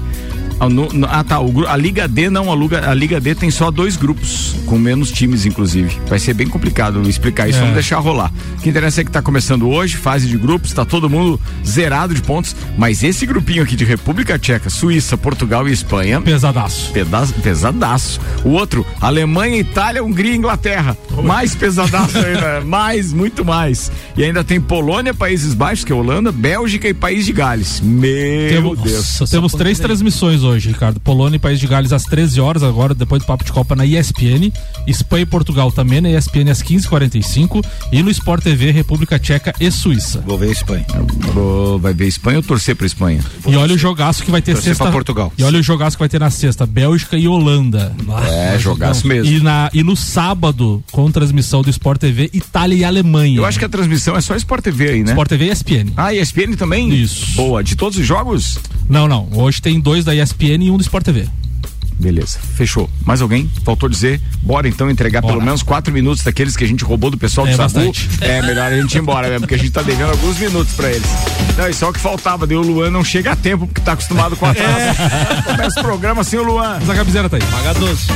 Ah, 0.65 0.69
no- 0.69 0.91
no- 0.93 1.07
ah, 1.09 1.23
tá. 1.23 1.39
o 1.39 1.67
a 1.67 1.75
Liga 1.77 2.07
D 2.07 2.29
não, 2.29 2.51
a 2.51 2.55
Liga, 2.55 2.89
a 2.89 2.93
Liga 2.93 3.19
D 3.19 3.35
tem 3.35 3.49
só 3.51 3.69
dois 3.71 3.95
grupos, 3.97 4.55
com 4.65 4.77
menos 4.77 5.11
times, 5.11 5.45
inclusive. 5.45 5.97
Vai 6.07 6.19
ser 6.19 6.33
bem 6.33 6.47
complicado 6.47 7.01
explicar 7.09 7.47
isso, 7.49 7.57
É. 7.57 7.61
vamos 7.61 7.73
deixar 7.75 7.99
rolar. 7.99 8.31
O 8.57 8.61
que 8.61 8.69
interessa 8.69 9.01
é 9.01 9.03
que 9.03 9.11
tá 9.11 9.21
começando 9.21 9.67
hoje, 9.69 9.95
fase 9.97 10.27
de 10.27 10.37
grupos, 10.37 10.71
tá 10.73 10.85
todo 10.85 11.09
mundo 11.09 11.39
zerado 11.65 12.13
de 12.15 12.21
pontos, 12.21 12.55
mas 12.77 13.03
esse 13.03 13.25
grupinho 13.25 13.63
aqui 13.63 13.75
de 13.75 13.83
República 13.85 14.37
Tcheca, 14.39 14.69
Suíça, 14.69 15.17
Portugal 15.17 15.67
e 15.67 15.71
Espanha. 15.71 16.21
Pesadaço. 16.21 16.91
Peda 16.91 17.27
pesadaço. 17.43 18.19
O 18.43 18.49
outro, 18.49 18.85
Alemanha, 19.01 19.57
Itália, 19.57 20.03
Hungria 20.03 20.31
e 20.33 20.35
Inglaterra. 20.37 20.97
Mais 21.23 21.53
pesadaço 21.55 22.17
ainda, 22.17 22.61
mais, 22.65 23.13
muito 23.13 23.45
mais. 23.45 23.91
E 24.17 24.23
ainda 24.23 24.43
tem 24.43 24.59
Polônia, 24.59 25.13
Países 25.13 25.53
Baixos, 25.53 25.85
que 25.85 25.91
é 25.91 25.95
Holanda, 25.95 26.31
Bélgica 26.31 26.87
e 26.87 26.93
País 26.93 27.25
de 27.25 27.33
Gales. 27.33 27.79
Meu 27.81 28.49
Temos, 28.49 28.79
Deus. 28.81 29.29
temos 29.29 29.53
três 29.53 29.77
transmissões 29.79 30.43
hoje, 30.43 30.52
Ricardo. 30.61 30.99
Polônia 30.99 31.37
e 31.37 31.39
País 31.39 31.59
de 31.59 31.67
Gales 31.67 31.91
às 31.93 32.03
13 32.03 32.39
horas, 32.41 32.63
agora 32.63 32.93
depois 32.93 33.21
do 33.21 33.25
Papo 33.25 33.43
de 33.43 33.51
Copa 33.51 33.75
na 33.75 33.85
ESPN. 33.85 34.51
Espanha 34.87 35.23
e 35.23 35.25
Portugal 35.25 35.71
também 35.71 36.01
na 36.01 36.09
ESPN 36.11 36.49
às 36.51 36.61
15h45. 36.61 37.63
E 37.91 38.01
no 38.03 38.09
Sport 38.11 38.43
TV, 38.43 38.71
República 38.71 39.17
Tcheca 39.19 39.53
e 39.59 39.69
Suíça. 39.71 40.21
Vou 40.25 40.37
ver 40.37 40.51
Espanha. 40.51 40.85
Vou- 41.33 41.79
vai 41.79 41.93
ver 41.93 42.07
Espanha 42.07 42.37
ou 42.37 42.43
torcer 42.43 42.75
pra 42.75 42.85
Espanha? 42.85 43.21
E 43.47 43.55
olha 43.55 43.73
o 43.73 43.77
jogaço 43.77 44.23
que 44.23 44.31
vai 44.31 44.41
ter 44.41 44.53
Torcer 44.53 44.71
sexta. 44.71 44.83
pra 44.85 44.91
Portugal. 44.93 45.31
E 45.37 45.43
olha 45.43 45.59
o 45.59 45.63
jogaço 45.63 45.97
que 45.97 46.01
vai 46.01 46.09
ter 46.09 46.19
na 46.19 46.29
sexta, 46.29 46.65
Bélgica 46.65 47.17
e 47.17 47.27
Holanda. 47.27 47.93
É, 48.29 48.57
jogaço 48.59 49.07
mesmo. 49.07 49.31
E, 49.33 49.39
na, 49.41 49.69
e 49.73 49.83
no 49.83 49.95
sábado, 49.95 50.83
com 50.91 51.09
transmissão 51.11 51.61
do 51.61 51.69
Sport 51.69 51.99
TV, 51.99 52.29
Itália 52.33 52.75
e 52.75 52.83
Alemanha. 52.83 53.37
Eu 53.37 53.45
acho 53.45 53.59
que 53.59 53.65
a 53.65 53.69
transmissão 53.69 54.15
é 54.15 54.21
só 54.21 54.35
Sport 54.35 54.63
TV 54.63 54.89
aí, 54.89 55.03
né? 55.03 55.11
Sport 55.11 55.29
TV 55.29 55.45
e 55.45 55.49
ESPN. 55.51 55.91
Ah, 55.95 56.13
ESPN 56.13 56.55
também? 56.55 56.93
Isso. 56.93 57.35
Boa. 57.35 57.63
De 57.63 57.75
todos 57.75 57.97
os 57.97 58.05
jogos? 58.05 58.57
Não, 58.89 59.07
não. 59.07 59.27
Hoje 59.33 59.61
tem 59.61 59.79
dois 59.79 60.03
da 60.05 60.13
ESPN 60.15 60.32
e 60.63 60.71
um 60.71 60.77
do 60.77 60.81
Sport 60.81 61.05
TV. 61.05 61.27
Beleza, 62.03 62.37
fechou. 62.57 62.89
Mais 63.05 63.21
alguém? 63.21 63.49
Faltou 63.63 63.87
dizer? 63.87 64.19
Bora 64.41 64.67
então 64.67 64.91
entregar 64.91 65.21
pelo 65.21 65.41
menos 65.41 65.63
quatro 65.63 65.93
minutos 65.93 66.21
daqueles 66.21 66.57
que 66.57 66.65
a 66.65 66.67
gente 66.67 66.83
roubou 66.83 67.09
do 67.09 67.17
pessoal 67.17 67.47
do 67.47 67.53
É, 67.53 67.55
Sabu. 67.55 67.73
bastante. 67.75 68.09
É, 68.19 68.41
melhor 68.41 68.69
a 68.73 68.75
gente 68.75 68.93
ir 68.95 68.99
embora 68.99 69.29
mesmo, 69.29 69.41
porque 69.41 69.55
a 69.55 69.57
gente 69.57 69.71
tá 69.71 69.81
devendo 69.81 70.09
alguns 70.11 70.37
minutos 70.37 70.73
pra 70.73 70.89
eles. 70.91 71.07
Não, 71.57 71.69
e 71.69 71.73
só 71.73 71.89
o 71.89 71.93
que 71.93 71.99
faltava, 72.01 72.45
daí 72.45 72.57
o 72.57 72.61
Luan 72.61 72.89
não 72.91 73.05
chega 73.05 73.31
a 73.31 73.35
tempo, 73.37 73.65
porque 73.67 73.79
tá 73.79 73.93
acostumado 73.93 74.35
com 74.35 74.45
a 74.45 74.51
atraso. 74.51 75.43
Começa 75.45 75.79
o 75.79 75.83
programa 75.83 76.23
sem 76.25 76.37
o 76.39 76.43
Luan. 76.43 76.77
Mas 76.81 76.89
a 76.89 76.95
camiseta 76.95 77.29
tá 77.29 77.37
aí. 77.37 77.43
Paga 77.43 77.73
12. 77.75 78.07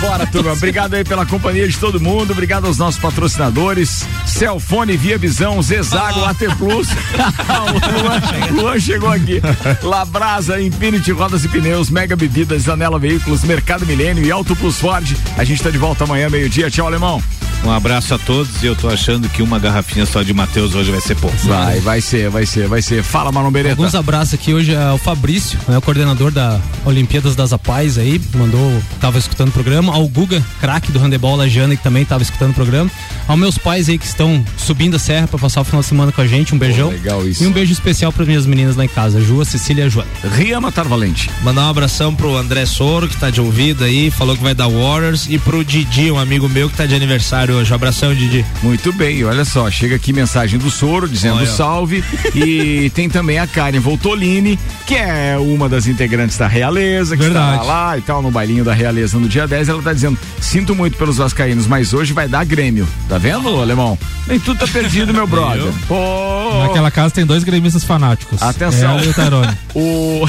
Bora, 0.00 0.26
turma. 0.26 0.52
Obrigado 0.52 0.94
aí 0.94 1.02
pela 1.04 1.26
companhia 1.26 1.66
de 1.66 1.76
todo 1.76 2.00
mundo. 2.00 2.30
Obrigado 2.30 2.66
aos 2.66 2.78
nossos 2.78 3.00
patrocinadores. 3.00 4.04
Celfone, 4.26 4.96
Via 4.96 5.18
Visão, 5.18 5.60
Zezago, 5.60 6.24
AT 6.24 6.38
Plus. 6.56 6.88
o 7.58 8.54
Luan, 8.54 8.62
Luan 8.62 8.78
chegou 8.80 9.08
aqui. 9.10 9.40
Labrasa, 9.82 10.60
Infinity 10.60 11.10
Rodas 11.10 11.44
e 11.44 11.48
Pneus, 11.48 11.90
Mega 11.90 12.14
Bebidas, 12.14 12.68
Anela 12.68 12.98
Veículos, 13.08 13.42
Mercado 13.42 13.86
Milênio 13.86 14.22
e 14.22 14.30
Auto 14.30 14.54
Plus 14.54 14.78
Ford. 14.78 15.16
A 15.38 15.42
gente 15.42 15.62
tá 15.62 15.70
de 15.70 15.78
volta 15.78 16.04
amanhã, 16.04 16.28
meio-dia. 16.28 16.70
Tchau, 16.70 16.86
alemão. 16.86 17.22
Um 17.64 17.70
abraço 17.72 18.14
a 18.14 18.18
todos 18.18 18.62
e 18.62 18.66
eu 18.66 18.76
tô 18.76 18.88
achando 18.88 19.28
que 19.28 19.42
uma 19.42 19.58
garrafinha 19.58 20.06
só 20.06 20.22
de 20.22 20.32
Matheus 20.32 20.74
hoje 20.74 20.90
vai 20.90 21.00
ser 21.00 21.16
pouco. 21.16 21.36
Vai, 21.38 21.80
vai 21.80 22.00
ser, 22.00 22.30
vai 22.30 22.46
ser, 22.46 22.68
vai 22.68 22.80
ser. 22.80 23.02
Fala, 23.02 23.32
Marlon 23.32 23.50
Beretta. 23.50 23.74
Alguns 23.74 23.94
abraços 23.94 24.34
aqui 24.34 24.54
hoje 24.54 24.72
é 24.72 24.92
o 24.92 24.98
Fabrício, 24.98 25.58
né, 25.66 25.76
o 25.76 25.82
coordenador 25.82 26.30
da 26.30 26.60
Olimpíadas 26.84 27.34
das 27.34 27.52
Apais 27.52 27.98
aí, 27.98 28.20
mandou, 28.34 28.80
tava 29.00 29.18
escutando 29.18 29.48
o 29.48 29.52
programa, 29.52 29.92
ao 29.92 30.06
Guga, 30.06 30.42
craque 30.60 30.92
do 30.92 31.00
handebol 31.00 31.34
Lajana, 31.34 31.76
que 31.76 31.82
também 31.82 32.04
tava 32.04 32.22
escutando 32.22 32.52
o 32.52 32.54
programa, 32.54 32.90
aos 33.26 33.38
meus 33.38 33.58
pais 33.58 33.88
aí 33.88 33.98
que 33.98 34.06
estão 34.06 34.44
subindo 34.56 34.94
a 34.94 34.98
serra 34.98 35.26
para 35.26 35.38
passar 35.38 35.60
o 35.60 35.64
final 35.64 35.80
de 35.80 35.88
semana 35.88 36.12
com 36.12 36.20
a 36.20 36.26
gente, 36.26 36.54
um 36.54 36.58
beijão. 36.58 36.90
legal 36.90 37.26
isso. 37.26 37.42
E 37.42 37.46
um 37.46 37.52
beijo 37.52 37.72
especial 37.72 38.12
para 38.12 38.24
minhas 38.24 38.46
meninas 38.46 38.76
lá 38.76 38.84
em 38.84 38.88
casa, 38.88 39.20
Ju, 39.20 39.40
a 39.40 39.44
Cecília 39.44 39.82
e 39.82 39.86
a 39.86 39.88
Joana. 39.88 40.08
Ria 40.32 40.60
Matar 40.60 40.86
Valente. 40.86 41.28
Mandar 41.42 41.66
um 41.66 41.70
abração 41.70 42.14
pro 42.14 42.36
André 42.36 42.64
Que 43.06 43.16
tá 43.16 43.30
de 43.30 43.40
ouvido 43.40 43.84
aí, 43.84 44.10
falou 44.10 44.36
que 44.36 44.42
vai 44.42 44.54
dar 44.54 44.66
Warriors, 44.68 45.26
e 45.28 45.38
pro 45.38 45.64
Didi, 45.64 46.10
um 46.10 46.18
amigo 46.18 46.48
meu 46.48 46.68
que 46.68 46.76
tá 46.76 46.86
de 46.86 46.94
aniversário 46.94 47.54
hoje. 47.54 47.70
Um 47.70 47.74
abração, 47.76 48.14
Didi. 48.14 48.44
Muito 48.62 48.92
bem, 48.92 49.22
olha 49.24 49.44
só, 49.44 49.70
chega 49.70 49.96
aqui 49.96 50.12
mensagem 50.12 50.58
do 50.58 50.70
Soro 50.70 51.08
dizendo 51.08 51.36
Olha. 51.36 51.46
salve 51.46 52.02
e 52.34 52.90
tem 52.94 53.08
também 53.08 53.38
a 53.38 53.46
Karen 53.46 53.78
Voltolini, 53.78 54.58
que 54.86 54.94
é 54.94 55.36
uma 55.38 55.68
das 55.68 55.86
integrantes 55.86 56.36
da 56.36 56.48
Realeza, 56.48 57.16
que 57.16 57.22
Verdade. 57.22 57.60
está 57.60 57.66
lá 57.66 57.98
e 57.98 58.00
tal 58.00 58.22
no 58.22 58.30
bailinho 58.30 58.64
da 58.64 58.72
Realeza 58.72 59.18
no 59.18 59.28
dia 59.28 59.46
10, 59.46 59.68
ela 59.68 59.82
tá 59.82 59.92
dizendo, 59.92 60.18
sinto 60.40 60.74
muito 60.74 60.96
pelos 60.96 61.18
vascaínos, 61.18 61.66
mas 61.66 61.92
hoje 61.92 62.12
vai 62.12 62.26
dar 62.26 62.44
Grêmio. 62.44 62.88
Tá 63.08 63.18
vendo, 63.18 63.60
alemão? 63.60 63.98
Nem 64.26 64.40
tudo 64.40 64.58
tá 64.58 64.66
perdido, 64.66 65.12
meu 65.12 65.26
brother. 65.28 65.72
Pô, 65.86 66.62
Naquela 66.62 66.90
casa 66.90 67.14
tem 67.14 67.26
dois 67.26 67.44
gremistas 67.44 67.84
fanáticos. 67.84 68.42
Atenção. 68.42 68.98
E 69.00 69.08
o 69.08 69.14
Tarone. 69.14 69.56
o 69.74 70.26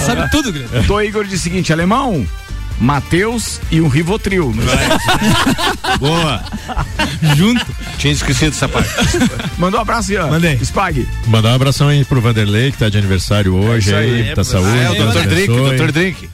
sabe 0.00 0.30
tudo, 0.30 0.52
Grêmio. 0.52 0.84
Tô 0.86 1.00
Igor 1.00 1.24
o 1.24 1.28
seguinte, 1.48 1.72
alemão, 1.72 2.26
Matheus 2.78 3.60
e 3.70 3.80
um 3.80 3.88
Rivotril. 3.88 4.54
Boa. 5.98 6.42
Junto. 7.36 7.64
Tinha 7.98 8.12
esquecido 8.12 8.50
essa 8.50 8.68
parte. 8.68 8.88
Mandou 9.58 9.78
um 9.78 9.82
abraço, 9.82 10.12
Ian. 10.12 10.26
Mandei. 10.28 10.58
Spag. 10.62 11.08
Mandar 11.26 11.50
um 11.50 11.54
abração 11.54 11.88
aí 11.88 12.04
pro 12.04 12.20
Vanderlei, 12.20 12.70
que 12.70 12.78
tá 12.78 12.88
de 12.88 12.98
aniversário 12.98 13.54
hoje 13.54 13.88
isso 13.88 13.96
aí. 13.96 14.28
aí, 14.28 14.34
tá 14.34 14.44
saúde. 14.44 14.78
É 14.78 14.90
o 14.90 14.94
Dr. 15.12 15.26
Drink, 15.28 15.52
abençoe. 15.52 15.76
Dr. 15.78 15.92
Drink. 15.92 16.28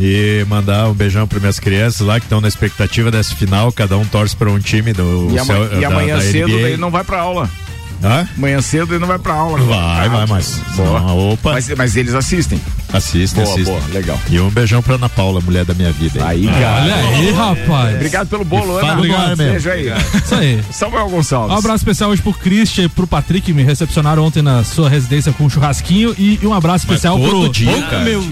E 0.00 0.44
mandar 0.48 0.88
um 0.88 0.94
beijão 0.94 1.28
para 1.28 1.38
minhas 1.38 1.60
crianças 1.60 2.00
lá 2.06 2.18
que 2.18 2.24
estão 2.24 2.40
na 2.40 2.48
expectativa 2.48 3.10
dessa 3.10 3.34
final. 3.34 3.70
Cada 3.72 3.98
um 3.98 4.04
torce 4.06 4.34
para 4.34 4.50
um 4.50 4.58
time 4.58 4.92
do 4.94 5.28
E, 5.32 5.38
ama- 5.38 5.44
céu- 5.44 5.80
e 5.80 5.84
amanhã 5.84 6.16
da 6.16 6.22
cedo 6.22 6.48
ele 6.50 6.76
não 6.78 6.90
vai 6.90 7.04
pra 7.04 7.20
aula. 7.20 7.50
Hã? 8.02 8.28
Manhã 8.36 8.60
cedo 8.60 8.92
ele 8.92 8.98
não 9.00 9.06
vai 9.08 9.18
pra 9.18 9.34
aula. 9.34 9.58
Vai, 9.60 10.08
vai, 10.08 10.26
mas. 10.26 10.60
Não, 10.76 11.32
opa. 11.32 11.52
Mas, 11.52 11.68
mas 11.76 11.96
eles 11.96 12.14
assistem. 12.14 12.60
Assistem, 12.92 13.42
Boa, 13.42 13.54
assistem. 13.54 13.74
boa, 13.74 13.86
legal. 13.94 14.20
E 14.28 14.38
um 14.38 14.50
beijão 14.50 14.82
pra 14.82 14.96
Ana 14.96 15.08
Paula, 15.08 15.40
mulher 15.40 15.64
da 15.64 15.72
minha 15.72 15.90
vida. 15.92 16.26
Aí, 16.26 16.46
cara. 16.46 16.82
Olha 16.82 16.94
aí, 16.94 17.30
rapaz. 17.32 17.94
Obrigado 17.94 18.28
pelo 18.28 18.44
bolo, 18.44 18.76
Ana. 18.78 18.96
mesmo. 18.96 19.36
Beijo 19.36 19.70
aí. 19.70 19.86
Isso 20.22 20.34
aí. 20.34 20.60
Samuel 20.70 21.08
Gonçalves. 21.08 21.54
Um 21.54 21.58
abraço 21.58 21.76
especial 21.78 22.10
hoje 22.10 22.20
pro 22.20 22.34
Christian 22.34 22.84
e 22.84 22.88
pro 22.90 23.06
Patrick, 23.06 23.46
que 23.46 23.52
me 23.54 23.62
recepcionaram 23.62 24.22
ontem 24.24 24.42
na 24.42 24.62
sua 24.62 24.90
residência 24.90 25.32
com 25.32 25.44
um 25.44 25.48
churrasquinho. 25.50 26.14
E, 26.18 26.38
um 26.42 26.52
abraço 26.52 26.84
especial 26.84 27.18
todo 27.18 27.44
pro. 27.44 27.48
dia, 27.52 27.82
cara. 27.82 28.04
meu 28.04 28.22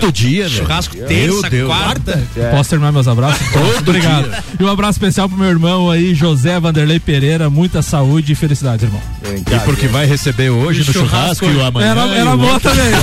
Todo 0.00 0.12
dia, 0.12 0.48
velho. 0.48 0.54
Churrasco 0.54 0.96
Meu 0.98 1.06
terça, 1.06 1.48
Deus. 1.50 1.68
quarta. 1.68 2.22
Posso 2.50 2.70
terminar 2.70 2.92
meus 2.92 3.08
abraços? 3.08 3.46
Todo 3.52 3.78
Obrigado. 3.88 4.28
dia. 4.28 4.44
E 4.60 4.64
um 4.64 4.68
abraço 4.68 4.92
especial 4.98 5.28
pro 5.30 5.38
meu 5.38 5.48
irmão 5.48 5.88
aí, 5.90 6.14
José 6.14 6.60
Vanderlei 6.60 7.00
Pereira. 7.00 7.48
Muita 7.48 7.80
saúde 7.80 8.32
e 8.32 8.34
felicidades, 8.34 8.84
irmão. 8.84 9.00
E 9.24 9.60
porque 9.60 9.88
vai 9.88 10.06
receber 10.06 10.50
hoje 10.50 10.84
no 10.86 10.92
churrasco, 10.92 11.46
e 11.46 11.56
o 11.56 11.64
amanhã. 11.64 11.90
Era, 11.92 12.06
e 12.06 12.18
era 12.18 12.34
o 12.34 12.38
boa 12.38 12.54
outro. 12.54 12.70
também. 12.70 12.90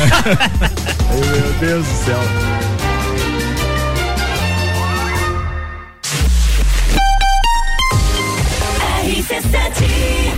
Meu 1.31 1.53
Deus 1.59 1.85
do 1.85 2.05
céu. 2.05 2.19
RC7 9.03 10.30